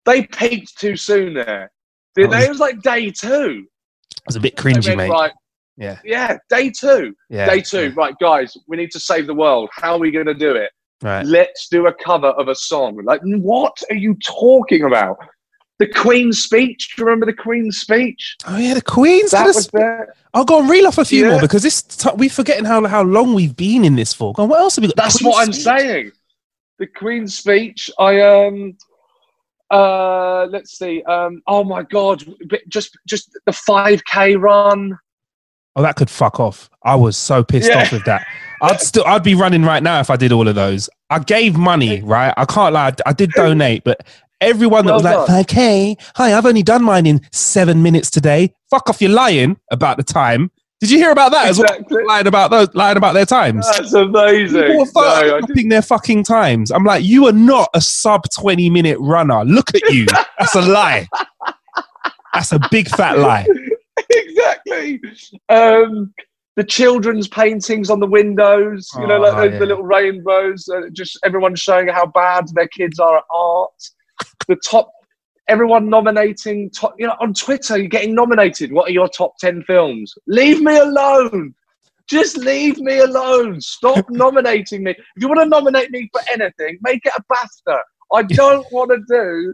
They 0.05 0.23
peaked 0.23 0.77
too 0.77 0.97
soon 0.97 1.33
there. 1.33 1.71
Did 2.15 2.29
they? 2.31 2.45
It 2.45 2.49
was 2.49 2.59
like 2.59 2.81
day 2.81 3.09
two. 3.09 3.67
Was 4.25 4.35
a 4.35 4.39
bit 4.39 4.55
cringy, 4.55 4.85
went, 4.87 4.97
mate. 4.97 5.09
Right, 5.09 5.31
Yeah. 5.77 5.97
yeah, 6.03 6.37
day 6.49 6.69
two. 6.69 7.15
Yeah. 7.29 7.47
Day 7.49 7.61
two. 7.61 7.91
Right, 7.95 8.15
guys, 8.19 8.55
we 8.67 8.77
need 8.77 8.91
to 8.91 8.99
save 8.99 9.27
the 9.27 9.33
world. 9.33 9.69
How 9.73 9.93
are 9.93 9.99
we 9.99 10.11
going 10.11 10.25
to 10.27 10.33
do 10.33 10.55
it? 10.55 10.71
Right. 11.01 11.25
Let's 11.25 11.67
do 11.67 11.87
a 11.87 11.93
cover 11.93 12.27
of 12.29 12.47
a 12.47 12.55
song. 12.55 13.01
Like, 13.03 13.21
what 13.23 13.77
are 13.89 13.95
you 13.97 14.15
talking 14.25 14.83
about? 14.83 15.17
The 15.79 15.87
Queen's 15.87 16.39
speech. 16.43 16.95
Do 16.95 17.01
you 17.01 17.05
remember 17.07 17.25
the 17.25 17.33
Queen's 17.33 17.79
speech? 17.79 18.37
Oh 18.47 18.57
yeah, 18.57 18.75
the 18.75 18.81
Queen's 18.81 19.31
That 19.31 19.47
was 19.47 19.63
sp- 19.67 19.73
there. 19.73 20.13
I'll 20.33 20.45
go 20.45 20.59
and 20.59 20.69
reel 20.69 20.87
off 20.87 20.97
a 20.99 21.03
few 21.03 21.25
Yeah. 21.25 21.31
more 21.31 21.41
because 21.41 21.63
this 21.63 21.81
t- 21.81 22.09
we're 22.15 22.29
forgetting 22.29 22.63
how 22.63 22.85
how 22.87 23.01
long 23.01 23.33
we've 23.33 23.55
been 23.55 23.83
in 23.83 23.95
this 23.95 24.13
for. 24.13 24.31
Go 24.33 24.45
what 24.45 24.59
else 24.61 24.75
have 24.77 24.83
we 24.83 24.87
got? 24.89 24.95
That's 24.95 25.17
Queen's 25.17 25.33
what 25.33 25.47
I'm 25.47 25.51
speech? 25.51 25.63
saying. 25.65 26.11
The 26.79 26.87
Queen's 26.87 27.35
speech. 27.37 27.89
I 27.99 28.21
um 28.21 28.77
Uh, 29.73 30.45
let's 30.51 30.77
see. 30.77 31.01
Um, 31.03 31.41
oh 31.47 31.63
my 31.63 31.81
god, 31.83 32.23
just 32.69 32.97
just 33.07 33.31
the 33.45 33.51
5k 33.51 34.39
run. 34.39 34.97
Oh, 35.75 35.81
that 35.81 35.95
could 35.95 36.09
fuck 36.09 36.39
off. 36.39 36.69
I 36.83 36.93
was 36.95 37.17
so 37.17 37.43
pissed 37.43 37.69
Yeah. 37.69 37.81
off 37.81 37.91
with 37.91 38.05
that. 38.05 38.25
I'd 38.61 38.79
still, 38.79 39.03
I'd 39.07 39.23
be 39.23 39.33
running 39.33 39.63
right 39.63 39.81
now 39.81 39.99
if 39.99 40.11
I 40.11 40.15
did 40.15 40.31
all 40.31 40.47
of 40.47 40.53
those. 40.53 40.87
I 41.09 41.17
gave 41.17 41.57
money, 41.57 42.01
right? 42.03 42.31
I 42.37 42.45
can't 42.45 42.73
lie. 42.73 42.93
I 43.07 43.13
did 43.13 43.31
donate, 43.31 43.83
but 43.83 44.05
everyone 44.39 44.85
that 44.85 44.91
Well 44.91 44.97
was 44.99 45.03
like, 45.03 45.15
done. 45.15 45.27
"Five 45.27 45.47
k, 45.47 45.97
hi, 46.15 46.37
I've 46.37 46.45
only 46.45 46.61
done 46.61 46.83
mine 46.83 47.07
in 47.07 47.21
seven 47.31 47.81
minutes 47.81 48.11
today." 48.11 48.53
Fuck 48.69 48.89
off, 48.89 49.01
you're 49.01 49.09
lying 49.11 49.57
about 49.71 49.97
the 49.97 50.03
time. 50.03 50.51
Did 50.83 50.91
you 50.91 50.97
hear 50.97 51.11
about 51.11 51.31
that 51.31 51.47
as 51.47 51.59
Exactly. 51.61 51.95
well? 51.95 52.07
Lying 52.07 52.27
about 52.27 52.51
those, 52.51 52.67
lying 52.75 52.97
about 52.97 53.13
their 53.13 53.25
times. 53.25 53.65
That's 53.71 53.93
amazing. 53.93 54.63
People 54.63 54.79
were 54.93 55.01
No, 55.27 55.39
upping 55.41 55.69
their 55.69 55.81
fucking 55.81 56.25
times. 56.25 56.71
I'm 56.71 56.83
like, 56.83 57.05
you 57.05 57.25
are 57.27 57.31
not 57.31 57.69
a 57.73 57.79
sub 57.79 58.23
20 58.35 58.69
minute 58.69 58.97
runner. 58.99 59.45
Look 59.45 59.73
at 59.73 59.81
you. 59.93 60.05
That's 60.37 60.55
a 60.55 60.61
lie. 60.61 61.07
That's 62.33 62.51
a 62.51 62.59
big 62.69 62.89
fat 62.89 63.17
lie. 63.17 63.47
exactly. 64.09 64.99
Um, 65.47 66.13
the 66.57 66.65
children's 66.65 67.29
paintings 67.29 67.89
on 67.89 68.01
the 68.01 68.05
windows, 68.07 68.89
you 68.99 69.07
know, 69.07 69.19
like 69.19 69.35
Oh, 69.35 69.41
the, 69.47 69.53
yeah. 69.53 69.59
the 69.59 69.65
little 69.67 69.85
rainbows, 69.85 70.67
uh, 70.67 70.81
just 70.91 71.17
everyone 71.23 71.55
showing 71.55 71.87
how 71.87 72.07
bad 72.07 72.45
their 72.55 72.67
kids 72.67 72.99
are 72.99 73.19
at 73.19 73.23
art. 73.33 73.71
The 74.49 74.57
top, 74.67 74.91
everyone 75.47 75.89
nominating, 75.89 76.69
top, 76.71 76.95
you 76.97 77.07
know, 77.07 77.15
on 77.19 77.33
Twitter, 77.33 77.77
you're 77.77 77.87
getting 77.87 78.15
nominated. 78.15 78.71
What 78.71 78.89
are 78.89 78.93
your 78.93 79.07
top 79.07 79.37
10 79.39 79.63
films? 79.63 80.13
Leave 80.27 80.61
me 80.61 80.77
alone. 80.77 81.53
Just 82.09 82.37
leave 82.37 82.77
me 82.79 82.99
alone. 82.99 83.61
Stop 83.61 84.05
nominating 84.09 84.83
me. 84.83 84.91
If 84.91 85.05
you 85.17 85.27
want 85.27 85.41
to 85.41 85.45
nominate 85.45 85.91
me 85.91 86.09
for 86.11 86.21
anything, 86.31 86.77
make 86.81 87.05
it 87.05 87.13
a 87.17 87.23
BAFTA. 87.33 87.79
I 88.13 88.23
don't 88.23 88.65
want 88.71 88.91
to 88.91 89.01
do 89.07 89.51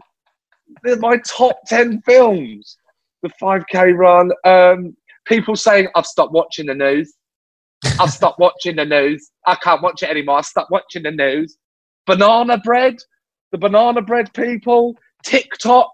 my 1.00 1.18
top 1.26 1.58
10 1.66 2.02
films 2.02 2.76
the 3.22 3.30
5k 3.40 3.96
run. 3.96 4.30
Um, 4.44 4.96
people 5.26 5.56
saying, 5.56 5.88
I've 5.94 6.06
stopped 6.06 6.32
watching 6.32 6.66
the 6.66 6.74
news. 6.74 7.12
I've 7.98 8.10
stopped 8.10 8.38
watching 8.38 8.76
the 8.76 8.84
news. 8.84 9.30
I 9.46 9.54
can't 9.56 9.82
watch 9.82 10.02
it 10.02 10.10
anymore. 10.10 10.38
I 10.38 10.42
stopped 10.42 10.70
watching 10.70 11.02
the 11.02 11.10
news. 11.10 11.56
Banana 12.06 12.58
bread, 12.58 12.96
the 13.52 13.58
banana 13.58 14.02
bread 14.02 14.32
people, 14.34 14.96
TikTok, 15.24 15.90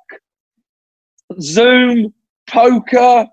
Zoom, 1.40 2.12
poker, 2.48 3.26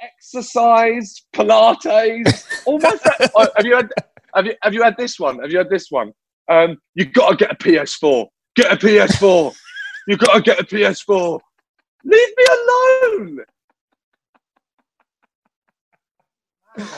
exercise, 0.00 1.22
Pilates. 1.34 2.46
All 2.66 2.78
my 2.78 2.90
friends. 2.90 3.32
Oh, 3.34 3.48
have 3.56 3.66
you 3.66 3.76
had? 3.76 3.90
Have 4.34 4.46
you 4.46 4.54
have 4.62 4.74
you 4.74 4.82
had 4.82 4.96
this 4.96 5.18
one? 5.18 5.40
Have 5.40 5.50
you 5.50 5.58
had 5.58 5.70
this 5.70 5.90
one? 5.90 6.12
Um, 6.48 6.78
you 6.94 7.04
got 7.04 7.30
to 7.30 7.36
get 7.36 7.52
a 7.52 7.56
PS4. 7.56 8.26
Get 8.56 8.72
a 8.72 8.76
PS4. 8.76 9.54
you've 10.08 10.18
got 10.18 10.34
to 10.34 10.40
get 10.40 10.58
a 10.58 10.64
PS4. 10.64 11.40
Leave 12.04 12.28
me 12.36 12.44
alone. 12.50 13.38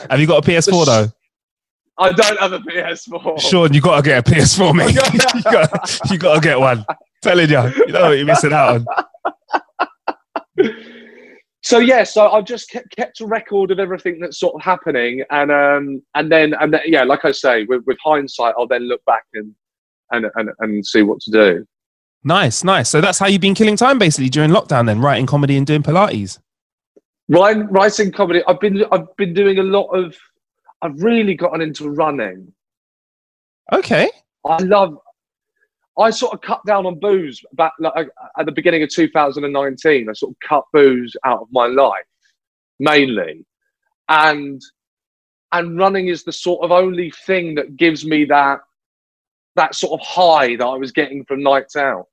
Have 0.09 0.19
you 0.19 0.27
got 0.27 0.47
a 0.47 0.49
PS4 0.49 0.85
though? 0.85 1.11
I 1.97 2.11
don't 2.11 2.39
have 2.39 2.53
a 2.53 2.59
PS4. 2.59 3.39
Sean, 3.39 3.73
you 3.73 3.81
got 3.81 3.97
to 3.97 4.01
get 4.01 4.27
a 4.27 4.31
PS4, 4.31 4.75
mate. 4.75 4.95
you 5.35 5.43
got 5.43 6.11
you 6.11 6.17
got 6.17 6.35
to 6.35 6.41
get 6.41 6.59
one. 6.59 6.85
Telling 7.21 7.49
you, 7.49 7.61
you 7.85 7.93
know 7.93 8.09
what 8.09 8.17
you're 8.17 8.25
missing 8.25 8.51
out 8.51 8.81
on. 8.81 8.85
So 11.63 11.79
yeah, 11.79 12.03
so 12.03 12.29
I've 12.29 12.43
just 12.43 12.69
kept, 12.69 12.93
kept 12.93 13.21
a 13.21 13.25
record 13.25 13.71
of 13.71 13.79
everything 13.79 14.19
that's 14.19 14.37
sort 14.37 14.53
of 14.53 14.61
happening, 14.61 15.23
and 15.31 15.49
um, 15.49 16.03
and 16.13 16.29
then 16.29 16.53
and 16.59 16.73
then, 16.73 16.81
yeah, 16.85 17.03
like 17.03 17.23
I 17.23 17.31
say, 17.31 17.63
with, 17.63 17.83
with 17.85 17.97
hindsight, 18.03 18.53
I'll 18.57 18.67
then 18.67 18.83
look 18.83 19.03
back 19.05 19.23
and 19.33 19.55
and 20.11 20.25
and 20.35 20.49
and 20.59 20.85
see 20.85 21.03
what 21.03 21.21
to 21.21 21.31
do. 21.31 21.65
Nice, 22.25 22.65
nice. 22.65 22.89
So 22.89 22.99
that's 22.99 23.17
how 23.17 23.27
you've 23.27 23.41
been 23.41 23.55
killing 23.55 23.77
time 23.77 23.97
basically 23.97 24.29
during 24.29 24.49
lockdown, 24.49 24.85
then 24.85 24.99
writing 24.99 25.25
comedy 25.25 25.55
and 25.55 25.65
doing 25.65 25.83
Pilates. 25.83 26.37
Writing, 27.29 27.67
writing 27.67 28.11
comedy. 28.11 28.43
I've 28.45 28.59
been 28.59 28.83
I've 28.91 29.15
been 29.15 29.33
doing 29.33 29.59
a 29.59 29.63
lot 29.63 29.87
of. 29.87 30.17
I've 30.83 31.01
really 31.01 31.33
gotten 31.33 31.61
into 31.61 31.89
running. 31.89 32.53
Okay. 33.71 34.11
I 34.45 34.57
love. 34.57 34.97
I 35.97 36.09
sort 36.09 36.33
of 36.33 36.41
cut 36.41 36.59
down 36.65 36.85
on 36.85 36.99
booze 36.99 37.39
back 37.53 37.71
like, 37.79 38.09
at 38.37 38.45
the 38.45 38.51
beginning 38.51 38.83
of 38.83 38.89
2019. 38.89 40.09
I 40.09 40.13
sort 40.13 40.31
of 40.31 40.37
cut 40.47 40.63
booze 40.73 41.15
out 41.23 41.41
of 41.41 41.47
my 41.51 41.67
life, 41.67 42.05
mainly, 42.79 43.45
and 44.09 44.61
and 45.53 45.77
running 45.77 46.07
is 46.09 46.23
the 46.23 46.31
sort 46.33 46.63
of 46.65 46.71
only 46.71 47.11
thing 47.25 47.55
that 47.55 47.77
gives 47.77 48.05
me 48.05 48.25
that 48.25 48.59
that 49.55 49.75
sort 49.75 50.01
of 50.01 50.05
high 50.05 50.55
that 50.57 50.65
I 50.65 50.75
was 50.75 50.91
getting 50.91 51.23
from 51.25 51.41
nights 51.43 51.75
out. 51.77 52.07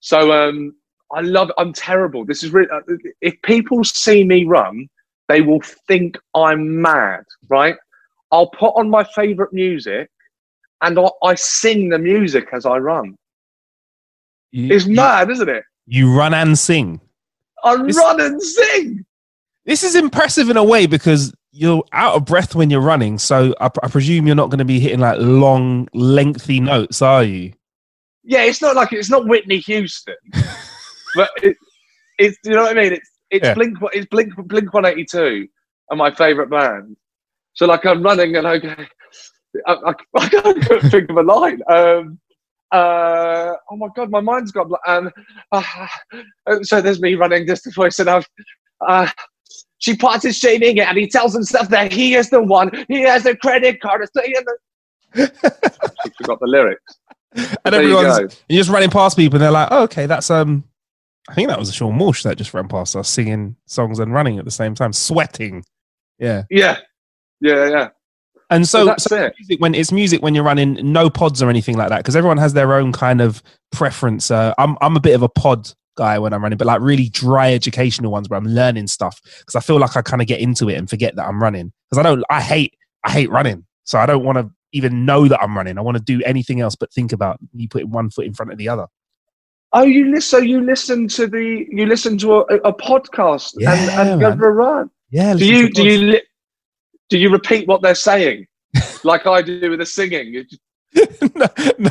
So 0.00 0.32
um, 0.32 0.74
I 1.10 1.20
love. 1.22 1.50
I'm 1.56 1.72
terrible. 1.72 2.26
This 2.26 2.42
is 2.42 2.50
really. 2.52 2.68
uh, 2.70 2.80
If 3.22 3.40
people 3.42 3.82
see 3.84 4.24
me 4.24 4.44
run, 4.44 4.88
they 5.28 5.40
will 5.40 5.62
think 5.88 6.18
I'm 6.34 6.82
mad. 6.82 7.22
Right? 7.48 7.76
I'll 8.34 8.48
put 8.50 8.72
on 8.76 8.90
my 8.90 9.04
favorite 9.04 9.52
music 9.52 10.10
and 10.82 10.98
I, 10.98 11.08
I 11.22 11.34
sing 11.36 11.88
the 11.88 11.98
music 11.98 12.48
as 12.52 12.66
I 12.66 12.78
run. 12.78 13.16
You, 14.50 14.74
It's 14.74 14.86
you- 14.86 14.96
mad, 14.96 15.30
isn't 15.30 15.48
it? 15.48 15.62
You, 15.86 16.12
run 16.16 16.34
and 16.34 16.58
sing. 16.58 17.00
I 17.62 17.76
This- 17.82 17.96
run 17.96 18.20
and 18.20 18.42
sing. 18.42 19.04
This 19.64 19.82
is 19.82 19.94
impressive 19.94 20.50
in 20.50 20.56
a 20.56 20.64
way 20.64 20.86
because 20.86 21.32
you're 21.52 21.84
out 21.92 22.14
of 22.16 22.24
breath 22.24 22.54
when 22.54 22.68
you're 22.70 22.80
running. 22.80 23.16
So 23.18 23.54
I, 23.60 23.66
I 23.82 23.88
presume 23.88 24.26
you're 24.26 24.36
not 24.36 24.50
going 24.50 24.58
to 24.58 24.64
be 24.64 24.80
hitting 24.80 25.00
like 25.00 25.18
long, 25.20 25.88
lengthy 25.94 26.58
notes, 26.60 27.00
are 27.02 27.22
you? 27.24 27.52
Yeah, 28.24 28.42
it's 28.44 28.60
not 28.60 28.74
like 28.76 28.92
it's 28.92 29.10
not 29.10 29.26
Whitney 29.28 29.58
Houston, 29.58 30.16
but 31.14 31.30
it, 31.42 31.56
it's 32.18 32.36
you 32.44 32.52
know 32.52 32.62
what 32.62 32.76
I 32.76 32.80
mean. 32.82 32.92
It's 32.94 33.10
it's 33.30 33.44
Yeah. 33.44 33.54
Blink 33.54 33.76
it's 33.92 34.06
Blink 34.06 34.32
Blink 34.48 34.72
One 34.72 34.86
Eighty 34.86 35.04
Two, 35.04 35.46
and 35.90 35.98
my 35.98 36.10
favorite 36.14 36.48
band. 36.50 36.96
So 37.54 37.66
like 37.66 37.86
I'm 37.86 38.02
running 38.02 38.36
and 38.36 38.46
I 38.46 38.58
go, 38.58 38.74
I, 39.66 39.72
I, 39.72 39.94
I 40.16 40.28
can't 40.28 40.82
think 40.90 41.10
of 41.10 41.16
a 41.16 41.22
line. 41.22 41.60
Um, 41.68 42.18
uh, 42.72 43.54
oh 43.70 43.76
my 43.76 43.88
god, 43.94 44.10
my 44.10 44.20
mind's 44.20 44.50
got 44.50 44.68
bl- 44.68 44.74
and 44.86 45.10
uh, 45.52 45.86
so 46.62 46.80
there's 46.80 47.00
me 47.00 47.14
running 47.14 47.46
just 47.46 47.64
before 47.64 47.86
I 47.86 47.90
said 47.90 48.08
I've. 48.08 48.26
Uh, 48.86 49.08
she 49.78 49.94
parted 49.96 50.34
shaming 50.34 50.78
it 50.78 50.88
and 50.88 50.96
he 50.96 51.06
tells 51.06 51.34
himself 51.34 51.68
that 51.68 51.92
he 51.92 52.14
is 52.14 52.30
the 52.30 52.42
one. 52.42 52.70
He 52.88 53.02
has 53.02 53.26
a 53.26 53.36
credit 53.36 53.80
card. 53.80 54.06
He 54.24 54.34
has 54.34 55.30
forgot 56.16 56.40
the 56.40 56.46
lyrics. 56.46 56.82
And 57.64 57.74
everyone's 57.74 58.18
go. 58.18 58.36
you're 58.48 58.60
just 58.60 58.70
running 58.70 58.90
past 58.90 59.16
people 59.16 59.36
and 59.36 59.42
they're 59.42 59.50
like, 59.50 59.68
oh, 59.70 59.82
okay, 59.82 60.06
that's 60.06 60.30
um 60.30 60.64
I 61.28 61.34
think 61.34 61.48
that 61.48 61.58
was 61.58 61.68
a 61.68 61.72
Sean 61.72 61.98
Walsh 61.98 62.22
that 62.22 62.38
just 62.38 62.54
ran 62.54 62.68
past 62.68 62.96
us 62.96 63.08
singing 63.08 63.56
songs 63.66 63.98
and 63.98 64.12
running 64.12 64.38
at 64.38 64.44
the 64.44 64.50
same 64.50 64.74
time, 64.74 64.92
sweating. 64.92 65.64
Yeah. 66.18 66.44
Yeah, 66.50 66.78
yeah, 67.40 67.68
yeah. 67.68 67.88
And 68.50 68.68
So 68.68 68.80
so, 68.80 68.84
that's 68.86 69.04
so 69.04 69.16
it. 69.16 69.34
music 69.38 69.60
when 69.60 69.74
it's 69.74 69.90
music 69.90 70.22
when 70.22 70.34
you're 70.34 70.44
running, 70.44 70.74
no 70.92 71.08
pods 71.08 71.42
or 71.42 71.48
anything 71.48 71.76
like 71.76 71.88
that, 71.88 71.98
because 71.98 72.14
everyone 72.14 72.38
has 72.38 72.52
their 72.52 72.74
own 72.74 72.92
kind 72.92 73.20
of 73.20 73.42
preference. 73.72 74.30
Uh, 74.30 74.54
I'm 74.58 74.76
I'm 74.80 74.96
a 74.96 75.00
bit 75.00 75.14
of 75.14 75.22
a 75.22 75.28
pod 75.28 75.72
guy 75.96 76.18
when 76.18 76.32
I'm 76.32 76.42
running, 76.42 76.58
but 76.58 76.66
like 76.66 76.80
really 76.80 77.08
dry 77.08 77.52
educational 77.54 78.10
ones 78.12 78.28
where 78.28 78.36
I'm 78.36 78.46
learning 78.46 78.88
stuff 78.88 79.20
because 79.40 79.54
I 79.54 79.60
feel 79.60 79.78
like 79.78 79.96
I 79.96 80.02
kind 80.02 80.20
of 80.20 80.28
get 80.28 80.40
into 80.40 80.68
it 80.68 80.74
and 80.74 80.88
forget 80.90 81.16
that 81.16 81.26
I'm 81.26 81.42
running 81.42 81.72
because 81.90 81.98
I 81.98 82.02
don't 82.02 82.22
I 82.30 82.40
hate 82.40 82.74
I 83.04 83.10
hate 83.10 83.30
running, 83.30 83.64
so 83.84 83.98
I 83.98 84.06
don't 84.06 84.24
want 84.24 84.38
to 84.38 84.50
even 84.72 85.04
know 85.06 85.28
that 85.28 85.40
I'm 85.42 85.56
running. 85.56 85.78
I 85.78 85.82
want 85.82 85.96
to 85.96 86.02
do 86.02 86.20
anything 86.24 86.60
else 86.60 86.74
but 86.74 86.92
think 86.92 87.12
about 87.12 87.38
you 87.54 87.68
putting 87.68 87.90
one 87.90 88.10
foot 88.10 88.26
in 88.26 88.34
front 88.34 88.52
of 88.52 88.58
the 88.58 88.68
other. 88.68 88.86
Oh, 89.72 89.82
you 89.82 90.06
listen. 90.10 90.20
So 90.22 90.38
you 90.38 90.60
listen 90.60 91.08
to 91.08 91.26
the 91.26 91.66
you 91.70 91.86
listen 91.86 92.18
to 92.18 92.32
a, 92.34 92.56
a 92.58 92.72
podcast 92.72 93.54
Yeah, 93.56 93.72
and, 93.74 94.10
and 94.10 94.20
go 94.20 94.36
for 94.36 94.48
a 94.48 94.52
run. 94.52 94.90
Yeah. 95.10 95.34
Do 95.34 95.46
you 95.46 95.70
do 95.70 95.82
you 95.84 95.98
li- 95.98 96.22
do 97.08 97.18
you 97.18 97.30
repeat 97.30 97.68
what 97.68 97.82
they're 97.82 97.94
saying, 97.94 98.46
like 99.04 99.26
I 99.26 99.42
do 99.42 99.70
with 99.70 99.78
the 99.80 99.86
singing? 99.86 100.44
No, 101.34 101.48
no, 101.78 101.90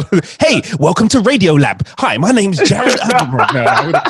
no, 0.00 0.20
Hey, 0.38 0.60
welcome 0.78 1.08
to 1.08 1.18
Radiolab. 1.18 1.88
Hi, 1.98 2.18
my 2.18 2.30
name's 2.30 2.58
Jad 2.58 2.90
Abumrad. 2.98 3.66
I 3.66 3.86
wouldn't- 3.86 4.04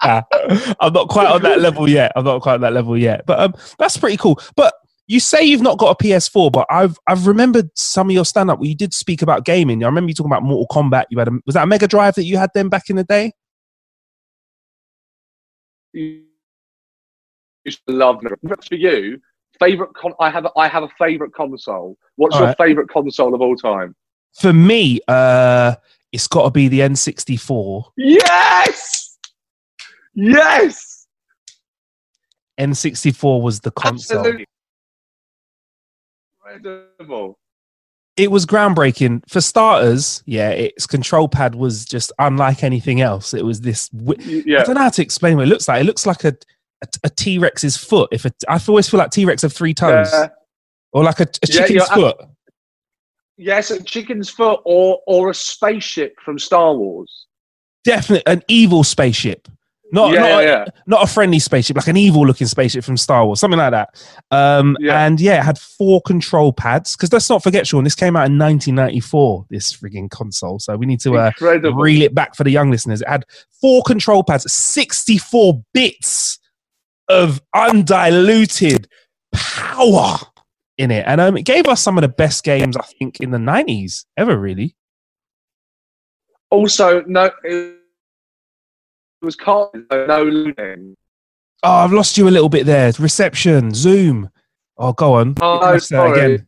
I'm 0.80 0.92
not 0.94 1.08
quite 1.10 1.26
on 1.26 1.42
that 1.42 1.60
level 1.60 1.86
yet. 1.86 2.12
I'm 2.16 2.24
not 2.24 2.40
quite 2.40 2.54
on 2.54 2.60
that 2.62 2.72
level 2.72 2.96
yet. 2.96 3.26
But 3.26 3.40
um, 3.40 3.54
that's 3.78 3.98
pretty 3.98 4.16
cool. 4.16 4.40
But 4.56 4.72
you 5.08 5.20
say 5.20 5.42
you've 5.42 5.60
not 5.60 5.76
got 5.78 5.90
a 6.00 6.02
PS4, 6.02 6.50
but 6.52 6.66
I've 6.70 6.96
I've 7.06 7.26
remembered 7.26 7.68
some 7.74 8.08
of 8.08 8.14
your 8.14 8.24
stand 8.24 8.50
up 8.50 8.60
where 8.60 8.68
you 8.68 8.74
did 8.76 8.94
speak 8.94 9.20
about 9.22 9.44
gaming. 9.44 9.82
I 9.84 9.86
remember 9.86 10.08
you 10.08 10.14
talking 10.14 10.32
about 10.32 10.42
Mortal 10.42 10.66
Kombat. 10.70 11.04
You 11.10 11.18
had 11.18 11.28
a, 11.28 11.32
was 11.44 11.54
that 11.54 11.64
a 11.64 11.66
Mega 11.66 11.86
Drive 11.86 12.14
that 12.14 12.24
you 12.24 12.38
had 12.38 12.50
then 12.54 12.68
back 12.70 12.88
in 12.88 12.96
the 12.96 13.04
day? 13.04 13.32
You 17.64 17.70
used 17.70 17.80
to 17.86 17.94
love. 17.94 18.20
For 18.68 18.74
you, 18.74 19.20
favorite 19.58 19.92
con- 19.94 20.14
I 20.20 20.30
have 20.30 20.46
a, 20.46 20.50
I 20.56 20.68
have 20.68 20.82
a 20.82 20.88
favorite 20.98 21.32
console. 21.34 21.96
What's 22.16 22.34
All 22.34 22.42
your 22.42 22.48
right. 22.48 22.58
favorite 22.58 22.88
console 22.88 23.34
of 23.34 23.40
all 23.40 23.56
time? 23.56 23.94
For 24.34 24.52
me, 24.52 25.00
uh, 25.08 25.74
it's 26.12 26.26
got 26.26 26.44
to 26.44 26.50
be 26.50 26.68
the 26.68 26.80
N64. 26.80 27.84
Yes, 27.96 29.18
yes, 30.14 31.06
N64 32.58 33.42
was 33.42 33.60
the 33.60 33.70
console. 33.70 34.18
absolutely 34.18 34.46
incredible. 36.54 37.38
It 38.16 38.30
was 38.30 38.44
groundbreaking. 38.44 39.22
For 39.28 39.40
starters, 39.40 40.22
yeah, 40.26 40.50
its 40.50 40.86
control 40.86 41.28
pad 41.28 41.54
was 41.54 41.84
just 41.84 42.12
unlike 42.18 42.62
anything 42.62 43.00
else. 43.00 43.32
It 43.34 43.44
was 43.44 43.60
this. 43.62 43.88
Yeah. 43.94 44.60
I 44.60 44.64
don't 44.64 44.74
know 44.74 44.82
how 44.82 44.90
to 44.90 45.02
explain 45.02 45.36
what 45.36 45.46
it 45.46 45.48
looks 45.48 45.68
like. 45.68 45.80
It 45.80 45.86
looks 45.86 46.06
like 46.06 46.24
a 46.24 46.34
a, 46.82 46.88
a 47.04 47.10
T 47.10 47.38
Rex's 47.38 47.76
foot. 47.76 48.08
If 48.12 48.24
a, 48.24 48.32
I 48.48 48.60
always 48.68 48.88
feel 48.88 48.98
like 48.98 49.10
T 49.10 49.24
Rex 49.24 49.42
have 49.42 49.52
three 49.52 49.74
toes, 49.74 50.12
Uh, 50.12 50.28
or 50.92 51.04
like 51.04 51.20
a, 51.20 51.26
a 51.42 51.46
chicken's 51.46 51.82
ab- 51.88 51.94
foot. 51.94 52.16
yes, 53.36 53.70
a 53.70 53.82
chicken's 53.82 54.30
foot 54.30 54.60
or 54.64 55.00
or 55.06 55.30
a 55.30 55.34
spaceship 55.34 56.14
from 56.24 56.38
Star 56.38 56.74
Wars. 56.74 57.26
Definitely 57.84 58.30
an 58.32 58.42
evil 58.48 58.84
spaceship. 58.84 59.48
Not, 59.92 60.12
yeah, 60.12 60.20
not, 60.20 60.44
yeah, 60.44 60.64
a, 60.68 60.72
not 60.86 61.02
a 61.02 61.06
friendly 61.08 61.40
spaceship, 61.40 61.74
like 61.76 61.88
an 61.88 61.96
evil 61.96 62.24
looking 62.24 62.46
spaceship 62.46 62.84
from 62.84 62.96
Star 62.96 63.26
Wars, 63.26 63.40
something 63.40 63.58
like 63.58 63.72
that. 63.72 63.88
Um, 64.30 64.76
Yeah. 64.78 65.04
And 65.04 65.20
yeah, 65.20 65.40
it 65.40 65.42
had 65.42 65.58
four 65.58 66.00
control 66.02 66.52
pads. 66.52 66.94
Because 66.94 67.12
let's 67.12 67.28
not 67.28 67.42
forget, 67.42 67.66
Sean, 67.66 67.82
this 67.82 67.96
came 67.96 68.14
out 68.14 68.26
in 68.30 68.38
1994, 68.38 69.46
this 69.50 69.72
frigging 69.76 70.08
console. 70.08 70.60
So 70.60 70.76
we 70.76 70.86
need 70.86 71.00
to 71.00 71.16
uh, 71.16 71.32
reel 71.40 72.02
it 72.02 72.14
back 72.14 72.36
for 72.36 72.44
the 72.44 72.50
young 72.50 72.70
listeners. 72.70 73.00
It 73.02 73.08
had 73.08 73.24
four 73.60 73.82
control 73.82 74.22
pads, 74.22 74.46
64 74.52 75.60
bits 75.74 76.38
of 77.10 77.42
undiluted 77.54 78.88
power 79.34 80.16
in 80.78 80.90
it. 80.90 81.04
And 81.06 81.20
um, 81.20 81.36
it 81.36 81.42
gave 81.42 81.66
us 81.66 81.82
some 81.82 81.98
of 81.98 82.02
the 82.02 82.08
best 82.08 82.44
games, 82.44 82.76
I 82.76 82.86
think, 82.98 83.20
in 83.20 83.30
the 83.30 83.38
90s 83.38 84.06
ever, 84.16 84.38
really. 84.38 84.76
Also, 86.50 87.02
no, 87.06 87.30
it 87.44 87.76
was 89.22 89.36
called 89.36 89.74
no 89.90 90.22
loading. 90.22 90.96
Oh, 91.62 91.72
I've 91.72 91.92
lost 91.92 92.16
you 92.16 92.28
a 92.28 92.30
little 92.30 92.48
bit 92.48 92.64
there. 92.64 92.92
Reception, 92.98 93.74
Zoom. 93.74 94.30
Oh, 94.78 94.92
go 94.92 95.14
on. 95.14 95.34
Oh, 95.42 95.78
sorry. 95.78 96.42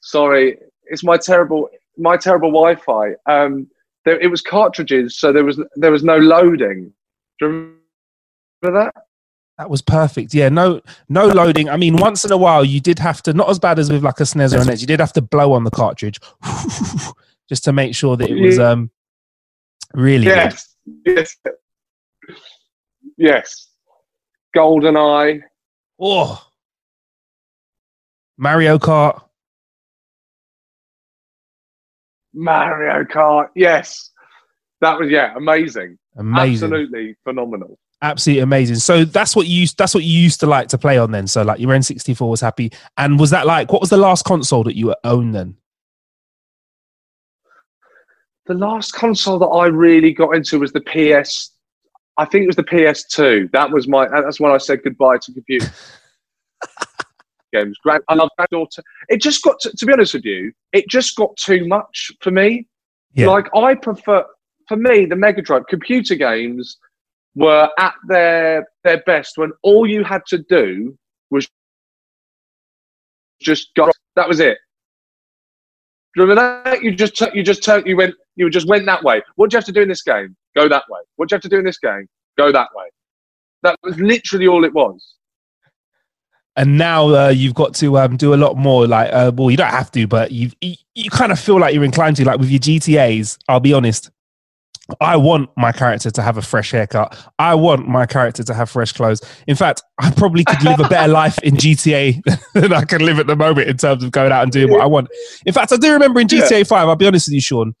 Sorry, 0.00 0.58
it's 0.84 1.04
my 1.04 1.16
terrible 1.18 1.68
my 1.98 2.16
terrible 2.16 2.50
Wi-Fi. 2.50 3.10
Um, 3.26 3.68
there, 4.04 4.18
it 4.20 4.28
was 4.28 4.40
cartridges, 4.40 5.18
so 5.18 5.32
there 5.32 5.44
was 5.44 5.60
there 5.74 5.90
was 5.90 6.04
no 6.04 6.16
loading. 6.16 6.92
Do 7.40 7.74
remember 8.62 8.92
that? 8.94 9.02
That 9.58 9.70
was 9.70 9.82
perfect. 9.82 10.34
Yeah, 10.34 10.48
no, 10.50 10.80
no 11.08 11.26
loading. 11.26 11.68
I 11.68 11.76
mean, 11.76 11.96
once 11.96 12.24
in 12.24 12.30
a 12.30 12.36
while, 12.36 12.64
you 12.64 12.80
did 12.80 13.00
have 13.00 13.22
to, 13.22 13.32
not 13.32 13.50
as 13.50 13.58
bad 13.58 13.80
as 13.80 13.90
with 13.90 14.04
like 14.04 14.20
a 14.20 14.22
SNES 14.22 14.56
or 14.56 14.62
an 14.62 14.70
Edge, 14.70 14.80
you 14.80 14.86
did 14.86 15.00
have 15.00 15.12
to 15.14 15.20
blow 15.20 15.52
on 15.52 15.64
the 15.64 15.70
cartridge 15.70 16.20
just 17.48 17.64
to 17.64 17.72
make 17.72 17.94
sure 17.94 18.16
that 18.16 18.30
it 18.30 18.40
was 18.40 18.58
um 18.60 18.88
really 19.94 20.26
good. 20.26 20.36
Yes, 20.36 20.76
yes, 21.04 21.36
yes. 23.16 23.68
GoldenEye. 24.56 25.42
Oh, 25.98 26.40
Mario 28.36 28.78
Kart. 28.78 29.22
Mario 32.32 33.02
Kart. 33.04 33.48
Yes, 33.56 34.12
that 34.80 35.00
was 35.00 35.10
yeah, 35.10 35.34
amazing. 35.36 35.98
Amazing. 36.16 36.72
Absolutely 36.72 37.16
phenomenal. 37.24 37.76
Absolutely 38.00 38.42
amazing. 38.42 38.76
So 38.76 39.04
that's 39.04 39.34
what 39.34 39.46
you 39.46 39.60
used, 39.60 39.76
that's 39.76 39.94
what 39.94 40.04
you 40.04 40.20
used 40.20 40.40
to 40.40 40.46
like 40.46 40.68
to 40.68 40.78
play 40.78 40.98
on 40.98 41.10
then. 41.10 41.26
So 41.26 41.42
like 41.42 41.58
your 41.58 41.70
N64 41.70 42.28
was 42.28 42.40
happy. 42.40 42.70
And 42.96 43.18
was 43.18 43.30
that 43.30 43.46
like 43.46 43.72
what 43.72 43.80
was 43.80 43.90
the 43.90 43.96
last 43.96 44.24
console 44.24 44.62
that 44.64 44.76
you 44.76 44.94
owned 45.04 45.34
then? 45.34 45.56
The 48.46 48.54
last 48.54 48.92
console 48.92 49.38
that 49.40 49.46
I 49.46 49.66
really 49.66 50.12
got 50.12 50.34
into 50.34 50.60
was 50.60 50.72
the 50.72 50.80
PS. 50.80 51.52
I 52.16 52.24
think 52.24 52.44
it 52.44 52.46
was 52.46 52.56
the 52.56 52.64
PS2. 52.64 53.50
That 53.52 53.70
was 53.70 53.86
my. 53.86 54.08
That's 54.08 54.40
when 54.40 54.52
I 54.52 54.58
said 54.58 54.82
goodbye 54.82 55.18
to 55.18 55.32
computer 55.32 55.70
games. 57.52 57.76
Grand, 57.82 58.02
I 58.08 58.14
love 58.14 58.30
granddaughter. 58.38 58.82
It 59.08 59.20
just 59.20 59.42
got 59.42 59.60
to, 59.60 59.72
to 59.76 59.86
be 59.86 59.92
honest 59.92 60.14
with 60.14 60.24
you. 60.24 60.52
It 60.72 60.88
just 60.88 61.14
got 61.14 61.36
too 61.36 61.66
much 61.66 62.10
for 62.20 62.30
me. 62.30 62.66
Yeah. 63.12 63.26
Like 63.26 63.54
I 63.54 63.74
prefer, 63.74 64.24
for 64.66 64.76
me, 64.76 65.04
the 65.04 65.16
Mega 65.16 65.42
Drive 65.42 65.66
computer 65.68 66.14
games 66.14 66.78
were 67.38 67.70
at 67.78 67.94
their 68.08 68.66
their 68.84 69.02
best 69.06 69.38
when 69.38 69.52
all 69.62 69.86
you 69.88 70.04
had 70.04 70.22
to 70.28 70.38
do 70.48 70.96
was 71.30 71.48
just 73.40 73.74
go. 73.74 73.90
That 74.16 74.28
was 74.28 74.40
it. 74.40 74.58
You 76.16 76.22
remember 76.24 76.62
that? 76.64 76.82
You 76.82 76.94
just 76.94 77.20
you 77.34 77.42
just 77.42 77.62
turned 77.62 77.86
you 77.86 77.96
went 77.96 78.14
you 78.36 78.50
just 78.50 78.68
went 78.68 78.86
that 78.86 79.04
way. 79.04 79.22
What 79.36 79.50
do 79.50 79.54
you 79.54 79.58
have 79.58 79.66
to 79.66 79.72
do 79.72 79.82
in 79.82 79.88
this 79.88 80.02
game? 80.02 80.36
Go 80.56 80.68
that 80.68 80.84
way. 80.90 81.00
What 81.16 81.28
do 81.28 81.34
you 81.34 81.36
have 81.36 81.42
to 81.42 81.48
do 81.48 81.58
in 81.58 81.64
this 81.64 81.78
game? 81.78 82.06
Go 82.36 82.50
that 82.50 82.68
way. 82.74 82.86
That 83.62 83.76
was 83.82 83.98
literally 83.98 84.46
all 84.48 84.64
it 84.64 84.72
was. 84.72 85.14
and 86.56 86.76
now 86.76 87.08
uh, 87.14 87.28
you've 87.28 87.54
got 87.54 87.74
to 87.76 87.98
um, 87.98 88.16
do 88.16 88.34
a 88.34 88.36
lot 88.36 88.56
more. 88.56 88.86
Like, 88.86 89.12
uh, 89.12 89.30
well, 89.34 89.50
you 89.50 89.56
don't 89.56 89.70
have 89.70 89.92
to, 89.92 90.06
but 90.08 90.32
you, 90.32 90.50
you 90.60 91.10
kind 91.10 91.30
of 91.30 91.38
feel 91.38 91.60
like 91.60 91.72
you're 91.72 91.84
inclined 91.84 92.16
to. 92.16 92.24
Like 92.24 92.40
with 92.40 92.50
your 92.50 92.60
GTA's, 92.60 93.38
I'll 93.48 93.60
be 93.60 93.72
honest. 93.72 94.10
I 95.00 95.16
want 95.16 95.50
my 95.56 95.70
character 95.72 96.10
to 96.10 96.22
have 96.22 96.38
a 96.38 96.42
fresh 96.42 96.70
haircut. 96.70 97.16
I 97.38 97.54
want 97.54 97.86
my 97.88 98.06
character 98.06 98.42
to 98.42 98.54
have 98.54 98.70
fresh 98.70 98.92
clothes. 98.92 99.20
In 99.46 99.54
fact, 99.54 99.82
I 100.00 100.10
probably 100.12 100.44
could 100.44 100.62
live 100.62 100.80
a 100.80 100.88
better 100.88 101.12
life 101.12 101.38
in 101.42 101.56
GTA 101.56 102.22
than 102.54 102.72
I 102.72 102.84
can 102.84 103.04
live 103.04 103.18
at 103.18 103.26
the 103.26 103.36
moment 103.36 103.68
in 103.68 103.76
terms 103.76 104.02
of 104.02 104.12
going 104.12 104.32
out 104.32 104.42
and 104.44 104.50
doing 104.52 104.70
what 104.70 104.80
I 104.80 104.86
want. 104.86 105.08
In 105.44 105.52
fact, 105.52 105.72
I 105.72 105.76
do 105.76 105.92
remember 105.92 106.20
in 106.20 106.26
GTA 106.26 106.66
5, 106.66 106.88
I'll 106.88 106.96
be 106.96 107.06
honest 107.06 107.28
with 107.28 107.34
you, 107.34 107.40
Sean, 107.42 107.74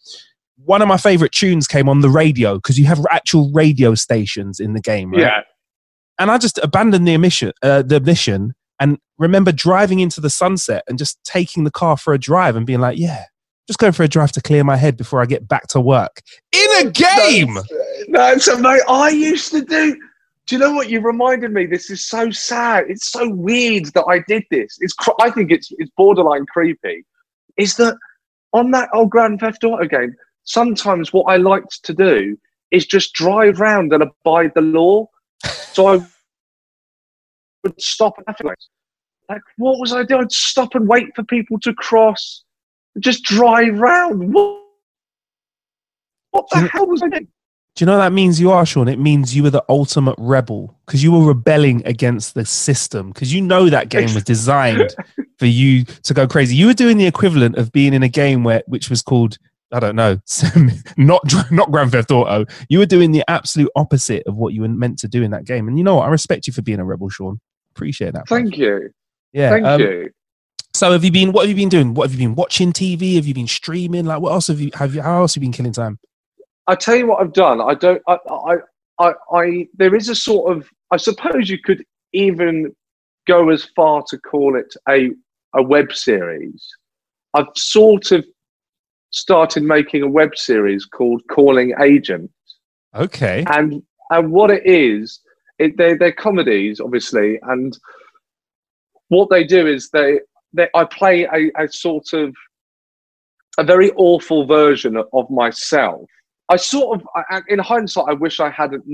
one 0.56 0.82
of 0.82 0.88
my 0.88 0.98
favorite 0.98 1.32
tunes 1.32 1.66
came 1.66 1.88
on 1.88 2.00
the 2.02 2.10
radio 2.10 2.56
because 2.56 2.78
you 2.78 2.84
have 2.86 3.00
actual 3.10 3.50
radio 3.52 3.94
stations 3.94 4.60
in 4.60 4.74
the 4.74 4.80
game, 4.80 5.12
right? 5.12 5.20
Yeah. 5.20 5.40
and 6.18 6.30
I 6.30 6.36
just 6.36 6.58
abandoned 6.58 7.08
the 7.08 7.16
mission, 7.16 7.52
uh, 7.62 7.80
the 7.82 8.00
mission, 8.00 8.54
and 8.78 8.98
remember 9.16 9.50
driving 9.50 10.00
into 10.00 10.20
the 10.20 10.28
sunset 10.30 10.84
and 10.88 10.98
just 10.98 11.18
taking 11.24 11.64
the 11.64 11.70
car 11.70 11.96
for 11.96 12.12
a 12.12 12.18
drive 12.18 12.54
and 12.54 12.66
being 12.66 12.80
like, 12.80 12.98
"Yeah, 12.98 13.24
just 13.68 13.78
going 13.78 13.92
for 13.92 14.02
a 14.02 14.08
drive 14.08 14.32
to 14.32 14.40
clear 14.40 14.64
my 14.64 14.76
head 14.76 14.96
before 14.96 15.22
I 15.22 15.26
get 15.26 15.46
back 15.46 15.68
to 15.68 15.80
work 15.80 16.22
in 16.50 16.86
a 16.86 16.90
game." 16.90 17.56
no. 18.08 18.36
So, 18.38 18.54
amazing. 18.54 18.86
I 18.88 19.10
used 19.10 19.52
to 19.52 19.62
do. 19.62 19.96
Do 20.46 20.56
you 20.56 20.58
know 20.58 20.72
what 20.72 20.88
you 20.88 21.00
reminded 21.00 21.52
me? 21.52 21.66
This 21.66 21.90
is 21.90 22.02
so 22.02 22.30
sad. 22.30 22.86
It's 22.88 23.10
so 23.10 23.28
weird 23.28 23.86
that 23.92 24.06
I 24.08 24.20
did 24.26 24.42
this. 24.50 24.78
It's. 24.80 24.94
I 25.20 25.30
think 25.30 25.52
it's. 25.52 25.70
It's 25.78 25.92
borderline 25.96 26.46
creepy. 26.46 27.04
Is 27.56 27.76
that 27.76 27.96
on 28.52 28.72
that 28.72 28.88
old 28.92 29.10
Grand 29.10 29.38
Theft 29.40 29.62
Auto 29.62 29.86
game? 29.86 30.16
Sometimes 30.44 31.12
what 31.12 31.24
I 31.24 31.36
liked 31.36 31.84
to 31.84 31.92
do 31.92 32.36
is 32.70 32.86
just 32.86 33.12
drive 33.12 33.60
round 33.60 33.92
and 33.92 34.02
abide 34.02 34.52
the 34.54 34.62
law. 34.62 35.06
So 35.44 35.86
I 35.88 36.06
would 37.62 37.80
stop 37.80 38.14
lights. 38.42 38.68
Like, 39.28 39.42
what 39.58 39.78
was 39.78 39.92
I 39.92 40.04
doing? 40.04 40.22
I'd 40.22 40.32
stop 40.32 40.74
and 40.74 40.88
wait 40.88 41.08
for 41.14 41.22
people 41.22 41.58
to 41.60 41.74
cross. 41.74 42.44
Just 42.98 43.24
drive 43.24 43.78
round. 43.78 44.32
What? 44.32 44.62
What 46.30 46.46
the 46.50 46.60
you- 46.60 46.68
hell 46.68 46.86
was 46.86 47.02
I 47.02 47.08
doing? 47.08 47.28
Do 47.78 47.84
you 47.84 47.86
know 47.86 47.96
what 47.96 48.06
that 48.06 48.12
means 48.12 48.40
you 48.40 48.50
are, 48.50 48.66
Sean? 48.66 48.88
It 48.88 48.98
means 48.98 49.36
you 49.36 49.44
were 49.44 49.50
the 49.50 49.64
ultimate 49.68 50.16
rebel 50.18 50.76
because 50.84 51.00
you 51.00 51.12
were 51.12 51.24
rebelling 51.24 51.86
against 51.86 52.34
the 52.34 52.44
system 52.44 53.12
because 53.12 53.32
you 53.32 53.40
know 53.40 53.70
that 53.70 53.88
game 53.88 54.12
was 54.14 54.24
designed 54.24 54.92
for 55.38 55.46
you 55.46 55.84
to 55.84 56.12
go 56.12 56.26
crazy. 56.26 56.56
You 56.56 56.66
were 56.66 56.74
doing 56.74 56.98
the 56.98 57.06
equivalent 57.06 57.54
of 57.54 57.70
being 57.70 57.94
in 57.94 58.02
a 58.02 58.08
game 58.08 58.42
where, 58.42 58.64
which 58.66 58.90
was 58.90 59.00
called, 59.00 59.38
I 59.70 59.78
don't 59.78 59.94
know, 59.94 60.18
not 60.96 61.22
not 61.52 61.70
Grand 61.70 61.92
Theft 61.92 62.10
Auto. 62.10 62.46
You 62.68 62.80
were 62.80 62.86
doing 62.86 63.12
the 63.12 63.22
absolute 63.28 63.70
opposite 63.76 64.26
of 64.26 64.34
what 64.34 64.54
you 64.54 64.62
were 64.62 64.68
meant 64.68 64.98
to 64.98 65.06
do 65.06 65.22
in 65.22 65.30
that 65.30 65.44
game. 65.44 65.68
And 65.68 65.78
you 65.78 65.84
know 65.84 65.94
what? 65.94 66.08
I 66.08 66.10
respect 66.10 66.48
you 66.48 66.52
for 66.52 66.62
being 66.62 66.80
a 66.80 66.84
rebel, 66.84 67.10
Sean. 67.10 67.38
Appreciate 67.76 68.12
that. 68.14 68.26
Thank 68.26 68.58
you. 68.58 68.90
Yeah. 69.32 69.50
Thank 69.50 69.66
um, 69.66 69.80
you. 69.80 70.10
So 70.78 70.92
have 70.92 71.04
you 71.04 71.10
been? 71.10 71.32
What 71.32 71.42
have 71.42 71.50
you 71.50 71.56
been 71.56 71.68
doing? 71.68 71.92
What 71.92 72.08
have 72.08 72.18
you 72.18 72.24
been 72.28 72.36
watching 72.36 72.72
TV? 72.72 73.16
Have 73.16 73.26
you 73.26 73.34
been 73.34 73.48
streaming? 73.48 74.04
Like 74.04 74.20
what 74.20 74.30
else 74.30 74.46
have 74.46 74.60
you? 74.60 74.70
Have 74.74 74.94
you? 74.94 75.02
How 75.02 75.22
else 75.22 75.34
have 75.34 75.42
you 75.42 75.48
been 75.48 75.52
killing 75.52 75.72
time? 75.72 75.98
I 76.68 76.76
tell 76.76 76.94
you 76.94 77.08
what 77.08 77.20
I've 77.20 77.32
done. 77.32 77.60
I 77.60 77.74
don't. 77.74 78.00
I, 78.06 78.16
I. 78.30 78.56
I. 79.00 79.12
I. 79.34 79.68
There 79.74 79.96
is 79.96 80.08
a 80.08 80.14
sort 80.14 80.56
of. 80.56 80.68
I 80.92 80.96
suppose 80.96 81.50
you 81.50 81.58
could 81.58 81.84
even 82.12 82.72
go 83.26 83.48
as 83.50 83.64
far 83.74 84.04
to 84.08 84.18
call 84.18 84.56
it 84.56 84.72
a 84.88 85.10
a 85.56 85.62
web 85.64 85.92
series. 85.92 86.64
I've 87.34 87.48
sort 87.56 88.12
of 88.12 88.24
started 89.10 89.64
making 89.64 90.02
a 90.02 90.08
web 90.08 90.36
series 90.36 90.86
called 90.86 91.22
Calling 91.28 91.74
Agent, 91.82 92.30
Okay. 92.94 93.44
and 93.48 93.82
and 94.10 94.30
what 94.30 94.52
it 94.52 94.64
is, 94.64 95.20
it, 95.58 95.76
they're 95.76 95.98
they're 95.98 96.12
comedies, 96.12 96.78
obviously, 96.78 97.40
and 97.42 97.76
what 99.08 99.28
they 99.28 99.42
do 99.42 99.66
is 99.66 99.90
they 99.90 100.20
they 100.52 100.68
I 100.74 100.84
play 100.84 101.24
a, 101.24 101.50
a 101.62 101.68
sort 101.68 102.12
of 102.12 102.34
a 103.58 103.64
very 103.64 103.90
awful 103.92 104.46
version 104.46 104.96
of 105.12 105.30
myself. 105.30 106.08
I 106.48 106.56
sort 106.56 107.00
of, 107.00 107.06
in 107.48 107.58
hindsight, 107.58 108.06
I 108.08 108.14
wish 108.14 108.40
I 108.40 108.48
hadn't. 108.50 108.84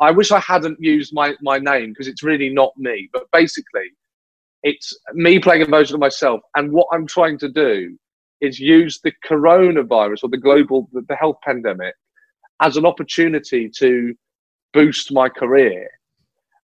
I 0.00 0.10
wish 0.10 0.32
I 0.32 0.40
hadn't 0.40 0.78
used 0.80 1.12
my 1.12 1.34
my 1.42 1.58
name 1.58 1.90
because 1.90 2.08
it's 2.08 2.22
really 2.22 2.48
not 2.48 2.72
me. 2.76 3.08
But 3.12 3.24
basically, 3.32 3.90
it's 4.62 4.96
me 5.12 5.38
playing 5.38 5.62
a 5.62 5.66
version 5.66 5.94
of 5.94 6.00
myself. 6.00 6.40
And 6.56 6.72
what 6.72 6.86
I'm 6.92 7.06
trying 7.06 7.38
to 7.38 7.48
do 7.48 7.96
is 8.40 8.58
use 8.58 9.00
the 9.02 9.12
coronavirus 9.28 10.24
or 10.24 10.30
the 10.30 10.38
global 10.38 10.88
the 10.92 11.16
health 11.16 11.36
pandemic 11.44 11.94
as 12.60 12.76
an 12.76 12.86
opportunity 12.86 13.68
to 13.78 14.14
boost 14.72 15.12
my 15.12 15.28
career. 15.28 15.88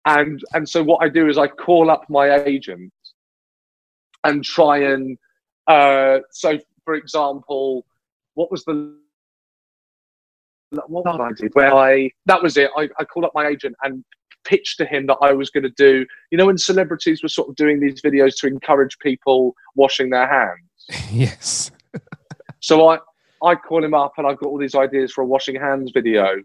And 0.05 0.41
and 0.53 0.69
so 0.69 0.83
what 0.83 1.03
I 1.03 1.09
do 1.09 1.29
is 1.29 1.39
I 1.39 1.49
call 1.49 1.91
up 1.91 2.05
my 2.09 2.45
agent 2.45 2.93
and 4.29 4.45
try 4.45 4.79
and 4.79 5.19
Uh, 5.67 6.21
so, 6.31 6.59
for 6.85 6.95
example, 6.95 7.85
what 8.35 8.51
was 8.51 8.65
the 8.65 8.97
what 10.71 11.05
was 11.05 11.19
I 11.21 11.43
did 11.43 11.55
where 11.55 11.75
I 11.75 12.11
that 12.27 12.43
was 12.43 12.57
it. 12.57 12.71
I, 12.77 12.89
I 12.99 13.05
called 13.05 13.25
up 13.25 13.33
my 13.35 13.47
agent 13.47 13.75
and 13.83 14.05
pitched 14.45 14.79
to 14.79 14.87
him 14.87 15.07
that 15.07 15.19
I 15.21 15.33
was 15.33 15.51
going 15.51 15.65
to 15.65 15.71
do. 15.77 16.07
You 16.31 16.39
know, 16.39 16.47
when 16.47 16.59
celebrities 16.59 17.23
were 17.23 17.29
sort 17.29 17.49
of 17.49 17.57
doing 17.57 17.81
these 17.81 18.01
videos 18.03 18.37
to 18.41 18.47
encourage 18.47 18.99
people 18.99 19.55
washing 19.75 20.11
their 20.11 20.29
hands. 20.29 21.09
yes. 21.13 21.71
so 22.61 22.89
I 22.89 22.99
I 23.43 23.55
call 23.55 23.85
him 23.85 23.95
up 23.95 24.13
and 24.19 24.27
I've 24.27 24.39
got 24.39 24.49
all 24.49 24.59
these 24.59 24.75
ideas 24.75 25.13
for 25.13 25.23
a 25.23 25.27
washing 25.27 25.57
hands 25.57 25.91
video, 25.93 26.43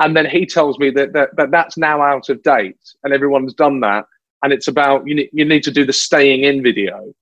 and 0.00 0.16
then 0.16 0.26
he 0.26 0.46
tells 0.46 0.78
me 0.78 0.90
that 0.90 1.12
that, 1.12 1.30
that 1.36 1.50
that's 1.50 1.76
now 1.76 2.02
out 2.02 2.28
of 2.28 2.42
date 2.42 2.78
and 3.04 3.12
everyone's 3.12 3.54
done 3.54 3.80
that, 3.80 4.04
and 4.42 4.52
it's 4.52 4.68
about 4.68 5.06
you 5.06 5.14
need 5.14 5.30
you 5.32 5.44
need 5.44 5.62
to 5.64 5.70
do 5.70 5.84
the 5.84 5.92
staying 5.92 6.44
in 6.44 6.62
video. 6.62 7.12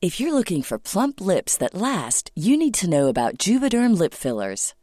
If 0.00 0.20
you're 0.20 0.32
looking 0.32 0.62
for 0.62 0.78
plump 0.78 1.20
lips 1.20 1.56
that 1.56 1.74
last, 1.74 2.30
you 2.36 2.56
need 2.56 2.74
to 2.74 2.88
know 2.88 3.08
about 3.08 3.36
Juvederm 3.38 3.98
lip 3.98 4.14
fillers. 4.14 4.74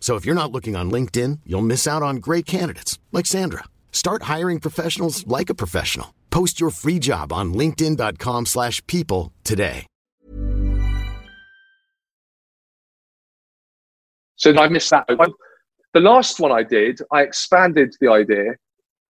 So 0.00 0.16
if 0.16 0.24
you're 0.24 0.34
not 0.42 0.50
looking 0.50 0.74
on 0.74 0.90
LinkedIn, 0.90 1.40
you'll 1.44 1.60
miss 1.60 1.86
out 1.86 2.02
on 2.02 2.16
great 2.16 2.46
candidates 2.46 2.98
like 3.12 3.26
Sandra. 3.26 3.64
Start 3.92 4.22
hiring 4.22 4.58
professionals 4.60 5.26
like 5.26 5.50
a 5.50 5.54
professional. 5.54 6.14
Post 6.30 6.60
your 6.60 6.70
free 6.70 6.98
job 6.98 7.30
on 7.30 7.52
linkedin.com/people 7.52 9.32
today. 9.44 9.86
So 14.38 14.56
I 14.56 14.68
missed 14.68 14.90
that. 14.90 15.06
The 15.94 16.00
last 16.00 16.38
one 16.38 16.52
I 16.52 16.62
did, 16.62 17.00
I 17.12 17.22
expanded 17.22 17.94
the 18.00 18.08
idea 18.08 18.54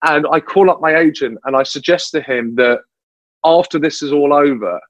and 0.04 0.28
I 0.30 0.42
call 0.42 0.70
up 0.70 0.82
my 0.82 0.98
agent 0.98 1.40
and 1.46 1.56
I 1.56 1.64
suggest 1.64 2.12
to 2.12 2.22
him 2.22 2.56
that 2.56 2.80
after 3.46 3.80
this 3.80 4.04
is 4.04 4.12
all 4.12 4.34
over, 4.34 4.82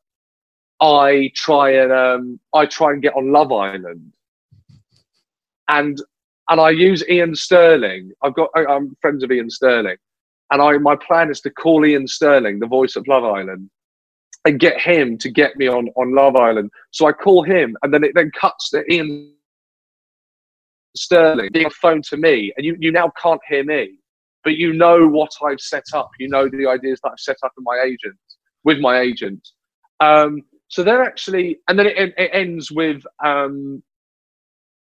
I 0.81 1.31
try 1.35 1.71
and 1.71 1.91
um, 1.91 2.39
I 2.53 2.65
try 2.65 2.91
and 2.93 3.01
get 3.01 3.15
on 3.15 3.31
Love 3.31 3.51
Island. 3.51 4.11
And 5.69 5.97
and 6.49 6.59
I 6.59 6.71
use 6.71 7.03
Iain 7.09 7.35
Stirling. 7.35 8.11
I've 8.21 8.35
got 8.35 8.49
I'm 8.55 8.95
friends 9.01 9.23
of 9.23 9.31
Iain 9.31 9.49
Stirling, 9.49 9.97
and 10.51 10.61
I 10.61 10.77
my 10.77 10.95
plan 10.95 11.31
is 11.31 11.41
to 11.41 11.49
call 11.49 11.85
Iain 11.85 12.07
Stirling, 12.07 12.59
the 12.59 12.67
voice 12.67 12.95
of 12.95 13.07
Love 13.07 13.23
Island, 13.23 13.69
and 14.45 14.59
get 14.59 14.79
him 14.79 15.17
to 15.19 15.29
get 15.29 15.55
me 15.57 15.67
on 15.67 15.89
on 15.95 16.13
Love 16.15 16.35
Island. 16.35 16.69
So 16.91 17.07
I 17.07 17.13
call 17.13 17.43
him, 17.43 17.77
and 17.81 17.93
then 17.93 18.03
it 18.03 18.11
then 18.15 18.31
cuts 18.39 18.69
to 18.71 18.83
Iain 18.91 19.33
Stirling 20.95 21.49
being 21.51 21.65
a 21.65 21.71
phone 21.71 22.01
to 22.09 22.17
me, 22.17 22.53
and 22.57 22.65
you 22.65 22.75
you 22.79 22.91
now 22.91 23.11
can't 23.21 23.41
hear 23.47 23.63
me, 23.63 23.97
but 24.43 24.55
you 24.55 24.73
know 24.73 25.07
what 25.07 25.31
I've 25.43 25.61
set 25.61 25.85
up. 25.93 26.11
You 26.19 26.27
know 26.29 26.49
the 26.49 26.67
ideas 26.67 26.99
that 27.03 27.11
I've 27.11 27.19
set 27.19 27.37
up 27.43 27.53
in 27.57 27.63
my 27.63 27.81
agent 27.83 28.17
with 28.63 28.79
my 28.79 28.99
agent. 28.99 29.47
Um, 29.99 30.41
so 30.67 30.83
they're 30.83 31.03
actually, 31.03 31.59
and 31.67 31.77
then 31.77 31.87
it, 31.87 32.13
it 32.17 32.29
ends 32.33 32.71
with 32.71 33.03
um, 33.23 33.83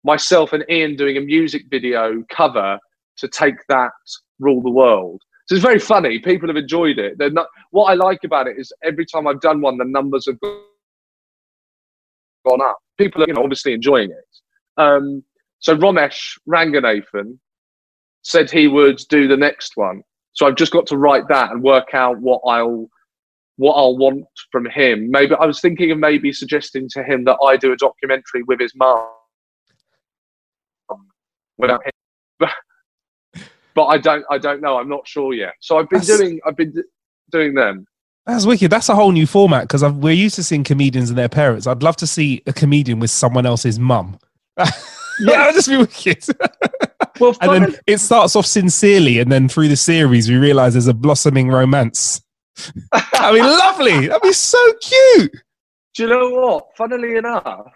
myself 0.04 0.54
and 0.54 0.64
Ian 0.70 0.96
doing 0.96 1.18
a 1.18 1.22
music 1.22 1.64
video 1.70 2.24
cover 2.30 2.78
to 3.18 3.28
take 3.28 3.56
that 3.70 3.92
rule 4.40 4.62
the 4.62 4.70
world. 4.70 5.22
So 5.46 5.56
it's 5.56 5.64
very 5.64 5.80
funny. 5.80 6.20
People 6.20 6.48
have 6.48 6.56
enjoyed 6.56 7.00
it. 7.00 7.18
They're 7.18 7.30
not. 7.30 7.48
What 7.72 7.86
I 7.86 7.96
like 7.96 8.24
about 8.24 8.48
it 8.48 8.58
is 8.58 8.72
every 8.84 9.06
time 9.06 9.28
I've 9.28 9.42
done 9.42 9.62
one, 9.62 9.78
the 9.78 9.86
numbers 9.86 10.26
have 10.28 10.40
gone 10.40 10.62
up. 12.62 12.78
People 12.98 13.24
are, 13.24 13.28
you 13.28 13.34
know, 13.34 13.44
obviously 13.44 13.74
enjoying 13.74 14.12
it. 14.12 14.82
Um, 14.82 15.24
so 15.60 15.76
Romesh 15.76 16.38
Ranganathan 16.48 17.38
said 18.22 18.50
he 18.50 18.68
would 18.68 19.02
do 19.10 19.28
the 19.28 19.38
next 19.38 19.74
one. 19.76 20.02
So 20.32 20.48
I've 20.48 20.56
just 20.56 20.72
got 20.72 20.88
to 20.88 20.98
write 20.98 21.28
that 21.28 21.52
and 21.52 21.62
work 21.62 21.94
out 21.94 22.20
what 22.20 22.42
I'll 22.48 22.88
what 23.58 23.74
I'll 23.74 23.98
want 23.98 24.26
from 24.52 24.66
him. 24.66 25.12
Maybe 25.12 25.36
I 25.36 25.46
was 25.46 25.60
thinking 25.60 25.92
of 25.92 26.00
maybe 26.00 26.32
suggesting 26.32 26.88
to 26.94 27.04
him 27.04 27.26
that 27.26 27.38
I 27.46 27.58
do 27.58 27.72
a 27.72 27.78
documentary 27.78 28.44
with 28.44 28.60
his 28.60 28.74
mum 28.76 29.08
without 31.58 31.84
him. 31.86 31.92
But, 32.40 32.50
but 33.76 33.86
I 33.86 33.98
don't 33.98 34.26
I 34.30 34.38
don't 34.38 34.62
know. 34.62 34.78
I'm 34.78 34.90
not 34.90 35.08
sure 35.08 35.34
yet. 35.34 35.54
So 35.60 35.78
I've 35.78 35.90
been 35.90 36.00
That's- 36.00 36.18
doing 36.20 36.40
I've 36.46 36.56
been 36.56 36.72
d- 36.72 36.84
doing 37.32 37.54
them. 37.54 37.86
That's 38.26 38.46
wicked. 38.46 38.72
That's 38.72 38.88
a 38.88 38.96
whole 38.96 39.12
new 39.12 39.28
format 39.28 39.64
because 39.64 39.84
we're 39.84 40.14
used 40.14 40.36
to 40.36 40.44
seeing 40.44 40.64
comedians 40.64 41.10
and 41.10 41.18
their 41.18 41.28
parents. 41.28 41.68
I'd 41.68 41.84
love 41.84 41.98
to 41.98 42.08
see 42.08 42.42
a 42.48 42.54
comedian 42.54 43.00
with 43.00 43.12
someone 43.12 43.46
else's 43.46 43.78
mum. 43.80 44.18
yeah, 44.58 44.66
that'd 45.20 45.56
just 45.56 45.68
be 45.68 45.78
wicked. 45.78 46.24
Well, 47.20 47.36
and 47.42 47.66
then 47.66 47.76
it 47.86 48.00
starts 48.00 48.36
off 48.36 48.48
sincerely, 48.48 49.20
and 49.20 49.32
then 49.32 49.48
through 49.48 49.68
the 49.68 49.76
series, 49.76 50.28
we 50.30 50.36
realize 50.36 50.74
there's 50.74 50.88
a 50.88 50.96
blossoming 50.96 51.48
romance. 51.48 52.22
That'd 52.92 53.36
be 53.40 53.42
lovely. 53.42 54.08
That'd 54.08 54.24
be 54.24 54.34
so 54.34 54.58
cute. 54.82 55.32
do 55.94 56.04
you 56.04 56.10
know 56.10 56.30
what? 56.32 56.66
Funnily 56.76 57.18
enough, 57.18 57.72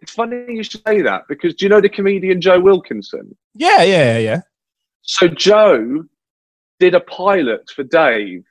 it's 0.00 0.12
funny 0.12 0.44
you 0.48 0.62
should 0.62 0.82
say 0.86 1.02
that 1.02 1.22
because 1.28 1.54
do 1.54 1.64
you 1.64 1.68
know 1.68 1.80
the 1.80 1.88
comedian 1.88 2.40
Joe 2.40 2.60
Wilkinson? 2.60 3.36
Yeah, 3.54 3.82
yeah, 3.82 4.18
yeah. 4.18 4.40
So 5.02 5.28
Joe 5.28 6.04
did 6.78 6.94
a 6.94 7.00
pilot 7.00 7.70
for 7.74 7.84
Dave 7.84 8.44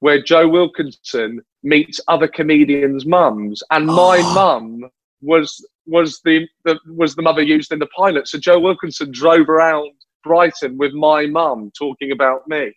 where 0.00 0.22
Joe 0.22 0.48
Wilkinson 0.48 1.40
meets 1.62 2.00
other 2.08 2.28
comedians' 2.28 3.06
mums, 3.06 3.62
and 3.70 3.86
my 3.86 4.20
ah. 4.22 4.34
mum 4.34 4.90
was 5.20 5.64
was 5.86 6.20
the, 6.24 6.46
the 6.64 6.78
was 6.86 7.14
the 7.14 7.22
mother 7.22 7.42
used 7.42 7.72
in 7.72 7.78
the 7.78 7.86
pilot. 7.86 8.28
So 8.28 8.38
Joe 8.38 8.60
Wilkinson 8.60 9.10
drove 9.10 9.48
around 9.48 9.90
Brighton 10.22 10.76
with 10.76 10.92
my 10.92 11.26
mum 11.26 11.72
talking 11.76 12.12
about 12.12 12.46
me. 12.46 12.72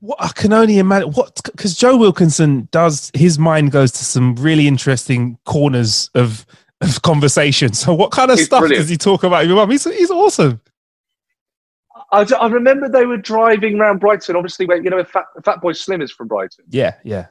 What 0.00 0.18
I 0.20 0.28
can 0.28 0.52
only 0.52 0.78
imagine 0.78 1.12
what 1.12 1.40
because 1.44 1.76
Joe 1.76 1.96
Wilkinson 1.96 2.68
does 2.70 3.10
his 3.14 3.38
mind 3.38 3.72
goes 3.72 3.92
to 3.92 4.04
some 4.04 4.34
really 4.36 4.66
interesting 4.66 5.38
corners 5.44 6.10
of 6.14 6.46
of 6.82 7.02
conversation. 7.02 7.72
So, 7.72 7.94
what 7.94 8.10
kind 8.10 8.30
of 8.30 8.38
stuff 8.38 8.60
brilliant. 8.60 8.82
does 8.82 8.88
he 8.88 8.96
talk 8.96 9.22
about 9.24 9.46
your 9.46 9.56
mum? 9.56 9.70
He's, 9.70 9.84
he's 9.84 10.10
awesome. 10.10 10.60
I, 12.12 12.26
I 12.38 12.46
remember 12.48 12.88
they 12.88 13.06
were 13.06 13.16
driving 13.16 13.78
around 13.80 14.00
Brighton. 14.00 14.36
Obviously, 14.36 14.66
where 14.66 14.82
you 14.82 14.90
know 14.90 15.02
Fat, 15.04 15.24
Fatboy 15.40 15.76
Slim 15.76 16.02
is 16.02 16.12
from 16.12 16.28
Brighton, 16.28 16.64
Yeah, 16.68 16.94
yeah. 17.04 17.26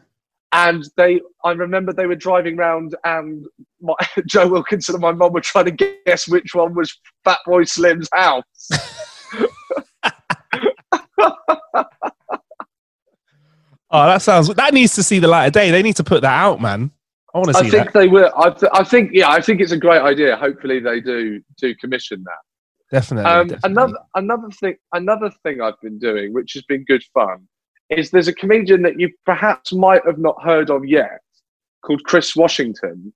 and 0.51 0.85
they. 0.97 1.21
I 1.43 1.51
remember 1.51 1.93
they 1.93 2.07
were 2.07 2.15
driving 2.15 2.57
around, 2.57 2.95
and 3.03 3.45
my, 3.81 3.93
Joe 4.27 4.47
Wilkinson 4.47 4.95
and 4.95 5.01
my 5.01 5.11
mum 5.11 5.33
were 5.33 5.41
trying 5.41 5.65
to 5.65 5.93
guess 6.05 6.27
which 6.27 6.55
one 6.55 6.73
was 6.73 6.99
Fatboy 7.25 7.67
Slim's 7.69 8.09
house. 8.13 8.69
Oh, 13.93 14.05
that 14.05 14.21
sounds. 14.21 14.47
That 14.47 14.73
needs 14.73 14.95
to 14.95 15.03
see 15.03 15.19
the 15.19 15.27
light 15.27 15.47
of 15.47 15.53
day. 15.53 15.69
They 15.69 15.83
need 15.83 15.97
to 15.97 16.03
put 16.03 16.21
that 16.21 16.31
out, 16.33 16.61
man. 16.61 16.91
I 17.33 17.37
want 17.37 17.49
to 17.49 17.53
see 17.55 17.67
I 17.67 17.69
think 17.69 17.91
that. 17.91 17.99
they 17.99 18.07
were. 18.07 18.31
I, 18.37 18.49
th- 18.49 18.71
I 18.73 18.83
think 18.83 19.11
yeah. 19.13 19.29
I 19.29 19.41
think 19.41 19.61
it's 19.61 19.71
a 19.71 19.77
great 19.77 20.01
idea. 20.01 20.35
Hopefully, 20.35 20.79
they 20.79 20.99
do 20.99 21.41
do 21.57 21.73
commission 21.75 22.23
that. 22.25 22.97
Definitely. 22.97 23.31
Um, 23.31 23.47
definitely. 23.47 23.71
another 23.71 23.97
another 24.15 24.49
thing 24.51 24.75
another 24.93 25.31
thing 25.43 25.61
I've 25.61 25.79
been 25.81 25.97
doing, 25.97 26.33
which 26.33 26.53
has 26.53 26.63
been 26.63 26.83
good 26.85 27.03
fun, 27.13 27.47
is 27.89 28.11
there's 28.11 28.27
a 28.27 28.33
comedian 28.33 28.81
that 28.81 28.99
you 28.99 29.09
perhaps 29.25 29.71
might 29.71 30.05
have 30.05 30.17
not 30.17 30.41
heard 30.43 30.69
of 30.69 30.85
yet, 30.85 31.21
called 31.85 32.03
Chris 32.03 32.35
Washington, 32.35 33.13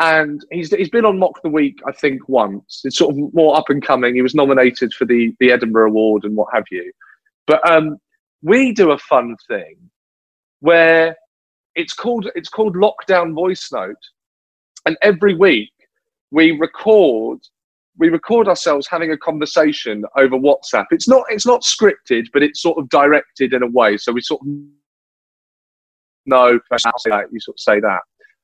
and 0.00 0.44
he's 0.50 0.74
he's 0.74 0.90
been 0.90 1.04
on 1.04 1.18
Mock 1.18 1.40
the 1.42 1.48
Week 1.48 1.78
I 1.86 1.92
think 1.92 2.28
once. 2.28 2.80
It's 2.82 2.98
sort 2.98 3.14
of 3.16 3.34
more 3.34 3.56
up 3.56 3.70
and 3.70 3.84
coming. 3.84 4.16
He 4.16 4.22
was 4.22 4.34
nominated 4.34 4.92
for 4.94 5.04
the 5.04 5.32
the 5.38 5.52
Edinburgh 5.52 5.90
Award 5.90 6.24
and 6.24 6.34
what 6.34 6.52
have 6.52 6.64
you, 6.72 6.92
but 7.46 7.68
um, 7.70 7.98
we 8.42 8.72
do 8.72 8.90
a 8.90 8.98
fun 8.98 9.36
thing 9.46 9.76
where 10.60 11.16
it's 11.78 11.94
called 11.94 12.28
it's 12.34 12.48
called 12.48 12.76
Lockdown 12.76 13.34
Voice 13.34 13.70
Note, 13.72 14.04
and 14.84 14.96
every 15.00 15.34
week 15.34 15.72
we 16.30 16.50
record 16.50 17.38
we 17.98 18.08
record 18.08 18.48
ourselves 18.48 18.86
having 18.90 19.12
a 19.12 19.16
conversation 19.16 20.04
over 20.16 20.36
WhatsApp. 20.36 20.86
It's 20.90 21.08
not 21.08 21.24
it's 21.30 21.46
not 21.46 21.62
scripted, 21.62 22.26
but 22.32 22.42
it's 22.42 22.60
sort 22.60 22.78
of 22.78 22.88
directed 22.88 23.54
in 23.54 23.62
a 23.62 23.66
way. 23.68 23.96
So 23.96 24.12
we 24.12 24.20
sort 24.20 24.42
of 24.42 24.48
that, 27.10 27.28
you 27.32 27.40
sort 27.40 27.54
of 27.56 27.60
say 27.60 27.80
that. 27.80 28.00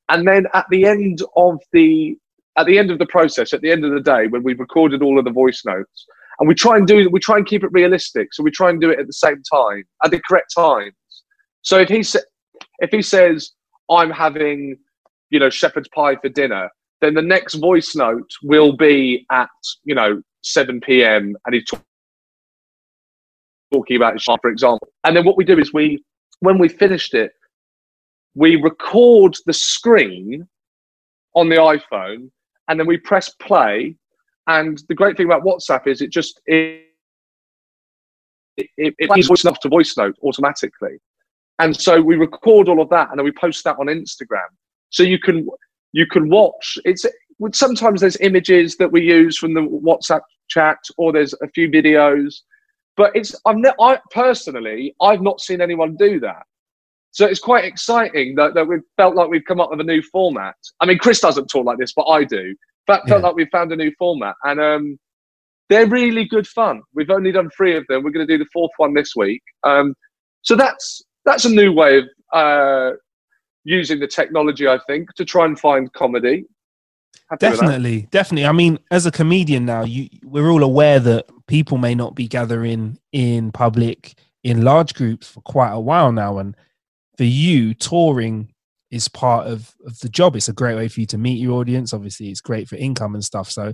And 0.09 0.26
then 0.26 0.47
at 0.55 0.66
the 0.70 0.87
end 0.87 1.20
of 1.37 1.59
the 1.72 2.16
at 2.57 2.66
the 2.66 2.78
end 2.78 2.93
of 2.93 3.01
the 3.01 3.07
process, 3.07 3.53
at 3.53 3.62
the 3.62 3.70
end 3.70 3.85
of 3.85 3.93
the 3.93 4.01
day, 4.01 4.28
when 4.28 4.45
we've 4.45 4.61
recorded 4.61 5.03
all 5.03 5.18
of 5.18 5.24
the 5.24 5.32
voice 5.32 5.64
notes, 5.64 6.07
and 6.39 6.49
we 6.49 6.55
try 6.55 6.76
and 6.76 6.87
do 6.87 7.09
we 7.11 7.18
try 7.18 7.37
and 7.37 7.47
keep 7.47 7.64
it 7.64 7.72
realistic. 7.72 8.32
So 8.32 8.45
we 8.45 8.53
try 8.53 8.70
and 8.70 8.80
do 8.80 8.91
it 8.91 9.01
at 9.01 9.09
the 9.09 9.12
same 9.12 9.43
time, 9.53 9.82
at 10.05 10.12
the 10.12 10.20
correct 10.20 10.55
times. 10.57 10.95
So 11.62 11.78
if 11.78 11.89
he 11.89 12.03
sa- 12.05 12.20
if 12.79 12.91
he 12.91 13.03
says, 13.03 13.53
I'm 13.91 14.11
having, 14.11 14.77
you 15.31 15.39
know, 15.39 15.51
shepherd's 15.51 15.89
pie 15.95 16.16
for 16.16 16.29
dinner, 16.29 16.70
then 17.01 17.14
the 17.14 17.22
next 17.22 17.55
voice 17.55 17.95
note 17.95 18.31
will 18.43 18.77
be 18.77 19.27
at, 19.31 19.49
you 19.85 19.95
know, 19.95 20.22
7 20.43 20.81
p.m. 20.81 21.37
and 21.45 21.55
he's 21.55 21.64
talk- 21.64 21.83
talking 23.72 23.97
about 23.97 24.14
his 24.14 24.25
for 24.25 24.51
example. 24.51 24.89
And 25.05 25.16
then 25.16 25.25
what 25.25 25.37
we 25.37 25.45
do 25.45 25.59
is 25.59 25.72
we, 25.72 26.03
when 26.41 26.59
we 26.59 26.68
finished 26.68 27.14
it, 27.14 27.33
we 28.35 28.57
record 28.57 29.37
the 29.47 29.53
screen 29.53 30.47
on 31.35 31.49
the 31.49 31.57
iPhone 31.57 32.31
and 32.68 32.81
then 32.81 32.87
we 32.87 32.97
press 32.99 33.31
play. 33.41 33.97
And 34.47 34.83
the 34.89 34.95
great 34.95 35.16
thing 35.16 35.27
about 35.27 35.43
WhatsApp 35.43 35.87
is 35.87 36.03
it 36.03 36.11
just, 36.11 36.41
it, 36.47 36.83
it, 38.57 38.66
it, 38.77 38.95
it 38.99 39.09
plays 39.09 39.27
voice 39.27 39.45
note 39.45 39.61
to 39.62 39.68
voice 39.68 39.97
note 39.97 40.16
automatically. 40.22 40.99
And 41.59 41.77
so 41.77 42.01
we 42.01 42.17
record 42.17 42.69
all 42.69 42.81
of 42.83 42.89
that 42.91 43.11
and 43.11 43.19
then 43.19 43.25
we 43.25 43.33
post 43.33 43.65
that 43.65 43.77
on 43.79 43.87
Instagram. 43.87 44.49
So 44.91 45.03
you 45.03 45.19
can 45.19 45.47
you 45.93 46.07
can 46.07 46.29
watch. 46.29 46.79
It's 46.85 47.05
sometimes 47.53 48.01
there's 48.01 48.17
images 48.21 48.77
that 48.77 48.91
we 48.91 49.03
use 49.03 49.39
from 49.39 49.55
the 49.55 49.61
WhatsApp 49.61 50.21
chat, 50.49 50.79
or 50.99 51.13
there's 51.13 51.33
a 51.35 51.49
few 51.55 51.69
videos. 51.69 52.35
But 52.97 53.13
it's 53.15 53.35
I'm 53.47 53.61
ne- 53.61 53.73
I 53.81 53.99
personally 54.11 54.95
I've 55.01 55.23
not 55.23 55.41
seen 55.41 55.61
anyone 55.61 55.97
do 55.97 56.21
that. 56.21 56.43
So 57.13 57.27
it's 57.27 57.39
quite 57.39 57.65
exciting 57.65 58.35
that, 58.37 58.55
that 58.55 58.67
we've 58.67 58.83
felt 58.97 59.15
like 59.15 59.29
we've 59.29 59.45
come 59.45 59.61
up 59.61 59.71
with 59.71 59.79
a 59.81 59.85
new 59.85 60.03
format. 60.11 60.57
I 60.81 60.87
mean, 60.87 60.99
Chris 60.99 61.21
doesn't 61.21 61.47
talk 61.47 61.65
like 61.65 61.79
this, 61.79 61.93
but 61.95 62.07
I 62.07 62.25
do. 62.25 62.57
But 62.89 63.09
felt 63.09 63.21
Yeah. 63.23 63.29
like 63.29 63.37
we've 63.37 63.49
found 63.53 63.73
a 63.73 63.77
new 63.77 63.93
format, 63.99 64.35
and 64.43 64.61
um, 64.61 64.99
they're 65.71 65.87
really 65.87 66.25
good 66.25 66.47
fun. 66.47 66.83
We've 66.93 67.11
only 67.11 67.31
done 67.31 67.51
three 67.57 67.77
of 67.77 67.85
them. 67.89 68.03
We're 68.03 68.11
going 68.11 68.27
to 68.27 68.33
do 68.33 68.43
the 68.43 68.51
fourth 68.53 68.73
one 68.79 68.95
this 68.95 69.13
week. 69.17 69.43
Um, 69.63 69.95
so 70.43 70.57
that's 70.57 71.03
that's 71.25 71.45
a 71.45 71.51
new 71.51 71.72
way 71.72 71.99
of 71.99 72.05
uh, 72.33 72.97
using 73.64 74.01
the 74.01 74.07
technology, 74.07 74.68
I 74.68 74.79
think, 74.87 75.14
to 75.14 75.25
try 75.25 75.47
and 75.47 75.59
find 75.59 75.93
comedy. 75.93 76.45
Happy. 77.31 77.47
Definitely, 77.47 78.09
definitely. 78.11 78.47
I 78.47 78.53
mean, 78.53 78.79
as 78.91 79.07
a 79.07 79.11
comedian 79.11 79.64
now, 79.64 79.85
you 79.85 80.09
we're 80.25 80.51
all 80.51 80.62
aware 80.62 81.01
that 81.01 81.27
people 81.47 81.79
may 81.79 81.95
not 81.95 82.14
be 82.14 82.29
gathering 82.29 82.99
in 83.12 83.51
public 83.53 84.14
in 84.43 84.62
large 84.62 84.95
groups 84.95 85.29
for 85.29 85.41
quite 85.41 85.70
a 85.70 85.81
while 85.81 86.12
now, 86.12 86.39
and 86.39 86.55
for 87.16 87.25
you, 87.25 87.72
touring 87.72 88.53
is 88.91 89.09
part 89.09 89.47
of 89.47 89.75
of 89.87 89.99
the 90.01 90.09
job. 90.09 90.37
It's 90.37 90.49
a 90.49 90.53
great 90.53 90.77
way 90.77 90.89
for 90.89 91.01
you 91.01 91.07
to 91.07 91.18
meet 91.18 91.41
your 91.41 91.59
audience. 91.61 91.95
Obviously, 91.95 92.29
it's 92.29 92.43
great 92.43 92.68
for 92.68 92.77
income 92.77 93.14
and 93.14 93.25
stuff. 93.25 93.51
So, 93.51 93.72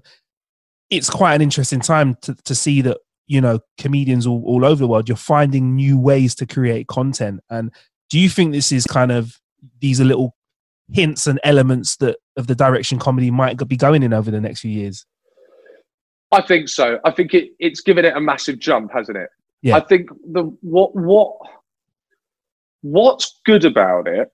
it's 0.90 1.11
quite 1.11 1.34
an 1.34 1.42
interesting 1.42 1.80
time 1.80 2.16
to 2.22 2.34
to 2.44 2.55
see 2.55 2.82
that 2.82 2.98
you 3.31 3.41
know 3.41 3.61
comedians 3.78 4.26
all, 4.26 4.43
all 4.45 4.64
over 4.64 4.81
the 4.81 4.89
world. 4.89 5.09
You're 5.09 5.16
finding 5.16 5.76
new 5.76 5.99
ways 5.99 6.35
to 6.37 6.47
create 6.47 6.89
content, 6.89 7.41
and 7.49 7.72
do 8.11 8.18
you 8.18 8.28
think 8.28 8.53
this 8.53 8.72
is 8.72 8.87
kind 8.87 9.12
of 9.12 9.41
these 9.81 10.01
are 10.01 10.05
little 10.05 10.35
hints 10.93 11.26
and 11.26 11.39
elements 11.45 11.97
that 11.97 12.16
of 12.37 12.47
the 12.47 12.55
direction 12.55 12.99
comedy 12.99 13.31
might 13.31 13.57
be 13.68 13.76
going 13.76 14.03
in 14.03 14.12
over 14.12 14.31
the 14.31 14.41
next 14.41 14.61
few 14.61 14.70
years. 14.70 15.07
I 16.33 16.43
think 16.43 16.68
so. 16.68 16.99
I 17.05 17.11
think 17.11 17.35
it, 17.35 17.51
it's 17.59 17.81
given 17.81 18.05
it 18.05 18.16
a 18.16 18.20
massive 18.20 18.59
jump, 18.59 18.93
hasn't 18.93 19.16
it? 19.16 19.28
Yeah. 19.62 19.76
I 19.76 19.81
think 19.81 20.09
the 20.33 20.45
what 20.62 20.95
what 20.95 21.37
what's 22.83 23.41
good 23.45 23.64
about 23.64 24.09
it, 24.09 24.31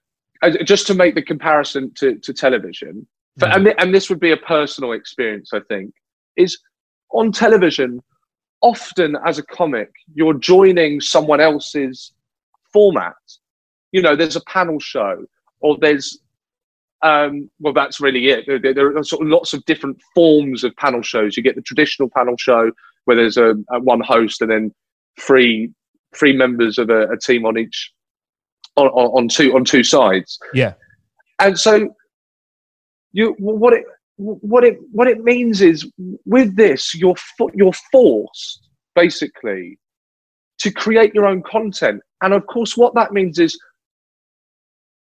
just 0.64 0.86
to 0.86 0.94
make 0.94 1.14
the 1.14 1.22
comparison 1.22 1.92
to, 1.96 2.16
to 2.20 2.32
television, 2.32 3.06
for, 3.38 3.46
mm-hmm. 3.46 3.56
and, 3.56 3.66
thi- 3.66 3.74
and 3.78 3.94
this 3.94 4.08
would 4.08 4.20
be 4.20 4.30
a 4.30 4.36
personal 4.36 4.92
experience, 4.92 5.50
I 5.52 5.60
think, 5.68 5.92
is 6.36 6.58
on 7.10 7.32
television. 7.32 8.02
Often, 8.66 9.16
as 9.24 9.38
a 9.38 9.44
comic, 9.44 9.90
you're 10.14 10.34
joining 10.34 11.00
someone 11.00 11.40
else's 11.40 12.12
format. 12.72 13.14
You 13.92 14.02
know, 14.02 14.16
there's 14.16 14.34
a 14.34 14.40
panel 14.40 14.80
show, 14.80 15.24
or 15.60 15.78
there's 15.80 16.18
um, 17.02 17.48
well, 17.60 17.72
that's 17.72 18.00
really 18.00 18.26
it. 18.28 18.44
There, 18.48 18.58
there- 18.58 18.96
are 18.96 19.04
sort 19.04 19.22
of 19.22 19.28
lots 19.28 19.54
of 19.54 19.64
different 19.66 20.00
forms 20.16 20.64
of 20.64 20.74
panel 20.74 21.02
shows. 21.02 21.36
You 21.36 21.44
get 21.44 21.54
the 21.54 21.62
traditional 21.62 22.10
panel 22.10 22.36
show 22.36 22.72
where 23.04 23.16
there's 23.16 23.36
a, 23.36 23.54
a 23.70 23.78
one 23.78 24.00
host 24.00 24.42
and 24.42 24.50
then 24.50 24.74
three 25.20 25.70
three 26.16 26.32
members 26.32 26.76
of 26.76 26.90
a, 26.90 27.02
a 27.08 27.18
team 27.18 27.46
on 27.46 27.56
each 27.56 27.92
on, 28.74 28.88
on, 28.88 29.06
on 29.16 29.28
two 29.28 29.54
on 29.54 29.64
two 29.64 29.84
sides. 29.84 30.40
Yeah. 30.54 30.72
And 31.38 31.56
so, 31.56 31.94
you 33.12 33.36
what 33.38 33.74
it 33.74 33.84
what 34.16 34.64
it 34.64 34.78
what 34.92 35.08
it 35.08 35.22
means 35.24 35.60
is 35.60 35.90
with 36.24 36.56
this 36.56 36.94
you're 36.94 37.14
you're 37.54 37.72
forced 37.92 38.68
basically 38.94 39.78
to 40.58 40.70
create 40.70 41.14
your 41.14 41.26
own 41.26 41.42
content, 41.42 42.00
and 42.22 42.32
of 42.32 42.46
course, 42.46 42.76
what 42.76 42.94
that 42.94 43.12
means 43.12 43.38
is 43.38 43.58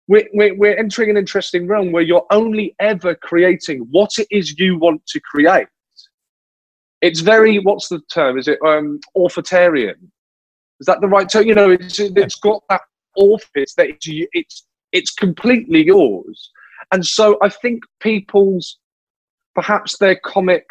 we're, 0.09 0.29
we're, 0.35 0.55
we're 0.57 0.77
entering 0.77 1.11
an 1.11 1.17
interesting 1.17 1.67
realm 1.67 1.93
where 1.93 2.03
you're 2.03 2.27
only 2.31 2.75
ever 2.81 3.15
creating 3.15 3.87
what 3.91 4.19
it 4.19 4.27
is 4.31 4.59
you 4.59 4.79
want 4.79 5.05
to 5.07 5.21
create. 5.21 5.67
It's 7.01 7.21
very, 7.21 7.59
what's 7.59 7.89
the 7.89 8.01
term? 8.13 8.39
Is 8.39 8.49
it 8.49 8.59
um, 8.67 8.99
authoritarian? 9.17 10.11
Is 10.81 10.87
that 10.87 11.01
the 11.01 11.09
right 11.09 11.29
term? 11.29 11.47
You 11.47 11.55
know, 11.55 11.71
it's, 11.71 11.99
it's 11.99 12.37
got 12.37 12.63
that 12.69 12.83
office 13.17 13.75
that 13.77 13.89
it's, 13.89 14.07
it's, 14.33 14.67
it's 14.93 15.13
completely 15.13 15.85
yours. 15.85 16.51
And 16.93 17.05
so 17.05 17.39
I 17.43 17.49
think 17.49 17.85
people's, 18.01 18.79
perhaps 19.55 19.99
their 19.99 20.17
comic, 20.17 20.65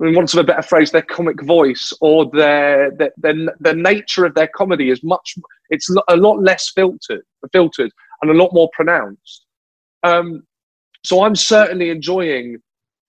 I 0.00 0.04
mean, 0.04 0.14
want 0.14 0.32
of 0.34 0.40
a 0.40 0.44
better 0.44 0.62
phrase, 0.62 0.90
their 0.90 1.02
comic 1.02 1.42
voice 1.42 1.92
or 2.00 2.30
their, 2.32 2.90
their, 2.92 3.12
their, 3.16 3.34
the 3.60 3.74
nature 3.74 4.24
of 4.24 4.34
their 4.34 4.48
comedy 4.54 4.90
is 4.90 5.02
much, 5.02 5.34
it's 5.70 5.88
a 6.08 6.16
lot 6.16 6.42
less 6.42 6.70
filtered, 6.74 7.22
filtered 7.52 7.90
and 8.22 8.30
a 8.30 8.34
lot 8.34 8.52
more 8.52 8.70
pronounced. 8.74 9.46
Um, 10.02 10.42
so 11.04 11.22
I'm 11.24 11.36
certainly 11.36 11.90
enjoying 11.90 12.58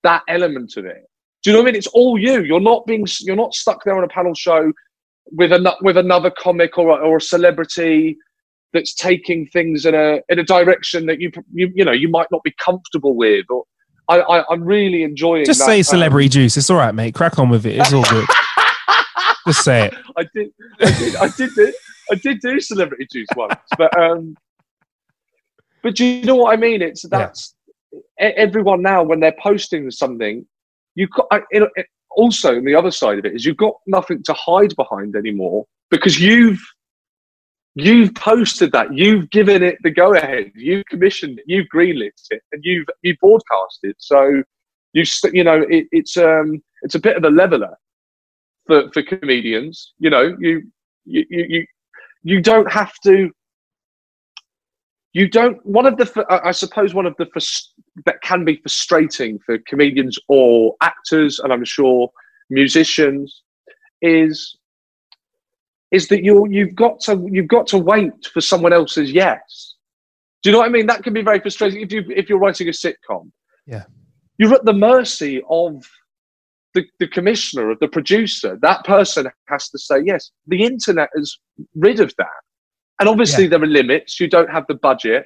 that 0.04 0.24
element 0.28 0.78
of 0.78 0.86
it. 0.86 1.06
Do 1.44 1.52
you 1.52 1.54
know 1.54 1.62
what 1.62 1.70
I 1.70 1.72
mean? 1.72 1.78
It's 1.78 1.88
all 1.88 2.18
you. 2.18 2.44
You're 2.44 2.60
not 2.60 2.86
being. 2.88 3.06
You're 3.22 3.36
not 3.36 3.54
stuck 3.54 3.84
there 3.84 3.96
on 3.96 4.04
a 4.04 4.08
panel 4.08 4.34
show 4.34 4.72
with 5.32 5.52
a 5.52 5.76
with 5.82 5.96
another 5.96 6.32
comic 6.32 6.78
or 6.78 6.90
a, 6.90 6.96
or 6.96 7.18
a 7.18 7.22
celebrity 7.22 8.18
that's 8.74 8.96
taking 8.96 9.46
things 9.48 9.86
in 9.86 9.94
a 9.94 10.22
in 10.30 10.40
a 10.40 10.44
direction 10.44 11.06
that 11.06 11.22
you 11.22 11.32
you 11.54 11.72
you 11.76 11.86
know 11.86 11.92
you 11.92 12.10
might 12.10 12.28
not 12.32 12.42
be 12.44 12.54
comfortable 12.60 13.16
with. 13.16 13.46
Or 13.50 13.64
I, 14.08 14.20
I 14.22 14.44
I'm 14.52 14.64
really 14.64 15.04
enjoying. 15.04 15.46
Just 15.46 15.60
that, 15.60 15.66
say 15.66 15.80
um, 15.80 15.84
celebrity 15.84 16.30
juice. 16.30 16.58
It's 16.58 16.70
all 16.70 16.78
right, 16.78 16.94
mate. 16.94 17.14
Crack 17.14 17.40
on 17.40 17.50
with 17.50 17.66
it. 17.66 17.78
It's 17.78 17.94
all 17.94 18.04
good. 18.04 18.26
Just 19.48 19.64
say 19.64 19.88
it. 19.88 19.94
I 20.18 20.26
did, 20.34 20.52
I 20.82 20.92
did, 20.92 21.16
I 21.18 21.28
did, 21.30 21.50
do, 21.56 21.74
I 22.12 22.16
did 22.16 22.40
do 22.42 22.60
celebrity 22.60 23.08
juice 23.12 23.28
once, 23.36 23.54
but 23.78 23.96
um, 24.00 24.36
but 25.84 25.96
do 25.96 26.06
you 26.06 26.26
know 26.26 26.36
what 26.36 26.54
I 26.54 26.58
mean? 26.58 26.82
It's 26.82 27.04
that's 27.08 27.56
e- 27.94 28.00
everyone 28.18 28.82
now 28.82 29.04
when 29.04 29.20
they're 29.20 29.36
posting 29.42 29.90
something, 29.92 30.46
you 30.96 31.08
got 31.08 31.28
I- 31.32 31.44
you 31.52 31.70
it- 31.76 31.88
also 32.18 32.56
on 32.58 32.64
the 32.66 32.74
other 32.74 32.92
side 32.92 33.20
of 33.20 33.26
it 33.26 33.36
is 33.36 33.46
you've 33.46 33.58
got 33.58 33.74
nothing 33.88 34.24
to 34.24 34.34
hide 34.34 34.74
behind 34.78 35.16
anymore 35.18 35.66
because 35.92 36.20
you've 36.20 36.60
you've 37.76 38.16
posted 38.16 38.72
that, 38.72 38.94
you've 38.94 39.30
given 39.30 39.62
it 39.62 39.78
the 39.84 39.92
go 39.92 40.14
ahead, 40.14 40.52
you've 40.56 40.86
commissioned 40.86 41.40
it, 41.40 41.46
you've 41.48 41.68
greenlit 41.74 42.12
it, 42.32 42.42
and 42.52 42.64
you've 42.64 42.88
you 43.04 43.16
broadcast 43.18 43.80
it. 43.84 43.96
So 44.00 44.44
you 44.94 45.04
you 45.34 45.44
know 45.44 45.66
it, 45.70 45.88
it's 45.92 46.18
um 46.18 46.64
it's 46.82 46.96
a 46.96 47.00
bit 47.00 47.18
of 47.18 47.24
a 47.24 47.30
leveler 47.30 47.76
for 48.66 48.90
for 48.92 49.04
comedians. 49.04 49.94
You 50.00 50.10
know 50.10 50.36
you 50.40 50.64
you 51.06 51.26
you 51.30 51.46
you, 51.50 51.66
you 52.24 52.42
don't 52.42 52.72
have 52.72 52.94
to. 53.04 53.30
You 55.14 55.30
don't. 55.30 55.64
One 55.66 55.86
of 55.86 55.96
the, 55.96 56.26
I 56.30 56.52
suppose, 56.52 56.94
one 56.94 57.06
of 57.06 57.16
the 57.18 57.28
that 58.06 58.22
can 58.22 58.44
be 58.44 58.58
frustrating 58.58 59.40
for 59.46 59.58
comedians 59.68 60.18
or 60.28 60.76
actors, 60.82 61.40
and 61.40 61.54
I'm 61.54 61.64
sure 61.64 62.10
musicians, 62.50 63.44
is 64.02 64.58
is 65.92 66.08
that 66.10 66.24
you 66.24 66.48
you've 66.50 66.76
got 66.76 67.00
to 67.02 67.28
you've 67.32 67.48
got 67.48 67.68
to 67.68 67.78
wait 67.78 68.14
for 68.34 68.42
someone 68.42 68.74
else's 68.74 69.12
yes. 69.12 69.76
Do 70.42 70.50
you 70.50 70.54
know 70.54 70.60
what 70.60 70.68
I 70.70 70.72
mean? 70.72 70.88
That 70.88 71.04
can 71.04 71.14
be 71.14 71.22
very 71.22 71.40
frustrating 71.40 71.82
if 71.82 71.92
you 71.92 72.04
if 72.10 72.30
you're 72.30 72.40
writing 72.40 72.68
a 72.68 72.72
sitcom. 72.72 73.32
Yeah. 73.66 73.86
You're 74.38 74.54
at 74.54 74.66
the 74.66 74.74
mercy 74.74 75.42
of 75.50 75.84
the, 76.74 76.84
the 77.00 77.08
commissioner, 77.08 77.72
of 77.72 77.80
the 77.80 77.88
producer. 77.88 78.58
That 78.62 78.84
person 78.84 79.28
has 79.48 79.70
to 79.70 79.80
say 79.80 80.02
yes. 80.04 80.32
The 80.48 80.64
internet 80.64 81.10
is 81.16 81.40
rid 81.74 82.00
of 82.02 82.14
that. 82.18 82.28
And 83.00 83.08
obviously 83.08 83.46
Yeah. 83.46 83.52
there 83.52 83.64
are 83.64 83.68
limits. 83.68 84.20
You 84.20 84.28
don't 84.28 84.52
have 84.52 84.66
the 84.68 84.76
budget. 84.76 85.26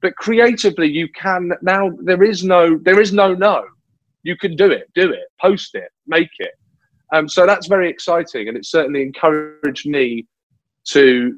But 0.00 0.16
creatively 0.16 0.88
you 0.88 1.08
can 1.12 1.52
now 1.62 1.90
there 2.02 2.22
is 2.22 2.42
no 2.44 2.78
there 2.78 3.00
is 3.00 3.12
no 3.12 3.34
no. 3.34 3.64
You 4.24 4.36
can 4.36 4.54
do 4.56 4.70
it, 4.70 4.88
do 4.94 5.10
it, 5.12 5.24
post 5.40 5.74
it, 5.74 5.90
make 6.06 6.30
it. 6.38 6.52
Um, 7.12 7.28
so 7.28 7.46
that's 7.46 7.66
very 7.66 7.90
exciting, 7.90 8.48
and 8.48 8.56
it 8.56 8.64
certainly 8.64 9.02
encouraged 9.02 9.86
me 9.86 10.26
to 10.88 11.36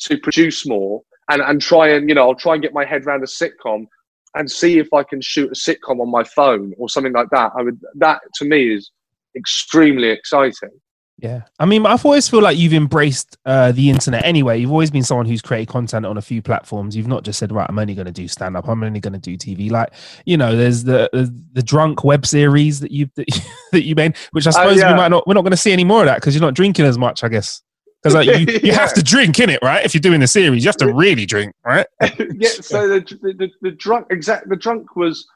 to 0.00 0.18
produce 0.18 0.66
more 0.66 1.02
and 1.30 1.40
and 1.40 1.60
try 1.60 1.88
and 1.88 2.08
you 2.08 2.14
know 2.14 2.28
I'll 2.28 2.34
try 2.34 2.54
and 2.54 2.62
get 2.62 2.74
my 2.74 2.84
head 2.84 3.06
around 3.06 3.22
a 3.22 3.26
sitcom 3.26 3.86
and 4.34 4.50
see 4.50 4.78
if 4.78 4.92
I 4.92 5.04
can 5.04 5.20
shoot 5.20 5.50
a 5.50 5.54
sitcom 5.54 6.00
on 6.00 6.10
my 6.10 6.24
phone 6.24 6.74
or 6.76 6.88
something 6.88 7.12
like 7.12 7.28
that. 7.30 7.52
I 7.56 7.62
would 7.62 7.80
that 7.96 8.20
to 8.34 8.44
me 8.44 8.74
is 8.74 8.90
extremely 9.36 10.08
exciting. 10.08 10.70
Yeah. 11.18 11.42
I 11.60 11.64
mean, 11.64 11.86
I've 11.86 12.04
always 12.04 12.28
feel 12.28 12.42
like 12.42 12.58
you've 12.58 12.72
embraced 12.72 13.38
uh, 13.46 13.70
the 13.72 13.88
internet 13.88 14.24
anyway. 14.24 14.58
You've 14.58 14.72
always 14.72 14.90
been 14.90 15.04
someone 15.04 15.26
who's 15.26 15.40
created 15.40 15.68
content 15.68 16.04
on 16.04 16.18
a 16.18 16.22
few 16.22 16.42
platforms. 16.42 16.96
You've 16.96 17.06
not 17.06 17.22
just 17.22 17.38
said, 17.38 17.52
right, 17.52 17.66
I'm 17.68 17.78
only 17.78 17.94
going 17.94 18.06
to 18.06 18.12
do 18.12 18.26
stand 18.26 18.56
up. 18.56 18.68
I'm 18.68 18.82
only 18.82 18.98
going 19.00 19.12
to 19.12 19.18
do 19.20 19.36
TV. 19.38 19.70
Like, 19.70 19.92
you 20.26 20.36
know, 20.36 20.56
there's 20.56 20.84
the 20.84 21.08
the, 21.12 21.32
the 21.52 21.62
drunk 21.62 22.02
web 22.02 22.26
series 22.26 22.80
that 22.80 22.90
you 22.90 23.08
that, 23.16 23.28
you- 23.34 23.42
that 23.72 23.82
you 23.84 23.94
made, 23.94 24.16
which 24.32 24.46
I 24.46 24.50
Oh, 24.50 24.52
suppose 24.52 24.78
yeah. 24.78 24.90
we 24.90 24.96
might 24.96 25.08
not, 25.08 25.26
we're 25.26 25.34
not 25.34 25.42
going 25.42 25.52
to 25.52 25.56
see 25.56 25.72
any 25.72 25.84
more 25.84 26.00
of 26.00 26.06
that 26.06 26.16
because 26.16 26.34
you're 26.34 26.42
not 26.42 26.54
drinking 26.54 26.84
as 26.84 26.98
much, 26.98 27.22
I 27.22 27.28
guess. 27.28 27.62
Because 28.02 28.14
like, 28.14 28.26
you, 28.26 28.34
you 28.54 28.60
Yeah. 28.64 28.74
have 28.80 28.92
to 28.94 29.02
drink 29.02 29.38
in 29.38 29.50
it, 29.50 29.60
right? 29.62 29.84
If 29.84 29.94
you're 29.94 30.00
doing 30.00 30.20
the 30.20 30.26
series, 30.26 30.64
you 30.64 30.68
have 30.68 30.76
to 30.78 30.92
really 30.92 31.26
drink, 31.26 31.54
right? 31.64 31.86
yeah. 32.02 32.48
So 32.48 32.88
the, 32.88 33.00
the, 33.22 33.32
the, 33.38 33.50
the 33.62 33.70
drunk 33.70 34.08
exact 34.10 34.48
the 34.48 34.56
drunk 34.56 34.96
was 34.96 35.26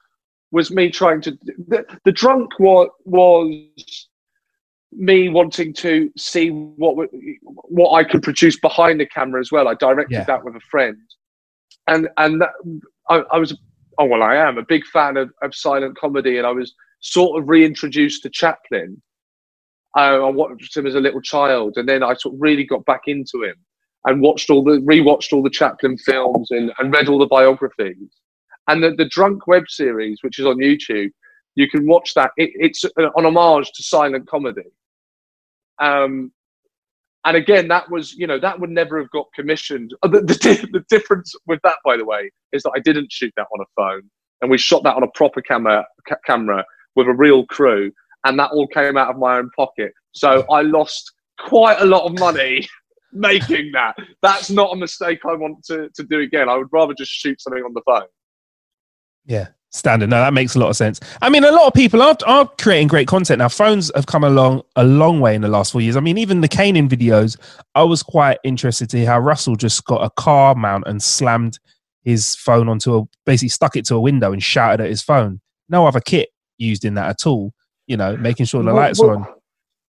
was 0.51 0.70
me 0.72 0.91
trying 0.91 1.20
to 1.22 1.33
the, 1.68 1.85
the 2.05 2.12
drunk 2.12 2.59
was 2.59 2.89
was 3.05 4.08
me 4.93 5.28
wanting 5.28 5.72
to 5.74 6.11
see 6.16 6.49
what 6.51 7.09
what 7.53 7.93
I 7.93 8.05
could 8.05 8.22
produce 8.22 8.59
behind 8.59 9.01
the 9.01 9.07
camera 9.07 9.41
as 9.41 9.53
well. 9.53 9.68
I 9.68 9.74
directed 9.74 10.14
Yeah. 10.14 10.24
that 10.24 10.45
with 10.45 10.57
a 10.57 10.61
friend, 10.70 10.97
and 11.86 12.09
and 12.16 12.41
that, 12.41 12.51
I, 13.09 13.16
I 13.32 13.39
was 13.39 13.57
oh 13.99 14.07
well 14.07 14.22
I 14.22 14.36
am 14.36 14.59
a 14.59 14.64
big 14.64 14.84
fan 14.86 15.16
of, 15.16 15.30
of 15.43 15.55
silent 15.55 15.97
comedy, 15.99 16.39
and 16.39 16.47
I 16.47 16.53
was 16.53 16.74
sort 17.01 17.41
of 17.41 17.49
reintroduced 17.49 18.22
to 18.22 18.30
Chaplin. 18.30 19.01
Uh, 19.97 20.26
I 20.26 20.30
watched 20.30 20.76
him 20.76 20.86
as 20.86 20.95
a 20.95 21.01
little 21.01 21.20
child, 21.22 21.74
and 21.76 21.89
then 21.89 22.03
I 22.03 22.14
sort 22.14 22.34
of 22.34 22.41
really 22.41 22.64
got 22.64 22.84
back 22.84 23.03
into 23.07 23.43
him 23.43 23.55
and 24.05 24.20
watched 24.22 24.49
all 24.51 24.62
the 24.64 24.80
rewatched 24.80 25.32
all 25.32 25.43
the 25.43 25.51
Chaplin 25.51 25.97
films 25.99 26.51
and, 26.51 26.72
and 26.78 26.93
read 26.93 27.09
all 27.09 27.18
the 27.18 27.26
biographies. 27.26 27.97
And 28.68 28.82
the, 28.82 28.95
the 28.95 29.09
Drunk 29.09 29.47
web 29.47 29.64
series, 29.68 30.18
which 30.22 30.39
is 30.39 30.45
on 30.47 30.57
YouTube, 30.59 31.11
you 31.59 31.69
can 31.69 31.87
watch 31.89 32.15
that. 32.15 32.31
It, 32.37 32.51
it's 32.55 32.85
an 32.85 33.11
homage 33.17 33.73
to 33.73 33.83
silent 33.83 34.29
comedy. 34.29 34.71
Um, 35.81 36.31
and 37.25 37.37
again, 37.37 37.67
that 37.67 37.91
was 37.91 38.15
you 38.15 38.29
know 38.29 38.39
that 38.39 38.61
would 38.61 38.71
never 38.71 38.97
have 38.99 39.11
got 39.11 39.27
commissioned. 39.35 39.93
Uh, 40.05 40.09
The, 40.09 40.21
the, 40.21 40.69
the 40.73 40.85
difference 40.89 41.35
with 41.49 41.59
that, 41.65 41.77
by 41.85 41.97
the 41.97 42.05
way, 42.05 42.31
is 42.53 42.63
that 42.63 42.73
I 42.77 42.79
didn't 42.79 43.11
shoot 43.11 43.33
that 43.37 43.49
on 43.53 43.61
a 43.61 43.67
phone, 43.75 44.09
and 44.41 44.51
we 44.51 44.57
shot 44.57 44.85
that 44.85 44.95
on 44.95 45.03
a 45.03 45.09
proper 45.15 45.43
camera 45.43 45.85
ca- 46.09 46.17
camera 46.25 46.65
with 46.95 47.09
a 47.09 47.13
real 47.13 47.45
crew, 47.47 47.91
and 48.25 48.39
that 48.39 48.53
all 48.53 48.69
came 48.69 48.97
out 48.97 49.11
of 49.11 49.19
my 49.19 49.39
own 49.39 49.51
pocket. 49.57 49.93
So 50.13 50.47
I 50.51 50.63
lost 50.63 51.13
quite 51.41 51.81
a 51.81 51.87
lot 51.87 52.05
of 52.05 52.17
money 52.21 52.69
making 53.13 53.73
that. 53.73 53.97
That's 54.23 54.49
not 54.49 54.73
a 54.73 54.77
mistake 54.77 55.21
I 55.29 55.35
want 55.35 55.65
to, 55.65 55.89
to 55.97 56.05
do 56.05 56.21
again. 56.21 56.49
I 56.49 56.57
would 56.57 56.69
rather 56.73 56.95
just 56.95 57.11
shoot 57.11 57.41
something 57.41 57.65
on 57.65 57.75
the 57.75 57.83
phone. 57.85 58.07
Yeah, 59.27 59.49
standard. 59.71 60.11
No, 60.11 60.16
that 60.16 60.33
makes 60.33 60.55
a 60.55 60.59
lot 60.59 60.71
of 60.71 60.77
sense. 60.77 61.01
I 61.21 61.29
mean, 61.29 61.45
a 61.45 61.53
lot 61.53 61.66
of 61.66 61.75
people 61.75 62.03
are, 62.03 62.16
are 62.27 62.47
creating 62.59 62.89
great 62.89 63.09
content 63.09 63.39
now. 63.39 63.49
Phones 63.49 63.91
have 63.95 64.07
come 64.07 64.25
along 64.25 64.62
a 64.77 64.85
long 64.85 65.21
way 65.21 65.35
in 65.35 65.43
the 65.43 65.49
last 65.49 65.73
four 65.73 65.81
years. 65.81 65.97
I 65.97 66.01
mean, 66.01 66.19
even 66.19 66.41
the 66.41 66.49
Kanan 66.49 66.89
videos, 66.89 67.37
I 67.75 67.83
was 67.83 68.03
quite 68.03 68.39
interested 68.45 68.89
to 68.91 68.99
hear 68.99 69.07
how 69.07 69.19
Russell 69.21 69.57
just 69.57 69.85
got 69.85 70.03
a 70.03 70.11
car 70.11 70.55
mount 70.55 70.85
and 70.87 71.03
slammed 71.03 71.59
his 72.03 72.35
phone 72.37 72.69
onto 72.69 72.97
a 72.97 73.05
basically 73.27 73.51
stuck 73.51 73.77
it 73.77 73.85
to 73.87 73.95
a 73.95 74.01
window 74.01 74.33
and 74.33 74.43
shouted 74.43 74.83
at 74.83 74.89
his 74.91 75.03
phone. 75.03 75.41
No 75.69 75.87
other 75.87 76.01
kit 76.01 76.31
used 76.57 76.85
in 76.85 76.95
that 76.95 77.11
at 77.11 77.27
all. 77.27 77.53
You 77.87 77.97
know, 77.97 78.16
making 78.16 78.47
sure 78.47 78.62
the 78.62 78.66
Well- 78.73 78.77
lights 78.77 79.01
well- 79.01 79.11
are 79.11 79.16
on. 79.16 79.27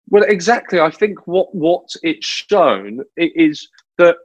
Well, 0.09 0.25
exactly. 0.25 0.81
I 0.81 0.91
think 0.91 1.25
what 1.29 1.55
what 1.55 1.85
it's 2.03 2.27
shown 2.27 3.01
is 3.17 3.69
that 3.99 4.17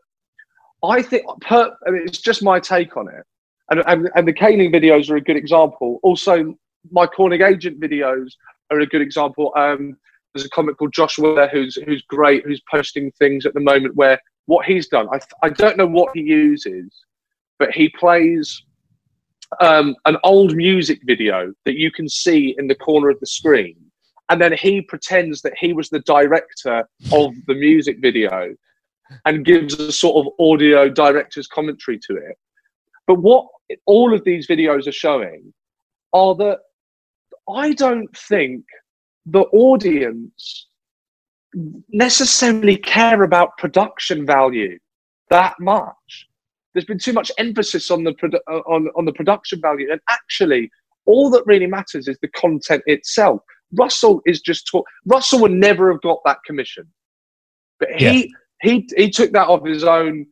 I 0.83 1.03
think 1.03 1.25
per, 1.41 1.71
I 1.85 1.91
mean, 1.91 2.01
it's 2.07 2.17
just 2.17 2.41
my 2.41 2.59
take 2.59 2.97
on 2.97 3.07
it, 3.07 3.23
and 3.69 3.83
and, 3.87 4.09
and 4.15 4.27
the 4.27 4.33
caning 4.33 4.71
videos 4.71 5.09
are 5.09 5.17
a 5.17 5.21
good 5.21 5.35
example. 5.35 5.99
Also, 6.03 6.55
my 6.91 7.07
Corning 7.07 7.41
agent 7.41 7.79
videos 7.79 8.31
are 8.71 8.79
a 8.79 8.85
good 8.85 9.01
example. 9.01 9.51
Um, 9.55 9.97
there's 10.33 10.45
a 10.45 10.49
comic 10.49 10.77
called 10.77 10.93
Josh 10.93 11.17
Ware 11.17 11.47
who's 11.47 11.75
who's 11.85 12.03
great, 12.03 12.45
who's 12.45 12.61
posting 12.69 13.11
things 13.11 13.45
at 13.45 13.53
the 13.53 13.59
moment 13.59 13.95
where 13.95 14.19
what 14.45 14.65
he's 14.65 14.87
done. 14.87 15.07
I 15.11 15.19
I 15.43 15.49
don't 15.49 15.77
know 15.77 15.87
what 15.87 16.11
he 16.13 16.21
uses, 16.21 16.93
but 17.59 17.71
he 17.71 17.89
plays 17.89 18.63
um, 19.61 19.95
an 20.05 20.17
old 20.23 20.55
music 20.55 20.99
video 21.05 21.53
that 21.65 21.75
you 21.75 21.91
can 21.91 22.09
see 22.09 22.55
in 22.57 22.67
the 22.67 22.75
corner 22.75 23.09
of 23.09 23.19
the 23.19 23.27
screen 23.27 23.75
and 24.29 24.41
then 24.41 24.53
he 24.53 24.81
pretends 24.81 25.41
that 25.41 25.53
he 25.57 25.73
was 25.73 25.89
the 25.89 25.99
director 26.01 26.87
of 27.11 27.33
the 27.47 27.53
music 27.53 27.97
video 27.99 28.55
and 29.25 29.45
gives 29.45 29.79
a 29.79 29.91
sort 29.91 30.25
of 30.25 30.33
audio 30.39 30.89
director's 30.89 31.47
commentary 31.47 31.99
to 31.99 32.15
it. 32.15 32.37
But 33.05 33.19
what 33.19 33.45
all 33.85 34.13
of 34.13 34.23
these 34.23 34.47
videos 34.47 34.87
are 34.87 34.91
showing 34.91 35.53
are 36.13 36.35
that 36.35 36.59
I 37.49 37.73
don't 37.73 38.15
think 38.17 38.63
the 39.25 39.41
audience 39.41 40.67
necessarily 41.89 42.77
care 42.77 43.23
about 43.23 43.57
production 43.57 44.25
value 44.25 44.77
that 45.29 45.55
much. 45.59 46.27
There's 46.73 46.85
been 46.85 46.99
too 46.99 47.13
much 47.13 47.31
emphasis 47.37 47.89
on 47.89 48.03
the 48.03 48.13
produ- 48.13 48.39
uh, 48.51 48.59
on 48.67 48.89
on 48.95 49.05
the 49.05 49.13
production 49.13 49.61
value, 49.61 49.91
and 49.91 50.01
actually, 50.09 50.69
all 51.05 51.29
that 51.31 51.43
really 51.45 51.67
matters 51.67 52.07
is 52.07 52.17
the 52.21 52.27
content 52.29 52.83
itself. 52.85 53.41
Russell 53.77 54.21
is 54.25 54.41
just 54.41 54.67
talk. 54.69 54.85
Russell 55.05 55.39
would 55.41 55.51
never 55.51 55.91
have 55.91 56.01
got 56.01 56.19
that 56.25 56.39
commission, 56.45 56.85
but 57.79 57.89
he 57.95 58.33
he 58.61 58.87
he 58.97 59.09
took 59.09 59.31
that 59.31 59.47
off 59.47 59.65
his 59.65 59.83
own. 59.83 60.25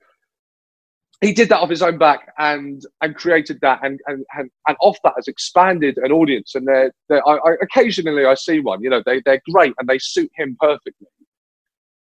He 1.24 1.34
did 1.34 1.50
that 1.50 1.60
off 1.60 1.70
his 1.70 1.82
own 1.82 1.98
back 1.98 2.32
and 2.38 2.82
and 3.02 3.16
created 3.16 3.60
that 3.62 3.80
and 3.84 4.00
and 4.08 4.26
and, 4.38 4.50
and 4.68 4.78
off 4.82 4.98
that 5.04 5.14
has 5.16 5.28
expanded 5.28 5.98
an 5.98 6.12
audience. 6.12 6.54
And 6.56 6.68
they're, 6.68 6.92
they're 7.10 7.28
I, 7.28 7.36
I, 7.38 7.52
occasionally 7.62 8.26
I 8.26 8.36
see 8.36 8.60
one. 8.60 8.84
You 8.84 8.90
know, 8.90 9.02
they 9.06 9.22
they're 9.26 9.42
great 9.50 9.74
and 9.80 9.88
they 9.88 10.00
suit 10.00 10.30
him 10.36 10.58
perfectly. 10.60 11.08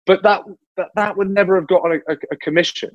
But 0.05 0.24
that 0.24 0.41
that, 0.78 0.89
that 0.95 1.17
would 1.17 1.30
never 1.30 1.55
have 1.55 1.67
got 1.67 1.86
a, 1.86 1.99
a, 2.09 2.17
a 2.32 2.38
commission 2.38 2.91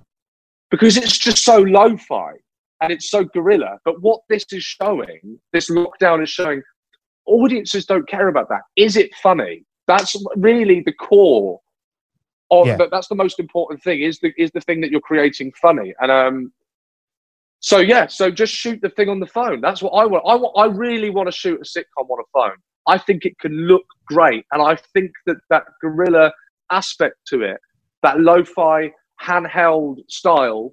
because 0.71 0.97
it's 0.97 1.17
just 1.17 1.45
so 1.45 1.59
lo-fi 1.59 2.33
and 2.81 2.93
it's 2.93 3.11
so 3.11 3.25
guerrilla. 3.25 3.79
But 3.85 4.01
what 4.03 4.21
this 4.29 4.45
is 4.53 4.63
showing, 4.63 5.41
this 5.53 5.71
lockdown 5.71 6.23
is 6.23 6.31
showing, 6.31 6.63
audiences 7.27 7.87
don't 7.87 8.09
care 8.09 8.29
about 8.29 8.49
that. 8.51 8.63
Is 8.77 8.97
it 8.97 9.15
funny? 9.23 9.65
That's 9.87 10.15
really 10.37 10.83
the 10.85 10.93
core 10.93 11.61
of 12.51 12.67
Yeah. 12.67 12.77
that. 12.77 12.91
That's 12.91 13.09
the 13.09 13.15
most 13.15 13.39
important 13.41 13.83
thing. 13.83 14.01
Is 14.01 14.19
the 14.21 14.33
is 14.39 14.51
the 14.53 14.61
thing 14.61 14.81
that 14.81 14.91
you're 14.91 15.01
creating 15.01 15.53
funny? 15.61 15.95
And 16.01 16.11
um, 16.11 16.53
so 17.61 17.79
yeah, 17.79 18.07
so 18.07 18.31
just 18.31 18.53
shoot 18.53 18.81
the 18.81 18.91
thing 18.91 19.09
on 19.09 19.21
the 19.21 19.27
phone. 19.27 19.61
That's 19.61 19.83
what 19.83 19.91
I 19.91 20.05
want. 20.07 20.25
I 20.27 20.35
want. 20.35 20.55
I 20.57 20.67
really 20.67 21.11
want 21.11 21.29
to 21.29 21.33
shoot 21.33 21.61
a 21.61 21.65
sitcom 21.65 22.09
on 22.09 22.21
a 22.21 22.29
phone. 22.33 22.57
I 22.87 22.99
think 22.99 23.25
it 23.27 23.39
can 23.39 23.53
look 23.53 23.85
great, 24.07 24.45
and 24.53 24.63
I 24.63 24.77
think 24.95 25.11
that 25.27 25.37
that 25.51 25.65
guerrilla 25.83 26.33
aspect 26.71 27.17
to 27.29 27.43
it, 27.43 27.59
that 28.03 28.21
lo-fi 28.21 28.93
handheld 29.21 29.99
style, 30.09 30.73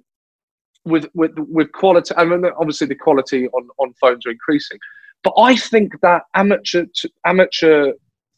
with 0.84 1.08
with 1.14 1.32
with 1.36 1.72
quality. 1.72 2.14
I 2.16 2.24
mean, 2.24 2.44
obviously 2.58 2.86
the 2.86 2.94
quality 2.94 3.48
on 3.48 3.68
on 3.78 3.92
phones 4.00 4.24
are 4.24 4.30
increasing, 4.30 4.78
but 5.24 5.34
I 5.38 5.56
think 5.56 6.00
that 6.02 6.22
amateur 6.34 6.86
to, 6.94 7.10
amateur 7.26 7.92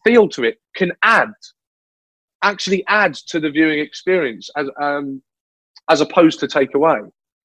feel 0.04 0.28
to 0.30 0.44
it 0.44 0.58
can 0.74 0.92
add 1.02 1.30
actually 2.42 2.84
add 2.88 3.14
to 3.14 3.40
the 3.40 3.50
viewing 3.50 3.78
experience 3.78 4.48
as 4.56 4.68
um 4.80 5.22
as 5.88 6.00
opposed 6.00 6.40
to 6.40 6.48
take 6.48 6.74
away. 6.74 6.98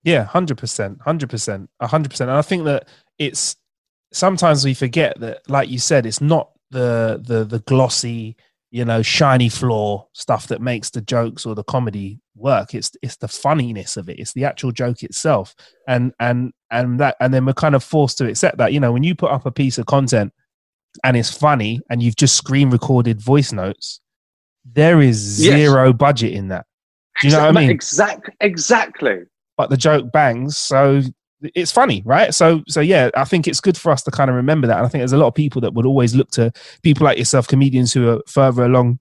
Yeah, 0.03 0.23
hundred 0.23 0.57
percent, 0.57 0.99
hundred 1.01 1.29
percent, 1.29 1.69
hundred 1.81 2.09
percent. 2.09 2.29
And 2.29 2.37
I 2.37 2.41
think 2.41 2.65
that 2.65 2.87
it's 3.17 3.55
sometimes 4.11 4.65
we 4.65 4.73
forget 4.73 5.19
that, 5.19 5.49
like 5.49 5.69
you 5.69 5.79
said, 5.79 6.05
it's 6.05 6.21
not 6.21 6.51
the 6.71 7.21
the 7.25 7.45
the 7.45 7.59
glossy, 7.59 8.35
you 8.71 8.83
know, 8.83 9.01
shiny 9.01 9.49
floor 9.49 10.07
stuff 10.13 10.47
that 10.47 10.61
makes 10.61 10.89
the 10.89 11.01
jokes 11.01 11.45
or 11.45 11.55
the 11.55 11.63
comedy 11.63 12.19
work. 12.35 12.73
It's 12.73 12.91
it's 13.01 13.17
the 13.17 13.27
funniness 13.27 13.95
of 13.95 14.09
it. 14.09 14.19
It's 14.19 14.33
the 14.33 14.45
actual 14.45 14.71
joke 14.71 15.03
itself, 15.03 15.55
and 15.87 16.13
and 16.19 16.51
and 16.69 16.99
that, 16.99 17.15
and 17.21 17.33
then 17.33 17.45
we're 17.45 17.53
kind 17.53 17.75
of 17.75 17.83
forced 17.83 18.17
to 18.17 18.27
accept 18.27 18.57
that. 18.57 18.73
You 18.73 18.79
know, 18.79 18.91
when 18.91 19.03
you 19.03 19.15
put 19.15 19.31
up 19.31 19.45
a 19.45 19.51
piece 19.51 19.77
of 19.77 19.85
content 19.85 20.33
and 21.03 21.15
it's 21.15 21.35
funny, 21.35 21.81
and 21.89 22.03
you've 22.03 22.17
just 22.17 22.35
screen 22.35 22.69
recorded 22.69 23.21
voice 23.21 23.53
notes, 23.53 24.01
there 24.65 25.01
is 25.01 25.17
zero 25.17 25.87
yes. 25.87 25.97
budget 25.97 26.33
in 26.33 26.49
that. 26.49 26.65
Do 27.21 27.27
you 27.27 27.33
know 27.33 27.41
what 27.41 27.57
I 27.57 27.61
mean? 27.61 27.69
Exactly. 27.69 28.33
Exactly 28.41 29.23
but 29.57 29.69
the 29.69 29.77
joke 29.77 30.11
bangs. 30.11 30.57
So 30.57 31.01
it's 31.41 31.71
funny, 31.71 32.01
right? 32.05 32.33
So, 32.33 32.63
so 32.67 32.79
yeah, 32.79 33.09
I 33.15 33.25
think 33.25 33.47
it's 33.47 33.59
good 33.59 33.77
for 33.77 33.91
us 33.91 34.03
to 34.03 34.11
kind 34.11 34.29
of 34.29 34.35
remember 34.35 34.67
that. 34.67 34.77
And 34.77 34.85
I 34.85 34.89
think 34.89 35.01
there's 35.01 35.13
a 35.13 35.17
lot 35.17 35.27
of 35.27 35.35
people 35.35 35.61
that 35.61 35.73
would 35.73 35.85
always 35.85 36.15
look 36.15 36.29
to 36.31 36.51
people 36.81 37.05
like 37.05 37.17
yourself, 37.17 37.47
comedians 37.47 37.93
who 37.93 38.09
are 38.09 38.21
further 38.27 38.63
along 38.63 38.99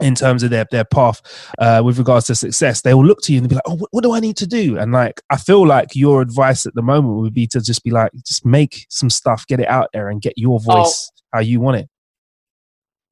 in 0.00 0.14
terms 0.14 0.42
of 0.42 0.48
their 0.48 0.66
their 0.70 0.84
path 0.84 1.20
uh, 1.58 1.82
with 1.84 1.98
regards 1.98 2.26
to 2.26 2.34
success. 2.34 2.80
They 2.80 2.94
will 2.94 3.04
look 3.04 3.20
to 3.22 3.32
you 3.32 3.38
and 3.38 3.48
be 3.48 3.54
like, 3.54 3.64
"Oh, 3.66 3.74
what, 3.74 3.88
what, 3.92 4.02
do 4.02 4.14
I 4.14 4.20
need 4.20 4.36
to 4.38 4.46
do?" 4.46 4.78
And 4.78 4.92
like, 4.92 5.20
I 5.28 5.36
feel 5.36 5.66
like 5.66 5.94
your 5.94 6.22
advice 6.22 6.64
at 6.64 6.74
the 6.74 6.82
moment 6.82 7.18
would 7.18 7.34
be 7.34 7.46
to 7.48 7.60
just 7.60 7.84
be 7.84 7.90
like, 7.90 8.10
just 8.26 8.46
make 8.46 8.86
some 8.88 9.10
stuff, 9.10 9.46
get 9.46 9.60
it 9.60 9.68
out 9.68 9.90
there, 9.92 10.08
and 10.08 10.22
get 10.22 10.38
your 10.38 10.58
oh. 10.66 10.72
voice 10.72 11.10
oh. 11.12 11.20
how 11.34 11.40
you 11.40 11.60
want 11.60 11.76
it. 11.76 11.89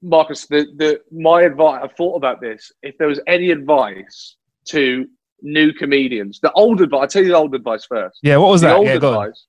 Marcus, 0.02 0.46
the, 0.46 0.66
the 0.76 1.00
my 1.10 1.42
advice. 1.42 1.80
I 1.84 1.88
thought 1.96 2.16
about 2.16 2.40
this. 2.40 2.70
If 2.82 2.96
there 2.98 3.08
was 3.08 3.20
any 3.26 3.50
advice 3.50 4.36
to 4.68 5.06
new 5.42 5.72
comedians. 5.72 6.40
The 6.40 6.52
old 6.52 6.80
advice, 6.80 7.00
I'll 7.00 7.08
tell 7.08 7.22
you 7.22 7.28
the 7.28 7.36
old 7.36 7.54
advice 7.54 7.84
first. 7.84 8.18
Yeah, 8.22 8.36
what 8.36 8.50
was 8.50 8.60
the 8.60 8.68
that? 8.68 8.76
Old 8.76 8.86
yeah, 8.86 8.94
advice, 8.94 9.46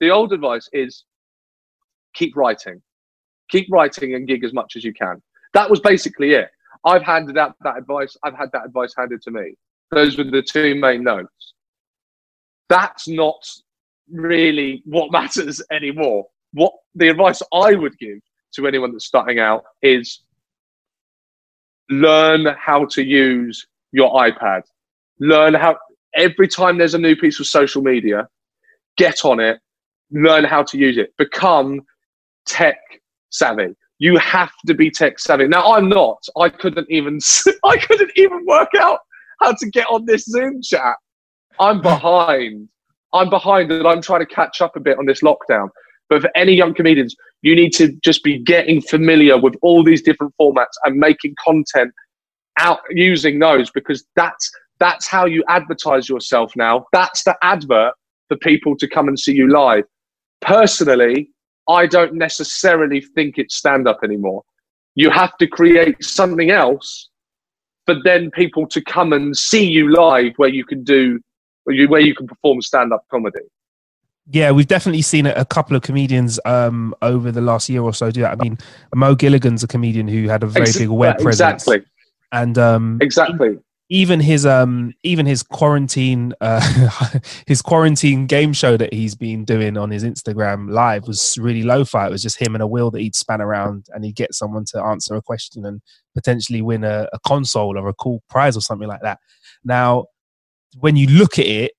the 0.00 0.10
old 0.10 0.32
advice 0.32 0.68
is 0.72 1.04
keep 2.14 2.36
writing. 2.36 2.82
Keep 3.50 3.68
writing 3.70 4.14
and 4.14 4.26
gig 4.26 4.44
as 4.44 4.52
much 4.52 4.76
as 4.76 4.84
you 4.84 4.92
can. 4.92 5.22
That 5.54 5.68
was 5.68 5.80
basically 5.80 6.32
it. 6.32 6.48
I've 6.84 7.02
handed 7.02 7.38
out 7.38 7.54
that 7.62 7.76
advice. 7.76 8.16
I've 8.24 8.36
had 8.36 8.50
that 8.52 8.64
advice 8.64 8.94
handed 8.96 9.22
to 9.22 9.30
me. 9.30 9.54
Those 9.90 10.16
were 10.16 10.24
the 10.24 10.42
two 10.42 10.74
main 10.74 11.02
notes. 11.02 11.54
That's 12.68 13.06
not 13.08 13.44
really 14.10 14.82
what 14.86 15.12
matters 15.12 15.62
anymore. 15.70 16.26
What 16.52 16.72
the 16.94 17.08
advice 17.08 17.42
I 17.52 17.74
would 17.74 17.96
give 17.98 18.18
to 18.54 18.66
anyone 18.66 18.92
that's 18.92 19.06
starting 19.06 19.38
out 19.38 19.64
is 19.82 20.22
learn 21.90 22.46
how 22.58 22.84
to 22.86 23.02
use 23.02 23.66
your 23.92 24.10
iPad 24.12 24.62
learn 25.22 25.54
how 25.54 25.76
every 26.14 26.48
time 26.48 26.76
there's 26.76 26.94
a 26.94 26.98
new 26.98 27.16
piece 27.16 27.40
of 27.40 27.46
social 27.46 27.80
media, 27.80 28.28
get 28.96 29.24
on 29.24 29.40
it, 29.40 29.60
learn 30.10 30.44
how 30.44 30.62
to 30.64 30.76
use 30.76 30.98
it, 30.98 31.16
become 31.16 31.80
tech 32.44 32.78
savvy. 33.30 33.74
You 33.98 34.18
have 34.18 34.52
to 34.66 34.74
be 34.74 34.90
tech 34.90 35.18
savvy. 35.20 35.46
Now 35.46 35.74
I'm 35.74 35.88
not. 35.88 36.22
I 36.36 36.48
couldn't 36.48 36.90
even 36.90 37.20
I 37.64 37.76
couldn't 37.78 38.10
even 38.16 38.44
work 38.46 38.70
out 38.78 38.98
how 39.40 39.52
to 39.52 39.70
get 39.70 39.86
on 39.88 40.04
this 40.06 40.24
Zoom 40.24 40.60
chat. 40.60 40.96
I'm 41.60 41.80
behind. 41.80 42.68
I'm 43.14 43.30
behind 43.30 43.70
and 43.70 43.86
I'm 43.86 44.02
trying 44.02 44.20
to 44.20 44.34
catch 44.34 44.60
up 44.60 44.74
a 44.74 44.80
bit 44.80 44.98
on 44.98 45.06
this 45.06 45.20
lockdown. 45.20 45.68
But 46.12 46.20
for 46.20 46.30
any 46.36 46.52
young 46.52 46.74
comedians, 46.74 47.16
you 47.40 47.56
need 47.56 47.70
to 47.70 47.90
just 48.04 48.22
be 48.22 48.38
getting 48.38 48.82
familiar 48.82 49.40
with 49.40 49.54
all 49.62 49.82
these 49.82 50.02
different 50.02 50.34
formats 50.38 50.74
and 50.84 50.98
making 50.98 51.34
content 51.42 51.90
out 52.58 52.80
using 52.90 53.38
those 53.38 53.70
because 53.70 54.04
that's 54.14 54.50
that's 54.78 55.08
how 55.08 55.24
you 55.24 55.42
advertise 55.48 56.10
yourself 56.10 56.52
now. 56.54 56.84
That's 56.92 57.24
the 57.24 57.34
advert 57.40 57.94
for 58.28 58.36
people 58.36 58.76
to 58.76 58.86
come 58.86 59.08
and 59.08 59.18
see 59.18 59.32
you 59.32 59.48
live. 59.50 59.84
Personally, 60.42 61.30
I 61.66 61.86
don't 61.86 62.12
necessarily 62.12 63.00
think 63.00 63.38
it's 63.38 63.56
stand 63.56 63.88
up 63.88 64.00
anymore. 64.04 64.42
You 64.96 65.08
have 65.08 65.38
to 65.38 65.46
create 65.46 66.04
something 66.04 66.50
else 66.50 67.08
for 67.86 67.94
then 68.04 68.30
people 68.32 68.66
to 68.66 68.82
come 68.82 69.14
and 69.14 69.34
see 69.34 69.66
you 69.66 69.90
live 69.90 70.34
where 70.36 70.50
you 70.50 70.66
can 70.66 70.84
do 70.84 71.20
where 71.64 72.00
you 72.00 72.14
can 72.14 72.26
perform 72.26 72.60
stand 72.60 72.92
up 72.92 73.06
comedy. 73.10 73.40
Yeah, 74.30 74.52
we've 74.52 74.68
definitely 74.68 75.02
seen 75.02 75.26
a 75.26 75.44
couple 75.44 75.76
of 75.76 75.82
comedians 75.82 76.38
um, 76.44 76.94
over 77.02 77.32
the 77.32 77.40
last 77.40 77.68
year 77.68 77.82
or 77.82 77.92
so 77.92 78.10
do 78.10 78.20
that. 78.20 78.32
I 78.32 78.42
mean, 78.42 78.56
Mo 78.94 79.14
Gilligan's 79.14 79.64
a 79.64 79.66
comedian 79.66 80.06
who 80.06 80.28
had 80.28 80.42
a 80.42 80.46
very 80.46 80.68
Ex- 80.68 80.78
big 80.78 80.88
web 80.88 81.18
presence. 81.18 81.64
Exactly. 81.64 81.84
And 82.30 82.56
um, 82.56 82.98
exactly 83.02 83.58
even 83.92 84.20
his 84.20 84.46
um 84.46 84.94
even 85.02 85.26
his 85.26 85.42
quarantine 85.42 86.32
uh 86.40 87.18
his 87.46 87.60
quarantine 87.60 88.26
game 88.26 88.54
show 88.54 88.74
that 88.74 88.90
he's 88.90 89.14
been 89.14 89.44
doing 89.44 89.76
on 89.76 89.90
his 89.90 90.02
Instagram 90.02 90.70
live 90.70 91.06
was 91.06 91.36
really 91.38 91.62
low 91.62 91.84
fi. 91.84 92.06
It 92.06 92.10
was 92.10 92.22
just 92.22 92.40
him 92.40 92.54
and 92.54 92.62
a 92.62 92.66
wheel 92.66 92.90
that 92.90 93.02
he'd 93.02 93.14
span 93.14 93.42
around 93.42 93.88
and 93.92 94.02
he'd 94.02 94.16
get 94.16 94.32
someone 94.32 94.64
to 94.72 94.82
answer 94.82 95.14
a 95.14 95.20
question 95.20 95.66
and 95.66 95.82
potentially 96.14 96.62
win 96.62 96.84
a, 96.84 97.06
a 97.12 97.18
console 97.26 97.78
or 97.78 97.86
a 97.86 97.92
cool 97.92 98.22
prize 98.30 98.56
or 98.56 98.62
something 98.62 98.88
like 98.88 99.02
that. 99.02 99.18
Now, 99.62 100.06
when 100.78 100.96
you 100.96 101.06
look 101.08 101.38
at 101.38 101.44
it, 101.44 101.72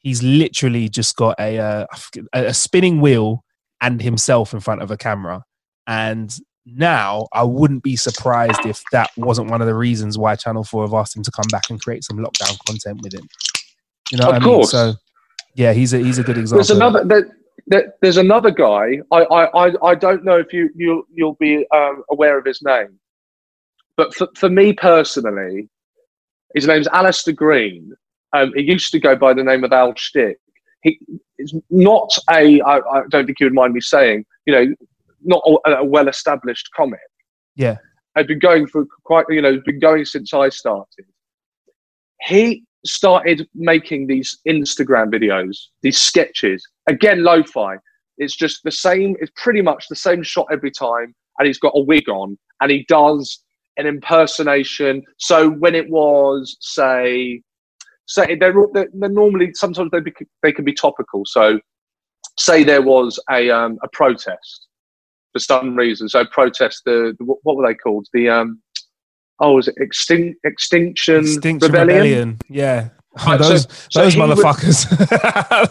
he's 0.00 0.22
literally 0.22 0.88
just 0.88 1.16
got 1.16 1.38
a, 1.38 1.58
uh, 1.58 1.86
a, 2.32 2.54
spinning 2.54 3.00
wheel 3.00 3.44
and 3.80 4.00
himself 4.00 4.52
in 4.52 4.60
front 4.60 4.82
of 4.82 4.90
a 4.90 4.96
camera. 4.96 5.44
And 5.86 6.34
now 6.66 7.26
I 7.32 7.44
wouldn't 7.44 7.82
be 7.82 7.96
surprised 7.96 8.64
if 8.64 8.82
that 8.92 9.10
wasn't 9.16 9.50
one 9.50 9.60
of 9.60 9.66
the 9.66 9.74
reasons 9.74 10.18
why 10.18 10.36
Channel 10.36 10.64
4 10.64 10.84
have 10.84 10.94
asked 10.94 11.16
him 11.16 11.22
to 11.22 11.30
come 11.30 11.46
back 11.50 11.70
and 11.70 11.80
create 11.80 12.04
some 12.04 12.18
lockdown 12.18 12.58
content 12.66 13.00
with 13.02 13.14
him. 13.14 13.28
You 14.10 14.18
know 14.18 14.30
of 14.30 14.42
course. 14.42 14.74
I 14.74 14.86
mean? 14.86 14.94
So 14.94 15.00
yeah, 15.54 15.72
he's 15.72 15.92
a 15.92 15.98
he's 15.98 16.18
a 16.18 16.22
good 16.22 16.38
example. 16.38 16.58
There's 16.58 16.70
another 16.70 17.04
there, 17.04 17.36
there, 17.66 17.94
there's 18.00 18.16
another 18.16 18.50
guy. 18.50 18.98
I, 19.10 19.22
I, 19.24 19.72
I, 19.82 19.94
don't 19.94 20.24
know 20.24 20.36
if 20.38 20.52
you 20.52 20.70
you 20.74 21.06
you'll 21.12 21.34
be 21.34 21.66
um, 21.74 22.02
aware 22.10 22.38
of 22.38 22.44
his 22.44 22.60
name, 22.62 22.98
but 23.96 24.14
for, 24.14 24.28
for 24.36 24.48
me 24.48 24.72
personally, 24.72 25.68
his 26.54 26.66
name's 26.66 26.88
Alistair 26.88 27.34
Green. 27.34 27.92
Um, 28.32 28.52
he 28.54 28.62
used 28.62 28.92
to 28.92 29.00
go 29.00 29.16
by 29.16 29.34
the 29.34 29.44
name 29.44 29.64
of 29.64 29.72
Al 29.72 29.94
Stick. 29.96 30.38
He 30.82 30.98
is 31.38 31.54
not 31.70 32.10
a. 32.30 32.60
I, 32.62 32.78
I 32.78 33.02
don't 33.08 33.26
think 33.26 33.40
you 33.40 33.46
would 33.46 33.54
mind 33.54 33.74
me 33.74 33.80
saying. 33.80 34.24
You 34.46 34.54
know, 34.54 34.74
not 35.22 35.42
a, 35.66 35.70
a 35.76 35.84
well 35.84 36.08
established 36.08 36.70
comic. 36.74 37.00
Yeah. 37.56 37.76
I'd 38.16 38.26
been 38.26 38.38
going 38.38 38.66
for 38.66 38.86
quite, 39.04 39.26
you 39.28 39.42
know, 39.42 39.60
been 39.64 39.78
going 39.78 40.04
since 40.04 40.34
I 40.34 40.48
started. 40.48 41.06
He 42.22 42.64
started 42.84 43.46
making 43.54 44.06
these 44.06 44.38
Instagram 44.48 45.12
videos, 45.12 45.56
these 45.82 46.00
sketches, 46.00 46.66
again, 46.88 47.22
lo 47.22 47.42
fi. 47.42 47.76
It's 48.18 48.36
just 48.36 48.62
the 48.64 48.70
same, 48.70 49.16
it's 49.20 49.32
pretty 49.36 49.62
much 49.62 49.86
the 49.88 49.96
same 49.96 50.22
shot 50.22 50.46
every 50.50 50.70
time. 50.70 51.14
And 51.38 51.46
he's 51.46 51.58
got 51.58 51.72
a 51.74 51.82
wig 51.82 52.08
on 52.08 52.38
and 52.60 52.70
he 52.70 52.84
does 52.88 53.42
an 53.76 53.86
impersonation. 53.86 55.02
So 55.18 55.48
when 55.48 55.74
it 55.74 55.88
was, 55.88 56.56
say, 56.60 57.42
say 58.10 58.34
they're, 58.34 58.54
they're, 58.74 58.88
they're 58.92 59.08
normally, 59.08 59.52
sometimes 59.54 59.90
they, 59.92 60.00
be, 60.00 60.12
they 60.42 60.52
can 60.52 60.64
be 60.64 60.74
topical. 60.74 61.22
So 61.26 61.60
say 62.38 62.64
there 62.64 62.82
was 62.82 63.18
a, 63.30 63.50
um, 63.50 63.78
a 63.82 63.88
protest 63.92 64.66
for 65.32 65.38
some 65.38 65.76
reason. 65.76 66.08
So 66.08 66.24
protest 66.26 66.82
the, 66.84 67.14
the 67.18 67.24
what 67.24 67.56
were 67.56 67.66
they 67.66 67.74
called? 67.74 68.06
The 68.12 68.28
um, 68.28 68.60
oh, 69.38 69.54
was 69.54 69.68
it 69.68 69.76
Extin- 69.80 70.34
Extinction, 70.44 71.20
Extinction 71.20 71.72
Rebellion? 71.72 71.88
Rebellion? 71.88 72.38
Yeah. 72.48 72.88
Oh, 73.26 73.36
those 73.38 73.66
so, 73.90 74.02
those 74.02 74.16
motherfuckers, 74.16 74.88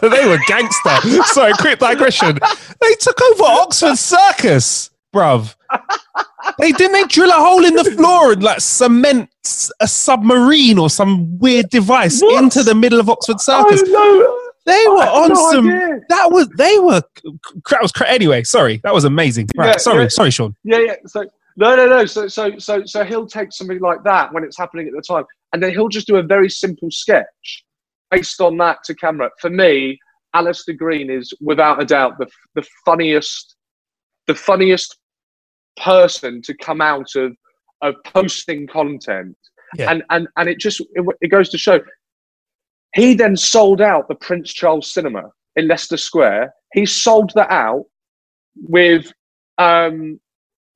they 0.00 0.28
were 0.28 0.38
gangster. 0.46 1.24
Sorry, 1.32 1.52
quick 1.54 1.78
digression. 1.78 2.38
They 2.80 2.94
took 2.94 3.20
over 3.22 3.44
Oxford 3.44 3.96
Circus, 3.96 4.90
bruv. 5.14 5.54
They 6.58 6.72
didn't 6.72 6.92
they 6.92 7.04
drill 7.04 7.30
a 7.30 7.34
hole 7.34 7.64
in 7.64 7.74
the 7.74 7.84
floor 7.84 8.32
and 8.32 8.42
like 8.42 8.60
cement 8.60 9.30
a 9.80 9.86
submarine 9.86 10.78
or 10.78 10.90
some 10.90 11.38
weird 11.38 11.70
device 11.70 12.20
what? 12.20 12.42
into 12.42 12.62
the 12.62 12.74
middle 12.74 13.00
of 13.00 13.08
Oxford 13.08 13.40
Circus. 13.40 13.82
Oh, 13.86 13.90
no. 13.90 14.50
They 14.66 14.86
were 14.88 15.08
on 15.08 15.30
no 15.30 15.50
some. 15.50 15.68
Idea. 15.68 16.00
That 16.10 16.30
was 16.30 16.48
they 16.50 16.78
were. 16.78 17.02
That 17.70 17.82
was 17.82 17.92
anyway. 18.06 18.42
Sorry, 18.42 18.80
that 18.84 18.92
was 18.92 19.04
amazing. 19.04 19.48
Right, 19.56 19.68
yeah, 19.68 19.76
sorry, 19.78 20.02
yeah. 20.02 20.08
sorry, 20.08 20.30
Sean. 20.30 20.54
Yeah, 20.64 20.78
yeah. 20.78 20.94
So 21.06 21.24
no, 21.56 21.76
no, 21.76 21.86
no. 21.86 22.06
So, 22.06 22.28
so, 22.28 22.58
so, 22.58 22.84
so 22.84 23.04
he'll 23.04 23.26
take 23.26 23.52
something 23.52 23.80
like 23.80 24.02
that 24.04 24.32
when 24.32 24.44
it's 24.44 24.56
happening 24.56 24.86
at 24.86 24.94
the 24.94 25.02
time, 25.02 25.24
and 25.52 25.62
then 25.62 25.72
he'll 25.72 25.88
just 25.88 26.06
do 26.06 26.16
a 26.16 26.22
very 26.22 26.48
simple 26.48 26.90
sketch 26.90 27.64
based 28.10 28.40
on 28.40 28.56
that 28.58 28.78
to 28.84 28.94
camera. 28.94 29.30
For 29.40 29.50
me, 29.50 29.98
Alistair 30.34 30.74
Green 30.74 31.10
is 31.10 31.32
without 31.40 31.82
a 31.82 31.84
doubt 31.84 32.18
the 32.18 32.26
the 32.54 32.66
funniest, 32.84 33.56
the 34.26 34.34
funniest 34.34 34.96
person 35.76 36.42
to 36.42 36.54
come 36.56 36.80
out 36.80 37.14
of 37.16 37.36
of 37.82 37.94
posting 38.04 38.66
content, 38.66 39.36
yeah. 39.76 39.90
and 39.90 40.02
and 40.10 40.28
and 40.36 40.48
it 40.48 40.58
just 40.58 40.80
it, 40.80 41.04
it 41.20 41.28
goes 41.28 41.48
to 41.50 41.58
show 41.58 41.80
He 42.94 43.14
then 43.14 43.36
sold 43.36 43.80
out 43.80 44.08
the 44.08 44.14
Prince 44.14 44.52
Charles 44.52 44.92
Cinema 44.92 45.30
in 45.56 45.68
Leicester 45.68 45.96
Square. 45.96 46.52
He 46.72 46.86
sold 46.86 47.32
that 47.34 47.50
out 47.50 47.84
with 48.56 49.12
um, 49.58 50.20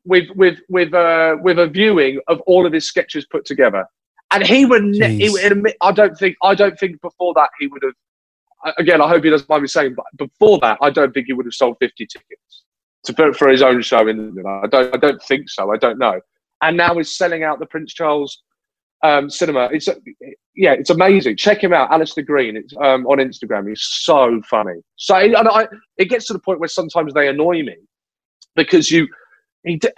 with 0.05 0.29
with 0.37 0.59
with 0.69 0.95
uh, 0.95 1.37
with 1.43 1.59
a 1.59 1.67
viewing 1.67 2.21
of 2.29 2.41
all 2.43 2.67
of 2.67 2.73
his 2.73 2.87
sketches 2.87 3.27
put 3.27 3.45
together. 3.45 3.85
And 4.31 4.45
he 4.45 4.65
would, 4.65 4.83
ne- 4.83 5.15
he 5.15 5.31
would 5.31 5.45
admit, 5.45 5.77
I 5.81 5.93
don't 5.93 6.17
think, 6.19 6.35
I 6.43 6.57
don't 6.57 6.77
think 6.79 7.01
before 7.01 7.35
that 7.35 7.51
he 7.61 7.69
would 7.69 7.83
have. 7.85 8.75
Again, 8.79 9.01
I 9.01 9.09
hope 9.09 9.23
he 9.23 9.31
doesn't 9.31 9.49
mind 9.49 9.63
me 9.63 9.69
saying, 9.69 9.95
but 9.95 10.07
before 10.17 10.59
that, 10.61 10.79
I 10.81 10.91
don't 10.91 11.13
think 11.13 11.27
he 11.27 11.35
would 11.35 11.47
have 11.47 11.53
sold 11.55 11.77
fifty 11.79 12.07
tickets 12.07 12.64
to 13.05 13.13
put 13.13 13.37
for 13.37 13.49
his 13.49 13.63
own 13.63 13.83
show 13.83 14.07
in. 14.09 14.35
London. 14.35 14.45
I 14.47 14.67
don't, 14.67 14.95
I 14.95 14.99
don't 14.99 15.23
think 15.23 15.49
so. 15.49 15.73
I 15.73 15.77
don't 15.77 15.99
know. 15.99 16.21
And 16.63 16.77
now 16.77 16.97
he's 16.97 17.17
selling 17.17 17.43
out 17.43 17.59
the 17.59 17.67
Prince 17.67 17.93
Charles 17.93 18.43
um, 19.03 19.29
cinema. 19.29 19.69
It's 19.71 19.89
yeah, 20.57 20.73
it's 20.73 20.91
amazing. 20.91 21.37
Check 21.37 21.63
him 21.63 21.73
out, 21.73 21.93
Alistair 21.93 22.25
Green. 22.25 22.57
It's 22.57 22.75
um, 22.77 23.07
on 23.07 23.19
Instagram. 23.19 23.69
He's 23.69 23.83
so 23.83 24.41
funny. 24.49 24.81
So 24.97 25.17
and 25.17 25.37
I, 25.37 25.69
it 25.99 26.07
gets 26.07 26.27
to 26.27 26.33
the 26.33 26.39
point 26.39 26.61
where 26.61 26.69
sometimes 26.69 27.13
they 27.13 27.29
annoy 27.29 27.63
me 27.63 27.77
because 28.57 28.91
you 28.91 29.07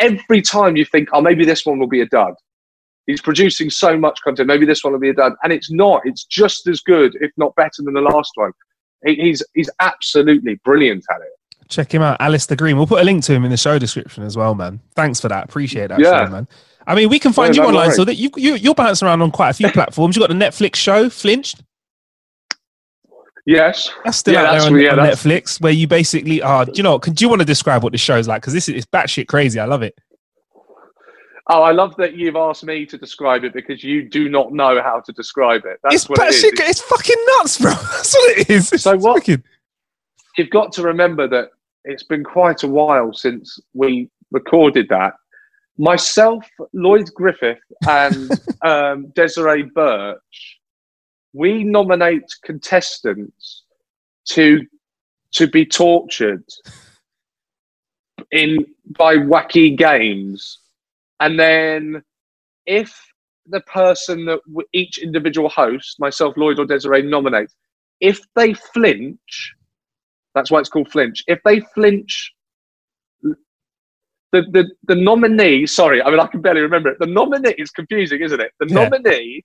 every 0.00 0.42
time 0.42 0.76
you 0.76 0.84
think, 0.84 1.08
oh, 1.12 1.20
maybe 1.20 1.44
this 1.44 1.64
one 1.66 1.78
will 1.78 1.88
be 1.88 2.00
a 2.00 2.06
dud. 2.06 2.34
He's 3.06 3.20
producing 3.20 3.70
so 3.70 3.96
much 3.96 4.20
content. 4.22 4.48
Maybe 4.48 4.66
this 4.66 4.82
one 4.82 4.92
will 4.92 5.00
be 5.00 5.10
a 5.10 5.14
dud, 5.14 5.34
and 5.44 5.52
it's 5.52 5.70
not. 5.70 6.02
It's 6.04 6.24
just 6.24 6.66
as 6.66 6.80
good, 6.80 7.16
if 7.20 7.30
not 7.36 7.54
better, 7.54 7.82
than 7.84 7.94
the 7.94 8.00
last 8.00 8.32
one. 8.34 8.50
He's 9.04 9.42
he's 9.54 9.70
absolutely 9.80 10.56
brilliant 10.64 11.04
at 11.14 11.20
it. 11.20 11.35
Check 11.68 11.92
him 11.92 12.02
out, 12.02 12.20
Alistair 12.20 12.56
Green. 12.56 12.76
We'll 12.76 12.86
put 12.86 13.00
a 13.02 13.04
link 13.04 13.24
to 13.24 13.32
him 13.34 13.44
in 13.44 13.50
the 13.50 13.56
show 13.56 13.78
description 13.78 14.22
as 14.22 14.36
well, 14.36 14.54
man. 14.54 14.80
Thanks 14.94 15.20
for 15.20 15.28
that. 15.28 15.44
Appreciate 15.44 15.88
that, 15.88 15.98
Yeah. 15.98 16.26
man. 16.28 16.46
I 16.86 16.94
mean, 16.94 17.08
we 17.08 17.18
can 17.18 17.32
find 17.32 17.54
Yeah, 17.56 17.62
you 17.62 17.68
online 17.68 17.90
so 17.92 18.04
that 18.04 18.14
you, 18.14 18.30
you 18.36 18.54
you're 18.54 18.74
bouncing 18.74 19.06
around 19.08 19.20
on 19.22 19.32
quite 19.32 19.50
a 19.50 19.54
few 19.54 19.70
platforms. 19.72 20.14
You 20.16 20.20
got 20.20 20.28
the 20.28 20.34
Netflix 20.36 20.76
show, 20.76 21.08
Flinched. 21.10 21.62
Yes, 23.44 23.92
That's 24.04 24.16
still 24.18 24.34
Yeah, 24.34 24.40
out 24.40 24.42
that's- 24.44 24.64
there 24.64 24.72
on, 24.74 24.80
yeah, 24.80 24.90
on 24.92 24.98
Netflix, 24.98 25.60
where 25.60 25.72
you 25.72 25.86
basically 25.86 26.42
are. 26.42 26.64
do 26.64 26.72
you 26.74 26.82
know? 26.82 26.98
Can, 26.98 27.12
do 27.14 27.24
you 27.24 27.28
want 27.28 27.40
to 27.40 27.44
describe 27.46 27.84
what 27.84 27.92
the 27.92 27.98
show's 27.98 28.26
like? 28.26 28.42
Because 28.42 28.52
this 28.52 28.68
is 28.68 28.74
it's 28.74 28.86
batshit 28.86 29.28
crazy. 29.28 29.60
I 29.60 29.66
love 29.66 29.82
it. 29.82 29.96
Oh, 31.48 31.62
I 31.62 31.70
love 31.70 31.94
that 31.98 32.14
you've 32.16 32.34
asked 32.34 32.64
me 32.64 32.84
to 32.86 32.98
describe 32.98 33.44
it 33.44 33.52
because 33.54 33.84
you 33.84 34.08
do 34.08 34.28
not 34.28 34.52
know 34.52 34.82
how 34.82 34.98
to 34.98 35.12
describe 35.12 35.64
it. 35.64 35.78
That's 35.84 35.94
it's 35.94 36.08
what 36.08 36.18
it 36.18 36.34
is. 36.34 36.42
batshit. 36.42 36.68
It's 36.68 36.80
fucking 36.82 37.16
nuts, 37.38 37.58
bro. 37.60 37.70
That's 37.92 38.14
what 38.16 38.38
it 38.38 38.50
is. 38.50 38.72
It's 38.72 38.82
So 38.82 38.96
what- 38.96 39.18
fucking- 39.18 39.44
You've 40.36 40.50
got 40.50 40.72
to 40.72 40.82
remember 40.82 41.28
that 41.28 41.50
it's 41.86 42.02
been 42.02 42.24
quite 42.24 42.62
a 42.64 42.68
while 42.68 43.12
since 43.12 43.58
we 43.72 44.10
recorded 44.30 44.88
that. 44.90 45.14
Myself, 45.78 46.44
Lloyd 46.72 47.12
Griffith, 47.14 47.58
and 47.88 48.30
um, 48.64 49.06
Desiree 49.14 49.70
Burch, 49.74 50.58
we 51.32 51.64
nominate 51.64 52.24
contestants 52.44 53.64
to 54.26 54.62
to 55.32 55.46
be 55.46 55.66
tortured 55.66 56.44
in 58.32 58.64
by 58.98 59.16
wacky 59.16 59.76
games, 59.76 60.58
and 61.20 61.38
then 61.38 62.02
if 62.64 62.98
the 63.48 63.60
person 63.60 64.24
that 64.24 64.40
each 64.72 64.98
individual 64.98 65.48
host, 65.48 66.00
myself, 66.00 66.36
Lloyd, 66.36 66.58
or 66.58 66.64
Desiree, 66.64 67.02
nominates, 67.02 67.54
if 68.00 68.20
they 68.34 68.54
flinch, 68.54 69.54
that's 70.36 70.50
why 70.52 70.60
it's 70.60 70.68
called 70.68 70.90
flinch. 70.92 71.24
If 71.26 71.40
they 71.44 71.58
flinch, 71.74 72.32
the, 73.22 74.42
the, 74.52 74.70
the 74.86 74.94
nominee, 74.94 75.66
sorry, 75.66 76.02
I 76.02 76.10
mean, 76.10 76.20
I 76.20 76.26
can 76.26 76.42
barely 76.42 76.60
remember 76.60 76.90
it. 76.90 76.98
The 77.00 77.06
nominee 77.06 77.54
is 77.58 77.70
confusing, 77.70 78.20
isn't 78.22 78.40
it? 78.40 78.52
The 78.60 78.66
Yeah. 78.68 78.74
nominee 78.88 79.44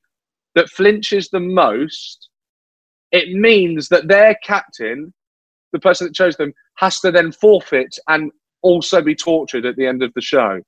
that 0.55 0.69
flinches 0.69 1.29
the 1.29 1.39
most, 1.39 2.29
it 3.11 3.29
means 3.39 3.87
that 3.89 4.07
their 4.07 4.35
captain, 4.43 5.13
the 5.71 5.79
person 5.79 6.07
that 6.07 6.13
chose 6.13 6.35
them, 6.35 6.53
has 6.77 6.99
to 7.01 7.11
then 7.11 7.31
forfeit 7.31 7.95
and 8.09 8.31
also 8.63 9.01
be 9.01 9.15
tortured 9.15 9.65
at 9.65 9.75
the 9.77 9.85
end 9.87 10.03
of 10.03 10.11
the 10.13 10.21
show. 10.21 10.59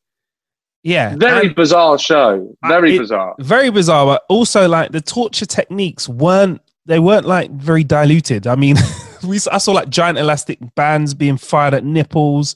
yeah, 0.84 1.16
Very 1.18 1.50
bizarre 1.50 1.98
show. 2.00 2.56
Very 2.68 2.96
it- 2.96 3.00
bizarre. 3.00 3.36
very 3.40 3.70
bizarre 3.70 4.06
but 4.06 4.24
also 4.30 4.68
like 4.68 4.92
the 4.92 5.02
torture 5.02 5.46
techniques 5.46 6.08
weren't 6.10 6.62
they 6.86 7.00
weren't 7.00 7.26
like 7.26 7.50
very 7.52 7.84
diluted 7.86 8.46
i 8.48 8.56
mean 8.56 8.76
we 9.24 9.38
i 9.52 9.58
saw 9.58 9.72
like 9.72 9.90
giant 9.90 10.18
elastic 10.18 10.60
bands 10.76 11.14
being 11.14 11.38
fired 11.38 11.74
at 11.74 11.84
nipples 11.84 12.56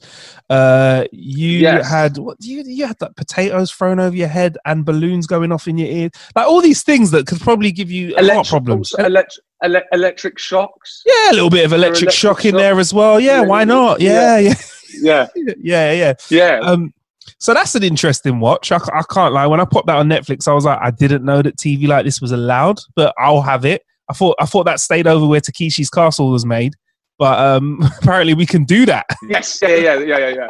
uh 0.49 1.03
you 1.11 1.59
Yes. 1.59 1.89
had 1.89 2.17
what 2.17 2.37
you 2.41 2.63
you 2.65 2.85
had 2.87 2.95
like 3.01 3.15
potatoes 3.15 3.71
thrown 3.71 3.99
over 3.99 4.15
your 4.15 4.27
head 4.27 4.57
and 4.65 4.85
balloons 4.85 5.27
going 5.27 5.51
off 5.51 5.67
in 5.67 5.77
your 5.77 5.87
ear 5.89 6.09
like 6.35 6.47
all 6.47 6.61
these 6.61 6.83
things 6.83 7.11
that 7.11 7.27
could 7.27 7.39
probably 7.41 7.71
give 7.71 7.89
you 7.91 8.09
heart 8.09 8.19
Electric, 8.23 8.47
problems 8.49 8.93
elect- 8.99 9.39
ele- 9.63 9.81
electric 9.91 10.37
shocks. 10.39 11.03
yeah 11.05 11.31
a 11.31 11.33
little 11.33 11.49
bit 11.49 11.65
of 11.65 11.73
electric, 11.73 12.03
electric 12.03 12.11
shock 12.11 12.45
in 12.45 12.51
shock. 12.51 12.59
there 12.59 12.79
as 12.79 12.93
well 12.93 13.19
yeah, 13.19 13.41
Yeah, 13.41 13.47
why 13.47 13.63
not 13.63 13.99
yeah 14.01 14.37
yeah 14.39 14.53
Yeah. 15.01 15.27
yeah 15.61 15.91
yeah 15.91 16.13
Yeah. 16.29 16.59
um 16.63 16.93
so 17.39 17.53
that's 17.53 17.75
an 17.75 17.83
interesting 17.83 18.39
watch. 18.39 18.71
I, 18.71 18.77
I 18.77 19.03
can't 19.11 19.33
lie. 19.33 19.45
When 19.47 19.59
I 19.59 19.65
popped 19.65 19.87
that 19.87 19.97
on 19.97 20.07
Netflix, 20.07 20.47
I 20.47 20.53
was 20.53 20.63
like, 20.63 20.79
I 20.81 20.91
didn't 20.91 21.25
know 21.25 21.41
that 21.41 21.57
TV 21.57 21.85
like 21.85 22.05
this 22.05 22.21
was 22.21 22.31
allowed, 22.31 22.79
but 22.95 23.13
I'll 23.19 23.41
have 23.41 23.65
it. 23.65 23.83
I 24.09 24.13
thought 24.13 24.35
I 24.39 24.45
thought 24.45 24.65
that 24.65 24.79
stayed 24.79 25.07
over 25.07 25.25
where 25.27 25.41
Takeshi's 25.41 25.89
Castle 25.89 26.31
was 26.31 26.45
made, 26.45 26.73
but 27.17 27.37
um, 27.39 27.79
apparently 28.01 28.33
we 28.33 28.45
can 28.45 28.63
do 28.63 28.85
that. 28.85 29.05
yes. 29.29 29.59
Yeah, 29.61 29.69
yeah, 29.75 29.99
yeah, 29.99 30.17
yeah, 30.17 30.29
yeah. 30.29 30.47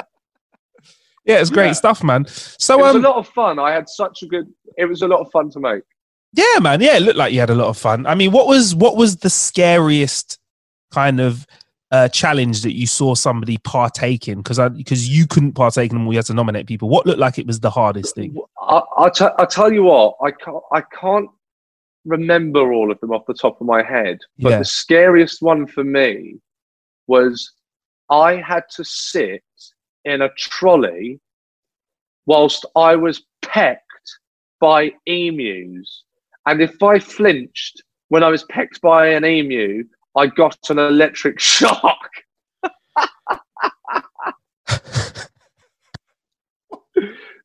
yeah, 1.25 1.39
it's 1.39 1.49
great 1.49 1.67
Yeah. 1.67 1.73
stuff, 1.73 2.03
man. 2.03 2.25
So 2.27 2.79
it 2.79 2.81
was 2.83 2.95
um, 2.95 3.05
a 3.05 3.07
lot 3.09 3.17
of 3.17 3.27
fun. 3.29 3.59
I 3.59 3.71
had 3.71 3.89
such 3.89 4.23
a 4.23 4.27
good. 4.27 4.47
It 4.77 4.85
was 4.85 5.01
a 5.01 5.07
lot 5.07 5.19
of 5.21 5.29
fun 5.31 5.49
to 5.51 5.59
make. 5.59 5.83
yeah, 6.33 6.59
man. 6.61 6.81
Yeah, 6.81 6.97
it 6.97 7.01
looked 7.01 7.17
like 7.17 7.33
you 7.33 7.39
had 7.39 7.49
a 7.49 7.55
lot 7.55 7.67
of 7.67 7.77
fun. 7.77 8.05
I 8.05 8.15
mean, 8.15 8.31
what 8.31 8.47
was 8.47 8.75
what 8.75 8.95
was 8.95 9.17
the 9.17 9.29
scariest 9.29 10.37
kind 10.91 11.19
of 11.19 11.45
uh, 11.91 12.07
challenge 12.09 12.61
that 12.61 12.73
you 12.75 12.85
saw 12.85 13.15
somebody 13.15 13.57
partake 13.59 14.27
in? 14.27 14.37
Because 14.43 14.59
because 14.75 15.09
you 15.09 15.25
couldn't 15.25 15.53
partake 15.53 15.91
in 15.91 15.97
them, 15.97 16.05
we 16.05 16.15
had 16.15 16.25
to 16.25 16.33
nominate 16.33 16.67
people. 16.67 16.89
What 16.89 17.05
looked 17.07 17.19
like 17.19 17.39
it 17.39 17.47
was 17.47 17.59
the 17.59 17.71
hardest 17.71 18.13
thing? 18.15 18.37
I, 18.61 19.09
t- 19.09 19.25
I'll 19.39 19.47
tell 19.47 19.71
you 19.71 19.83
what. 19.83 20.15
I 20.23 20.31
can't. 20.31 20.63
I 20.73 20.81
can't 20.81 21.29
remember 22.07 22.71
all 22.73 22.91
of 22.91 22.99
them 23.01 23.11
off 23.11 23.25
the 23.27 23.33
top 23.33 23.59
of 23.61 23.67
my 23.67 23.83
head. 23.83 24.19
But 24.39 24.49
Yeah. 24.51 24.59
the 24.59 24.65
scariest 24.65 25.41
one 25.41 25.67
for 25.67 25.83
me 25.83 26.39
was 27.07 27.53
I 28.09 28.35
had 28.37 28.63
to 28.75 28.83
sit 28.83 29.43
in 30.05 30.21
a 30.21 30.29
trolley 30.37 31.19
whilst 32.25 32.65
I 32.75 32.95
was 32.95 33.23
pecked 33.41 33.83
by 34.59 34.93
emus, 35.05 36.03
and 36.45 36.61
if 36.61 36.81
I 36.81 36.99
flinched 36.99 37.83
when 38.09 38.23
I 38.23 38.29
was 38.29 38.43
pecked 38.45 38.81
by 38.81 39.07
an 39.09 39.25
emu, 39.25 39.83
I 40.15 40.27
got 40.27 40.57
an 40.69 40.79
electric 40.79 41.39
shock. 41.53 42.09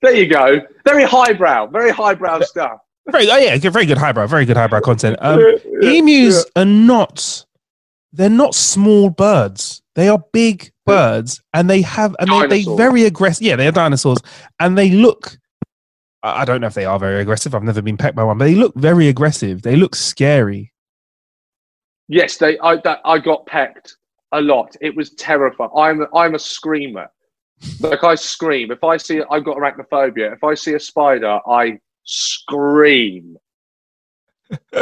there 0.02 0.14
you 0.14 0.26
go. 0.28 0.60
Very 0.84 1.04
highbrow. 1.04 1.66
Very 1.66 1.90
highbrow 1.90 2.40
stuff. 2.40 2.78
Very, 3.10 3.28
oh 3.30 3.36
yeah, 3.36 3.56
good- 3.56 3.72
very 3.72 3.86
good 3.86 3.98
highbrow, 3.98 4.26
very 4.26 4.44
good 4.44 4.56
highbrow 4.56 4.80
content. 4.80 5.16
Um, 5.20 5.40
Yeah, 5.80 5.90
emus 5.90 6.44
are 6.56 6.64
not 6.64 7.44
they're 8.12 8.28
not 8.28 8.54
small 8.54 9.08
birds 9.08 9.82
they 9.94 10.06
are 10.08 10.22
big 10.32 10.70
birds 10.84 11.40
and 11.54 11.68
they 11.70 11.80
have 11.80 12.14
and 12.18 12.30
they, 12.30 12.62
they 12.62 12.76
very 12.76 13.04
aggressive 13.04 13.42
yeah 13.42 13.56
they're 13.56 13.72
dinosaurs 13.72 14.18
and 14.60 14.76
they 14.76 14.90
look 14.90 15.38
i 16.22 16.42
I 16.42 16.44
don't 16.44 16.60
know 16.60 16.66
if 16.66 16.74
they 16.74 16.84
are 16.84 16.98
very 16.98 17.22
aggressive 17.22 17.54
i've 17.54 17.62
never 17.62 17.80
been 17.80 17.96
pecked 17.96 18.14
by 18.14 18.22
one 18.22 18.36
but 18.36 18.44
they 18.44 18.54
look 18.54 18.74
very 18.74 19.08
aggressive 19.08 19.62
they 19.62 19.76
look 19.76 19.94
scary 19.94 20.72
Yes, 22.08 22.36
they. 22.36 22.58
I 22.58 22.76
that, 22.84 23.00
I 23.04 23.18
got 23.18 23.46
pecked 23.46 23.96
a 24.32 24.40
lot. 24.40 24.76
It 24.80 24.94
was 24.94 25.10
terrifying. 25.14 25.70
I'm 25.76 26.06
I'm 26.14 26.34
a 26.34 26.38
screamer. 26.38 27.08
Like 27.80 28.04
I 28.04 28.16
scream 28.16 28.70
if 28.70 28.84
I 28.84 28.96
see. 28.98 29.22
I've 29.30 29.44
got 29.44 29.56
arachnophobia. 29.56 30.32
If 30.34 30.44
I 30.44 30.54
see 30.54 30.74
a 30.74 30.80
spider, 30.80 31.38
I 31.48 31.78
scream. 32.04 33.36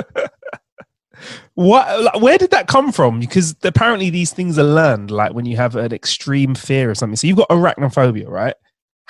what 1.54 2.02
like, 2.02 2.20
where 2.20 2.38
did 2.38 2.50
that 2.50 2.66
come 2.66 2.90
from 2.90 3.20
because 3.20 3.54
apparently 3.62 4.10
these 4.10 4.32
things 4.32 4.58
are 4.58 4.64
learned 4.64 5.10
like 5.10 5.32
when 5.32 5.44
you 5.44 5.56
have 5.56 5.76
an 5.76 5.92
extreme 5.92 6.54
fear 6.54 6.90
of 6.90 6.96
something 6.98 7.14
so 7.14 7.26
you've 7.26 7.36
got 7.36 7.48
arachnophobia 7.50 8.26
right 8.26 8.54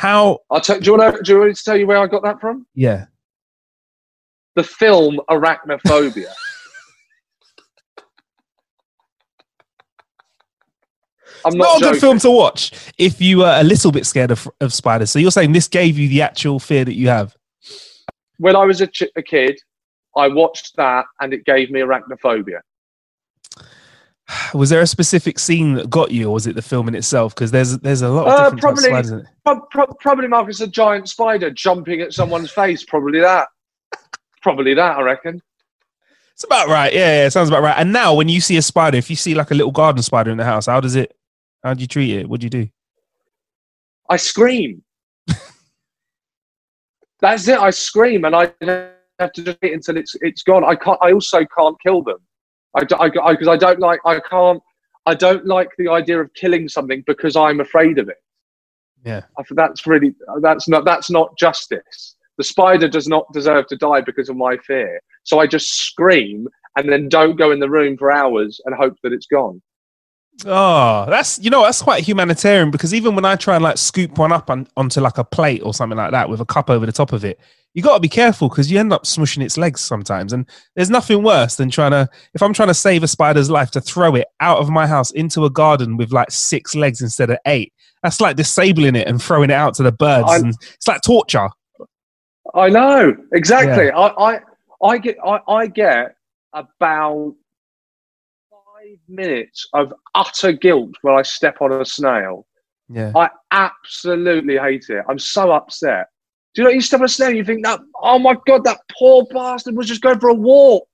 how 0.00 0.38
I'll. 0.50 0.61
Do 0.61 0.78
you 0.82 0.96
want 0.96 1.16
to? 1.16 1.22
Do 1.22 1.32
you 1.32 1.38
want 1.38 1.50
me 1.50 1.54
to 1.54 1.62
tell 1.62 1.76
you 1.76 1.86
where 1.86 1.98
I 1.98 2.06
got 2.06 2.22
that 2.22 2.40
from? 2.40 2.66
yeah 2.74 3.04
The 4.54 4.64
film 4.64 5.20
Arachnophobia. 5.28 6.24
I'm 11.44 11.56
not, 11.56 11.80
not, 11.80 11.90
a 11.90 11.92
good 11.92 12.00
film 12.00 12.18
to 12.20 12.30
watch 12.30 12.72
if 12.98 13.20
you 13.20 13.44
are 13.44 13.61
a 13.61 13.64
little 13.64 13.92
bit 13.92 14.06
scared 14.06 14.30
of, 14.30 14.48
of 14.61 14.74
spiders 14.74 15.11
so 15.11 15.18
you're 15.18 15.30
saying 15.30 15.52
this 15.52 15.68
gave 15.68 15.98
you 15.98 16.06
the 16.08 16.20
actual 16.20 16.58
fear 16.58 16.84
that 16.84 16.94
you 16.94 17.08
have 17.08 17.34
When 18.41 18.57
I 18.57 18.64
was 18.64 18.80
a, 18.80 18.86
ch- 18.86 19.12
a 19.16 19.22
kid, 19.22 19.61
I 20.16 20.26
watched 20.28 20.74
that 20.76 21.05
and 21.20 21.34
it 21.34 21.45
gave 21.45 21.70
me 21.70 21.80
arachnophobia. 21.80 22.61
Was 24.55 24.70
there 24.70 24.80
a 24.80 24.86
specific 24.86 25.38
scene 25.38 25.74
that 25.74 25.91
got 25.91 26.11
you, 26.12 26.28
or 26.28 26.34
was 26.34 26.47
it 26.47 26.55
the 26.55 26.62
film 26.62 26.86
in 26.88 26.95
itself? 26.95 27.34
Because 27.34 27.51
there's 27.51 27.78
there's 27.80 28.01
a 28.03 28.09
lot 28.09 28.28
of 28.28 28.32
Uh, 28.32 28.36
different 28.51 28.51
types 28.51 28.55
of 28.57 28.61
probably- 28.62 28.82
spiders 28.84 29.11
in 29.11 29.18
it. 29.20 29.26
Pro- 29.45 29.61
pro- 29.72 29.95
probably, 30.01 30.28
Marcus, 30.28 30.61
a 30.61 30.68
giant 30.68 31.09
spider 31.09 31.51
jumping 31.51 32.01
at 32.01 32.12
someone's 32.14 32.51
face. 32.51 32.84
Probably 32.84 33.20
that. 33.20 33.49
Probably 34.41 34.72
that, 34.74 34.97
I 34.99 35.03
reckon. 35.03 35.43
It's 36.32 36.45
about 36.45 36.68
right. 36.68 36.93
Yeah, 36.95 37.01
yeah, 37.22 37.26
it 37.26 37.32
sounds 37.32 37.49
about 37.51 37.62
right. 37.62 37.76
And 37.76 37.93
now, 37.93 38.14
when 38.14 38.28
you 38.30 38.41
see 38.41 38.57
a 38.57 38.62
spider, 38.62 38.97
if 38.97 39.11
you 39.11 39.16
see 39.16 39.34
like 39.34 39.51
a 39.51 39.55
little 39.55 39.72
garden 39.72 40.03
spider 40.03 40.30
in 40.30 40.38
the 40.38 40.45
house, 40.45 40.66
how 40.66 40.80
does 40.80 40.97
it? 40.97 41.14
How 41.62 41.74
do 41.74 41.80
you 41.82 41.86
treat 41.88 42.11
it? 42.16 42.28
What 42.28 42.41
do 42.41 42.47
you 42.47 42.51
do? 42.51 42.68
I 44.09 44.16
scream. 44.16 44.82
That's 47.20 47.48
it. 47.48 47.58
I 47.58 47.70
scream, 47.70 48.24
and 48.24 48.34
I 48.34 48.52
have 49.18 49.32
to 49.32 49.42
just 49.42 49.58
wait 49.62 49.72
until 49.72 49.96
it's 49.96 50.14
it's 50.20 50.42
gone. 50.42 50.64
I 50.64 50.74
can't. 50.74 50.98
I 51.02 51.12
also 51.12 51.44
can't 51.56 51.76
kill 51.82 52.02
them. 52.02 52.18
I 52.74 52.80
because 52.80 52.98
I, 53.46 53.50
I, 53.50 53.54
I 53.54 53.56
don't 53.56 53.80
like. 53.80 54.00
I 54.04 54.20
can't. 54.20 54.62
I 55.06 55.14
don't 55.14 55.46
like 55.46 55.68
the 55.78 55.88
idea 55.88 56.20
of 56.20 56.32
killing 56.34 56.68
something 56.68 57.02
because 57.06 57.36
I'm 57.36 57.60
afraid 57.60 57.98
of 57.98 58.08
it. 58.08 58.18
Yeah, 59.04 59.22
I 59.38 59.42
that's 59.50 59.86
really 59.86 60.14
that's 60.40 60.68
not 60.68 60.84
that's 60.84 61.10
not 61.10 61.36
justice. 61.38 62.16
The 62.38 62.44
spider 62.44 62.88
does 62.88 63.08
not 63.08 63.30
deserve 63.32 63.66
to 63.68 63.76
die 63.76 64.00
because 64.00 64.28
of 64.28 64.36
my 64.36 64.56
fear. 64.58 65.00
So 65.24 65.40
I 65.40 65.46
just 65.46 65.72
scream 65.72 66.48
and 66.76 66.90
then 66.90 67.08
don't 67.08 67.36
go 67.36 67.50
in 67.50 67.60
the 67.60 67.68
room 67.68 67.96
for 67.96 68.10
hours 68.10 68.60
and 68.64 68.74
hope 68.74 68.96
that 69.02 69.12
it's 69.12 69.26
gone. 69.26 69.60
Oh, 70.46 71.04
that's 71.08 71.38
you 71.38 71.50
know 71.50 71.62
that's 71.62 71.82
quite 71.82 72.02
humanitarian 72.02 72.70
because 72.70 72.94
even 72.94 73.14
when 73.14 73.24
I 73.26 73.36
try 73.36 73.56
and 73.56 73.64
like 73.64 73.76
scoop 73.76 74.16
one 74.16 74.32
up 74.32 74.48
on, 74.48 74.66
onto 74.76 75.00
like 75.00 75.18
a 75.18 75.24
plate 75.24 75.60
or 75.62 75.74
something 75.74 75.98
like 75.98 76.12
that 76.12 76.28
with 76.30 76.40
a 76.40 76.46
cup 76.46 76.70
over 76.70 76.86
the 76.86 76.92
top 76.92 77.12
of 77.12 77.24
it, 77.26 77.38
you 77.74 77.82
got 77.82 77.94
to 77.94 78.00
be 78.00 78.08
careful 78.08 78.48
because 78.48 78.70
you 78.70 78.78
end 78.78 78.92
up 78.92 79.04
smushing 79.04 79.42
its 79.42 79.58
legs 79.58 79.82
sometimes. 79.82 80.32
And 80.32 80.48
there's 80.76 80.88
nothing 80.88 81.22
worse 81.22 81.56
than 81.56 81.68
trying 81.70 81.90
to 81.90 82.08
if 82.32 82.42
I'm 82.42 82.54
trying 82.54 82.68
to 82.68 82.74
save 82.74 83.02
a 83.02 83.08
spider's 83.08 83.50
life 83.50 83.70
to 83.72 83.82
throw 83.82 84.14
it 84.14 84.28
out 84.40 84.58
of 84.58 84.70
my 84.70 84.86
house 84.86 85.10
into 85.10 85.44
a 85.44 85.50
garden 85.50 85.98
with 85.98 86.10
like 86.10 86.30
six 86.30 86.74
legs 86.74 87.02
instead 87.02 87.28
of 87.28 87.38
eight. 87.46 87.72
That's 88.02 88.20
like 88.20 88.36
disabling 88.36 88.96
it 88.96 89.06
and 89.06 89.22
throwing 89.22 89.50
it 89.50 89.54
out 89.54 89.74
to 89.74 89.82
the 89.82 89.92
birds. 89.92 90.30
I'm- 90.30 90.44
and 90.46 90.54
it's 90.74 90.88
like 90.88 91.02
torture. 91.02 91.48
I 92.54 92.70
know 92.70 93.14
exactly. 93.32 93.86
Yeah. 93.86 93.98
I, 93.98 94.32
I 94.36 94.40
I 94.82 94.98
get 94.98 95.16
I, 95.24 95.38
I 95.46 95.66
get 95.66 96.14
about 96.54 97.34
minutes 99.11 99.66
of 99.74 99.92
utter 100.14 100.52
guilt 100.52 100.90
when 101.02 101.14
I 101.16 101.22
step 101.22 101.56
on 101.61 101.72
a 101.72 101.84
snail. 101.84 102.46
Yeah. 102.88 103.12
I 103.14 103.30
absolutely 103.50 104.56
hate 104.56 104.86
it. 104.88 105.04
I'm 105.08 105.18
so 105.18 105.52
upset. 105.52 106.06
Do 106.54 106.62
you 106.62 106.68
know 106.68 106.74
you 106.74 106.80
step 106.80 107.00
on 107.00 107.06
a 107.06 107.08
snail 107.08 107.30
you 107.30 107.44
think 107.44 107.64
that 107.64 107.78
oh 108.02 108.18
my 108.18 108.34
god 108.46 108.64
that 108.64 108.78
poor 108.98 109.24
bastard 109.32 109.76
was 109.76 109.86
just 109.86 110.00
going 110.00 110.18
for 110.18 110.30
a 110.30 110.34
walk, 110.34 110.88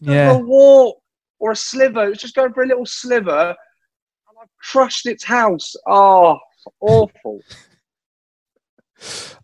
Yeah. 0.00 0.32
for 0.34 0.40
a 0.40 0.46
walk 0.46 0.98
or 1.40 1.50
a 1.52 1.56
sliver. 1.56 2.04
It 2.04 2.10
was 2.10 2.18
just 2.18 2.36
going 2.36 2.52
for 2.52 2.62
a 2.62 2.66
little 2.66 2.86
sliver, 2.86 3.48
and 3.50 4.38
I've 4.40 4.48
crushed 4.60 5.06
its 5.06 5.24
house. 5.24 5.74
Oh, 5.88 6.38
awful. 6.80 7.40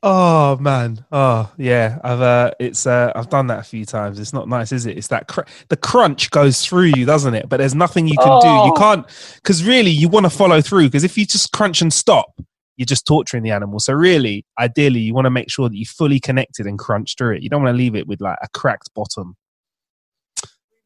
Oh 0.03 0.57
man. 0.59 1.05
Oh 1.11 1.51
yeah. 1.57 1.99
I've 2.05 2.21
uh 2.21 2.51
it's 2.61 2.87
uh 2.87 3.13
I've 3.15 3.29
done 3.29 3.49
that 3.49 3.59
a 3.61 3.63
few 3.65 3.85
times. 3.85 4.19
It's 4.21 4.33
not 4.33 4.49
nice, 4.49 4.71
is 4.73 4.87
it? 4.87 4.97
It's 4.97 5.09
that 5.09 5.27
cr- 5.29 5.43
the 5.69 5.77
crunch 5.77 6.31
goes 6.31 6.65
through 6.65 6.93
you, 6.97 7.05
doesn't 7.05 7.35
it? 7.35 7.49
But 7.49 7.57
there's 7.59 7.75
nothing 7.75 8.07
you 8.07 8.17
can 8.17 8.41
do. 8.41 8.47
You 8.47 8.73
Oh. 8.73 8.75
can't 8.77 9.07
because 9.37 9.65
really 9.65 9.91
you 9.91 10.09
want 10.09 10.25
to 10.27 10.31
follow 10.31 10.61
through 10.61 10.85
because 10.87 11.05
if 11.05 11.19
you 11.19 11.27
just 11.27 11.53
crunch 11.53 11.83
and 11.83 11.93
stop, 11.93 12.41
you're 12.77 12.87
just 12.87 13.07
torturing 13.07 13.43
the 13.43 13.51
animal. 13.51 13.81
So 13.81 13.93
really, 13.93 14.45
ideally, 14.59 15.01
you 15.01 15.13
want 15.15 15.25
to 15.27 15.31
make 15.31 15.51
sure 15.51 15.69
that 15.69 15.77
you 15.77 15.85
fully 15.85 16.21
connected 16.21 16.67
and 16.67 16.79
crunch 16.79 17.17
through 17.19 17.37
it. 17.37 17.43
You 17.43 17.49
don't 17.51 17.63
want 17.63 17.75
to 17.75 17.79
leave 17.79 17.97
it 17.97 18.07
with 18.07 18.21
like 18.21 18.39
a 18.41 18.49
cracked 18.55 18.95
bottom. 18.95 19.35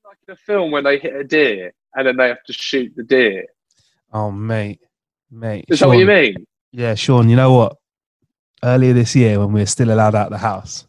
like 0.07 0.17
in 0.27 0.33
a 0.33 0.37
film 0.37 0.71
when 0.71 0.85
they 0.85 0.99
hit 0.99 1.15
a 1.15 1.25
deer 1.25 1.73
and 1.95 2.07
then 2.07 2.17
they 2.17 2.29
have 2.29 2.43
to 2.47 2.53
shoot 2.55 2.93
the 2.97 3.03
deer. 3.03 3.45
Oh 4.13 4.31
mate, 4.31 4.81
mate. 5.31 5.67
Is 5.69 5.81
that 5.81 5.89
what 5.89 5.99
you 5.99 6.07
mean? 6.07 6.47
Yeah, 6.73 6.95
Sean. 6.95 7.29
You 7.29 7.37
know 7.37 7.53
what? 7.53 7.77
Earlier 8.65 8.93
this 8.93 9.15
year, 9.17 9.39
when 9.41 9.53
we 9.53 9.61
were 9.61 9.67
still 9.67 9.93
allowed 9.93 10.15
out 10.15 10.31
the 10.31 10.39
house, 10.39 10.87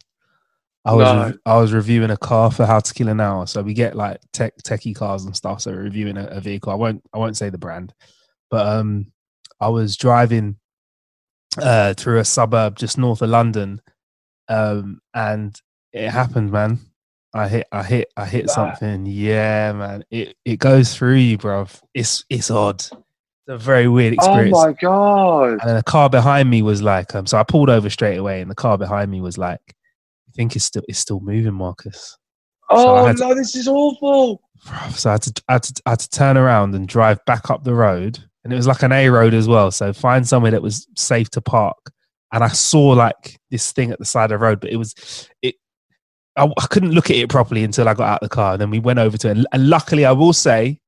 I 0.84 0.92
was 0.94 1.06
No. 1.08 1.22
rev- 1.24 1.38
I 1.46 1.56
was 1.58 1.72
reviewing 1.72 2.10
a 2.10 2.16
car 2.16 2.50
for 2.50 2.66
How 2.66 2.78
to 2.80 2.94
Kill 2.94 3.08
an 3.08 3.20
Hour. 3.20 3.46
So 3.46 3.62
we 3.62 3.74
get 3.74 3.96
like 3.96 4.20
tech 4.32 4.54
techie 4.62 4.94
cars 4.94 5.24
and 5.24 5.34
stuff. 5.34 5.62
So 5.62 5.72
we're 5.72 5.82
reviewing 5.82 6.16
a, 6.16 6.24
a 6.26 6.40
vehicle. 6.40 6.72
I 6.72 6.76
won't 6.76 7.02
I 7.12 7.18
won't 7.18 7.36
say 7.36 7.50
the 7.50 7.58
brand, 7.58 7.92
but 8.50 8.66
um, 8.66 9.12
I 9.60 9.68
was 9.68 9.96
driving 9.96 10.56
uh 11.60 11.94
through 11.94 12.18
a 12.18 12.24
suburb 12.24 12.76
just 12.76 12.98
north 12.98 13.22
of 13.22 13.30
London, 13.30 13.80
um, 14.48 15.00
and 15.14 15.58
it 15.92 16.10
happened, 16.10 16.52
man. 16.52 16.78
I 17.32 17.48
hit 17.48 17.66
I 17.72 17.82
hit 17.82 18.08
I 18.16 18.26
hit 18.26 18.50
something. 18.50 19.06
Yeah, 19.06 19.72
man. 19.72 20.04
It 20.10 20.36
it 20.44 20.58
goes 20.58 20.94
through 20.94 21.14
you, 21.16 21.38
bruv. 21.38 21.80
It's 21.94 22.24
it's 22.28 22.50
odd. 22.50 22.84
It's 23.46 23.54
a 23.54 23.58
very 23.58 23.88
weird 23.88 24.14
experience. 24.14 24.56
Oh 24.56 24.66
my 24.66 24.72
god! 24.72 25.50
And 25.50 25.60
then 25.60 25.76
the 25.76 25.82
car 25.82 26.08
behind 26.08 26.48
me 26.48 26.62
was 26.62 26.80
like, 26.80 27.14
um, 27.14 27.26
so 27.26 27.38
I 27.38 27.42
pulled 27.42 27.68
over 27.68 27.90
straight 27.90 28.16
away, 28.16 28.40
and 28.40 28.50
the 28.50 28.54
car 28.54 28.78
behind 28.78 29.10
me 29.10 29.20
was 29.20 29.36
like, 29.36 29.60
I 29.68 30.32
think 30.34 30.56
it's 30.56 30.64
still 30.64 30.82
it's 30.88 30.98
still 30.98 31.20
moving, 31.20 31.52
Marcus. 31.52 32.16
Oh 32.70 33.12
to- 33.12 33.18
no, 33.18 33.34
this 33.34 33.54
is 33.54 33.68
awful. 33.68 34.40
So 34.92 35.10
I 35.10 35.12
had, 35.12 35.22
to, 35.22 35.42
I, 35.48 35.52
had 35.52 35.62
to, 35.64 35.82
I 35.84 35.90
had 35.90 35.98
to 36.00 36.08
turn 36.08 36.38
around 36.38 36.74
and 36.74 36.88
drive 36.88 37.22
back 37.26 37.50
up 37.50 37.64
the 37.64 37.74
road, 37.74 38.18
and 38.44 38.52
it 38.52 38.56
was 38.56 38.66
like 38.66 38.82
an 38.82 38.92
A 38.92 39.10
road 39.10 39.34
as 39.34 39.46
well. 39.46 39.70
So 39.70 39.92
find 39.92 40.26
somewhere 40.26 40.52
that 40.52 40.62
was 40.62 40.86
safe 40.96 41.28
to 41.30 41.42
park. 41.42 41.76
And 42.32 42.42
I 42.42 42.48
saw 42.48 42.88
like 42.88 43.38
this 43.50 43.72
thing 43.72 43.90
at 43.90 43.98
the 43.98 44.06
side 44.06 44.32
of 44.32 44.40
the 44.40 44.44
road, 44.44 44.60
but 44.60 44.70
it 44.70 44.76
was 44.76 45.28
it. 45.42 45.56
I, 46.36 46.46
I 46.46 46.66
couldn't 46.68 46.92
look 46.92 47.10
at 47.10 47.16
it 47.16 47.28
properly 47.28 47.62
until 47.62 47.88
I 47.88 47.94
got 47.94 48.08
out 48.08 48.22
of 48.22 48.30
the 48.30 48.34
car, 48.34 48.52
and 48.52 48.60
then 48.62 48.70
we 48.70 48.80
went 48.80 48.98
over 48.98 49.18
to 49.18 49.28
it. 49.28 49.36
And, 49.36 49.46
and 49.52 49.68
luckily, 49.68 50.06
I 50.06 50.12
will 50.12 50.32
say, 50.32 50.80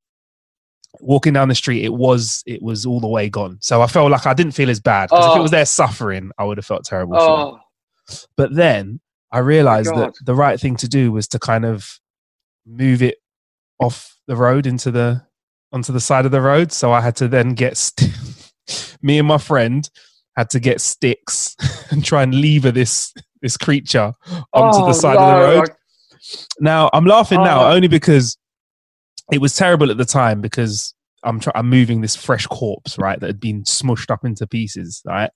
walking 1.00 1.32
down 1.32 1.48
the 1.48 1.54
street, 1.54 1.84
it 1.84 1.92
was 1.92 2.42
it 2.46 2.62
was 2.62 2.84
all 2.86 3.00
the 3.00 3.08
way 3.08 3.28
gone. 3.28 3.58
So 3.60 3.82
I 3.82 3.86
felt 3.86 4.10
like 4.10 4.26
I 4.26 4.34
didn't 4.34 4.52
feel 4.52 4.70
as 4.70 4.80
bad 4.80 5.08
because 5.10 5.26
if 5.26 5.36
it 5.36 5.38
Oh. 5.38 5.42
was 5.42 5.50
there 5.50 5.64
suffering, 5.66 6.30
I 6.38 6.44
would 6.44 6.58
have 6.58 6.66
felt 6.66 6.84
terrible. 6.84 7.16
Oh, 7.18 7.58
But 8.36 8.54
then 8.54 9.00
I 9.32 9.38
realized 9.38 9.94
that 9.94 10.14
the 10.24 10.34
right 10.34 10.58
thing 10.60 10.76
to 10.76 10.88
do 10.88 11.12
was 11.12 11.26
to 11.28 11.38
kind 11.38 11.64
of 11.64 11.98
move 12.66 13.02
it 13.02 13.18
off 13.80 14.16
the 14.26 14.36
road 14.36 14.66
into 14.66 14.90
the 14.90 15.22
onto 15.72 15.92
the 15.92 16.00
side 16.00 16.24
of 16.24 16.32
the 16.32 16.40
road. 16.40 16.72
So 16.72 16.92
I 16.92 17.00
had 17.00 17.16
to 17.16 17.28
then 17.28 17.54
get 17.54 17.76
st- 17.76 18.16
me 19.02 19.18
and 19.18 19.28
my 19.28 19.38
friend 19.38 19.88
had 20.36 20.50
to 20.50 20.60
get 20.60 20.80
sticks 20.80 21.56
and 21.90 22.04
try 22.04 22.22
and 22.22 22.34
lever 22.34 22.70
this 22.70 23.12
this 23.42 23.56
creature 23.56 24.12
onto 24.52 24.78
Oh, 24.82 24.86
the 24.86 24.92
side 24.94 25.16
of 25.16 25.28
the 25.40 25.46
road. 25.60 25.70
Now 26.60 26.90
I'm 26.92 27.04
laughing 27.04 27.38
oh, 27.40 27.44
now 27.44 27.64
Oh. 27.66 27.72
only 27.72 27.88
because 27.88 28.36
it 29.32 29.40
was 29.40 29.54
terrible 29.56 29.90
at 29.90 29.96
the 29.96 30.04
time 30.04 30.40
because 30.40 30.94
I'm 31.24 31.40
try- 31.40 31.52
I'm 31.54 31.68
moving 31.68 32.00
this 32.00 32.14
fresh 32.16 32.46
corpse 32.46 32.98
right 32.98 33.18
that 33.20 33.26
had 33.26 33.40
been 33.40 33.64
smushed 33.64 34.10
up 34.10 34.24
into 34.24 34.46
pieces 34.46 35.02
right 35.04 35.30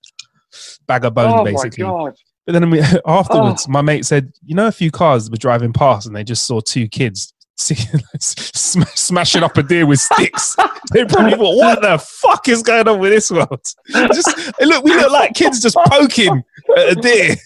bag 0.86 1.04
of 1.04 1.14
bones 1.14 1.32
oh 1.34 1.44
my 1.44 1.50
basically. 1.52 1.84
god! 1.84 2.14
But 2.46 2.52
then 2.54 2.64
I 2.64 2.66
mean, 2.66 2.82
afterwards, 3.06 3.66
Oh. 3.68 3.72
my 3.72 3.82
mate 3.82 4.04
said, 4.06 4.32
"You 4.44 4.54
know, 4.56 4.66
a 4.66 4.72
few 4.72 4.90
cars 4.90 5.30
were 5.30 5.36
driving 5.36 5.72
past, 5.72 6.06
and 6.06 6.16
they 6.16 6.24
just 6.24 6.46
saw 6.46 6.60
two 6.60 6.88
kids 6.88 7.32
sm- 7.56 8.82
smashing 8.94 9.42
up 9.42 9.56
a 9.58 9.62
deer 9.62 9.84
with 9.86 10.00
sticks. 10.00 10.56
they 10.92 11.04
probably 11.04 11.32
thought, 11.36 11.56
"What 11.56 11.82
the 11.82 11.98
fuck 11.98 12.48
is 12.48 12.62
going 12.62 12.88
on 12.88 12.98
with 12.98 13.12
this 13.12 13.30
world?" 13.30 13.64
Just 13.88 14.34
look, 14.60 14.82
we 14.84 14.94
look 14.94 15.12
like 15.12 15.34
kids 15.34 15.60
just 15.60 15.76
poking 15.86 16.42
at 16.76 16.92
a 16.92 16.94
deer. 16.96 17.36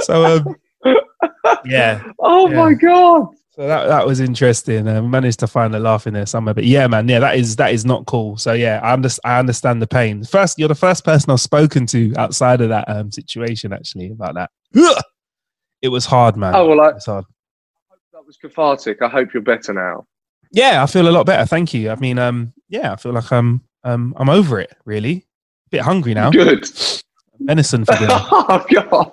so 0.00 0.24
um, 0.36 0.56
yeah, 1.64 2.02
Oh 2.18 2.48
Yeah. 2.50 2.56
my 2.56 2.74
god! 2.74 3.26
so 3.50 3.66
that 3.66 3.86
that 3.86 4.06
was 4.06 4.20
interesting. 4.20 4.88
I 4.88 5.00
managed 5.00 5.38
to 5.40 5.46
find 5.46 5.74
a 5.74 5.78
laugh 5.78 6.06
in 6.06 6.14
there 6.14 6.26
somewhere. 6.26 6.54
But 6.54 6.64
yeah, 6.64 6.86
man, 6.86 7.08
yeah, 7.08 7.18
that 7.20 7.36
is 7.36 7.56
that 7.56 7.72
is 7.72 7.84
not 7.84 8.06
cool. 8.06 8.36
So 8.36 8.52
yeah, 8.54 8.80
I 8.82 8.92
understand. 8.92 9.20
I 9.34 9.38
understand 9.38 9.82
the 9.82 9.86
pain. 9.86 10.24
First, 10.24 10.58
you're 10.58 10.68
the 10.68 10.74
first 10.74 11.04
person 11.04 11.30
I've 11.30 11.40
spoken 11.40 11.86
to 11.86 12.12
outside 12.16 12.60
of 12.60 12.68
that 12.70 12.88
um, 12.88 13.10
situation 13.12 13.72
actually 13.72 14.10
about 14.10 14.34
that. 14.34 14.50
It 15.82 15.88
was 15.88 16.06
hard, 16.06 16.36
man. 16.36 16.54
Oh 16.54 16.68
well, 16.68 16.80
I, 16.80 16.88
It 16.90 16.94
was 16.94 17.06
hard. 17.06 17.24
that 18.12 18.24
was 18.26 18.36
cathartic. 18.36 19.02
I 19.02 19.08
hope 19.08 19.34
you're 19.34 19.42
better 19.42 19.72
now. 19.74 20.06
Yeah, 20.52 20.82
I 20.82 20.86
feel 20.86 21.08
a 21.08 21.10
lot 21.10 21.26
better. 21.26 21.44
Thank 21.46 21.72
you. 21.74 21.90
I 21.90 21.96
mean, 21.96 22.18
um, 22.18 22.52
yeah, 22.68 22.92
I 22.92 22.96
feel 22.96 23.12
like 23.12 23.30
I'm 23.32 23.62
um, 23.84 24.14
I'm 24.16 24.28
over 24.28 24.60
it. 24.60 24.72
Really, 24.84 25.26
A 25.66 25.70
bit 25.70 25.80
hungry 25.82 26.14
now. 26.14 26.30
Good. 26.30 26.68
Venison 27.40 27.84
for 27.84 27.94
dinner. 27.96 28.08
oh 28.30 28.64
god! 28.70 29.12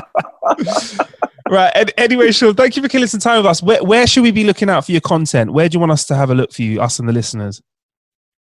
right. 1.50 1.72
an- 1.74 1.90
Anyway, 1.96 2.30
Sean, 2.32 2.54
thank 2.54 2.76
you 2.76 2.82
for 2.82 2.88
killing 2.88 3.06
some 3.08 3.20
time 3.20 3.38
with 3.38 3.46
us. 3.46 3.62
Where, 3.62 3.82
where 3.82 4.06
should 4.06 4.22
we 4.22 4.30
be 4.30 4.44
looking 4.44 4.68
out 4.70 4.84
for 4.86 4.92
your 4.92 5.00
content? 5.00 5.52
Where 5.52 5.68
do 5.68 5.76
you 5.76 5.80
want 5.80 5.92
us 5.92 6.04
to 6.06 6.14
have 6.14 6.30
a 6.30 6.34
look 6.34 6.52
for 6.52 6.62
you, 6.62 6.80
us 6.80 6.98
and 6.98 7.08
the 7.08 7.12
listeners? 7.12 7.60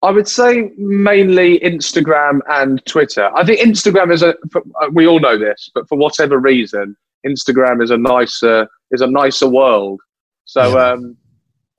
I 0.03 0.11
would 0.11 0.28
say 0.28 0.70
mainly 0.76 1.59
Instagram 1.61 2.41
and 2.49 2.84
Twitter. 2.87 3.30
I 3.34 3.45
think 3.45 3.61
Instagram 3.61 4.12
is 4.12 4.22
a. 4.22 4.34
Uh, 4.55 4.89
we 4.93 5.07
all 5.07 5.18
know 5.20 5.39
this, 5.39 5.70
but 5.74 5.89
for 5.89 5.97
whatever 5.97 6.39
reason, 6.39 6.97
Instagram 7.26 7.82
is 7.82 7.91
a 7.91 7.97
nicer 7.97 8.68
is 8.93 9.01
a 9.01 9.07
nicer 9.07 9.49
world. 9.49 10.01
So 10.45 10.74
Yeah. 10.76 10.91
um, 10.93 11.16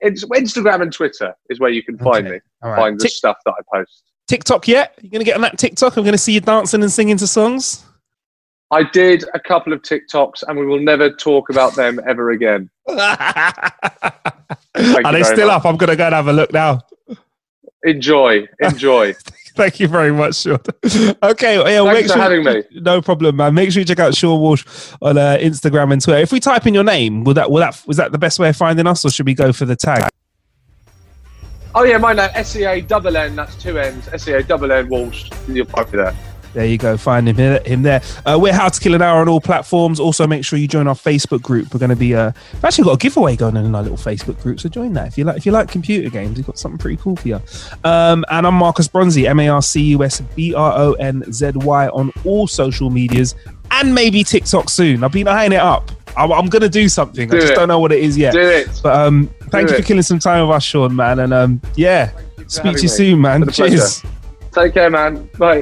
it's 0.02 0.26
Instagram 0.26 0.82
and 0.82 0.92
Twitter 0.92 1.34
is 1.50 1.60
where 1.60 1.70
you 1.70 1.84
can 1.84 1.98
find 2.00 2.26
Okay. 2.28 2.36
me, 2.36 2.40
right. 2.64 2.76
find 2.78 3.00
the 3.00 3.04
Tik- 3.04 3.12
stuff 3.14 3.38
that 3.46 3.54
I 3.58 3.78
post. 3.78 4.04
TikTok 4.28 4.68
yet? 4.68 4.96
You're 5.02 5.12
gonna 5.12 5.24
get 5.24 5.36
on 5.36 5.42
that 5.42 5.58
TikTok? 5.58 5.96
I'm 5.96 6.04
gonna 6.04 6.18
see 6.18 6.34
you 6.34 6.42
dancing 6.42 6.82
and 6.82 6.92
singing 6.92 7.18
to 7.18 7.28
songs. 7.28 7.86
I 8.72 8.84
did 8.84 9.24
a 9.34 9.40
couple 9.40 9.72
of 9.72 9.82
TikToks, 9.82 10.44
and 10.48 10.60
we 10.60 10.66
will 10.66 10.80
never 10.80 11.10
talk 11.10 11.50
about 11.50 11.76
them 11.76 12.00
ever 12.08 12.32
again. 12.32 12.70
Are 12.90 12.98
they 14.76 15.24
still 15.24 15.48
much. 15.48 15.58
up? 15.58 15.66
I'm 15.66 15.78
gonna 15.78 15.96
go 15.96 16.06
and 16.06 16.16
have 16.16 16.28
a 16.28 16.34
look 16.34 16.52
now. 16.52 16.82
Enjoy, 17.84 18.46
enjoy. 18.60 19.14
Thank 19.56 19.80
you 19.80 19.88
very 19.88 20.12
much, 20.12 20.36
Sean. 20.36 20.60
Okay, 21.24 21.58
yeah, 21.58 21.84
Thanks 21.92 22.12
for 22.12 22.18
sure, 22.18 22.22
having 22.22 22.44
me. 22.44 22.64
No 22.74 23.02
problem, 23.02 23.38
man. 23.38 23.56
Make 23.56 23.72
sure 23.72 23.80
you 23.80 23.86
check 23.86 24.00
out 24.00 24.16
Sean 24.16 24.40
Walsh 24.40 24.66
on 25.02 25.18
uh, 25.18 25.38
Instagram 25.40 25.94
and 25.94 26.02
Twitter. 26.02 26.20
If 26.20 26.32
we 26.32 26.40
type 26.40 26.68
in 26.68 26.76
your 26.76 26.84
name, 26.84 27.24
will 27.24 27.34
that 27.36 27.50
will 27.50 27.60
that 27.60 27.82
was 27.88 27.98
that 27.98 28.12
the 28.12 28.20
best 28.20 28.38
way 28.38 28.50
of 28.50 28.56
finding 28.56 28.86
us, 28.86 29.04
or 29.06 29.10
should 29.10 29.26
we 29.26 29.34
go 29.34 29.54
for 29.54 29.66
the 29.66 29.76
tag? 29.76 30.10
Oh 31.74 31.84
yeah, 31.84 31.98
my 31.98 32.14
name 32.14 32.30
S 32.34 32.56
E 32.56 32.66
A 32.66 32.82
double 32.82 33.16
N. 33.16 33.36
That's 33.36 33.56
two 33.56 33.80
N's. 33.80 34.08
S 34.10 34.28
E 34.28 34.34
A 34.34 34.44
double 34.44 34.72
N 34.72 34.90
Walsh. 34.90 35.30
You'll 35.48 35.66
find 35.66 35.92
me 35.92 35.98
there. 35.98 36.16
There 36.58 36.66
you 36.66 36.80
go. 36.80 36.98
Find 36.98 37.30
him 37.30 37.36
here, 37.36 37.62
him 37.68 37.84
there. 37.84 38.02
Uh, 38.26 38.36
we're 38.42 38.52
How 38.52 38.68
to 38.68 38.80
Kill 38.80 38.96
an 38.96 39.04
Hour 39.04 39.22
on 39.22 39.30
all 39.30 39.40
platforms. 39.40 40.00
Also, 40.00 40.26
make 40.26 40.44
sure 40.44 40.58
you 40.58 40.68
join 40.68 40.88
our 40.88 40.96
Facebook 40.96 41.44
group. 41.44 41.72
We're 41.72 41.80
going 41.80 41.92
to 41.92 41.96
be. 41.96 42.16
Uh, 42.16 42.32
we've 42.52 42.66
actually 42.66 42.86
got 42.86 42.94
a 42.94 42.98
giveaway 42.98 43.36
going 43.36 43.56
on 43.56 43.64
in 43.64 43.76
our 43.76 43.84
little 43.84 43.96
Facebook 43.96 44.42
group, 44.42 44.60
so 44.60 44.68
join 44.68 44.94
that 44.94 45.06
if 45.10 45.20
you 45.20 45.24
like. 45.24 45.38
If 45.38 45.46
you 45.46 45.52
like 45.52 45.70
computer 45.70 46.10
games, 46.10 46.36
we've 46.36 46.48
got 46.48 46.58
something 46.58 46.80
pretty 46.80 46.98
cool 46.98 47.16
for 47.16 47.28
you. 47.28 47.40
Um, 47.84 48.26
and 48.32 48.48
I'm 48.48 48.56
Marcus 48.56 48.88
Bronzy, 48.88 49.28
M 49.28 49.40
A 49.40 49.50
R 49.50 49.62
C 49.62 49.84
U 49.84 50.04
S 50.04 50.20
B 50.36 50.56
R 50.56 50.74
O 50.76 50.94
N 50.94 51.32
Z 51.32 51.52
Y 51.58 51.90
on 51.90 52.12
all 52.26 52.48
social 52.48 52.90
medias 52.90 53.36
and 53.70 53.94
maybe 53.94 54.24
TikTok 54.24 54.72
soon. 54.72 55.04
I've 55.04 55.12
been 55.12 55.28
eyeing 55.28 55.52
it 55.52 55.60
up. 55.60 55.92
I'm, 56.18 56.32
I'm 56.32 56.48
going 56.48 56.64
to 56.64 56.70
do 56.70 56.90
something. 56.90 57.30
Do 57.30 57.38
I 57.38 57.40
just 57.42 57.54
it. 57.54 57.56
don't 57.56 57.68
know 57.68 57.78
what 57.78 57.92
it 57.92 58.00
is 58.00 58.18
yet. 58.18 58.34
Do 58.34 58.42
it. 58.42 58.68
But 58.82 58.96
um, 58.96 59.28
thank 59.52 59.68
Do 59.68 59.74
you 59.76 59.78
it. 59.78 59.82
for 59.84 59.88
killing 59.90 60.02
some 60.02 60.18
time 60.18 60.48
with 60.48 60.56
us, 60.56 60.64
Sean, 60.64 60.96
man. 60.96 61.20
And 61.20 61.36
um, 61.36 61.62
yeah, 61.76 62.10
speak 62.48 62.64
to 62.64 62.78
you 62.80 62.82
me. 62.82 62.88
soon, 62.88 63.22
man. 63.22 63.44
A 63.44 63.46
pleasure. 63.46 63.78
Cheers. 63.78 64.04
Take 64.52 64.74
care, 64.74 64.90
man. 64.90 65.30
Bye. 65.38 65.62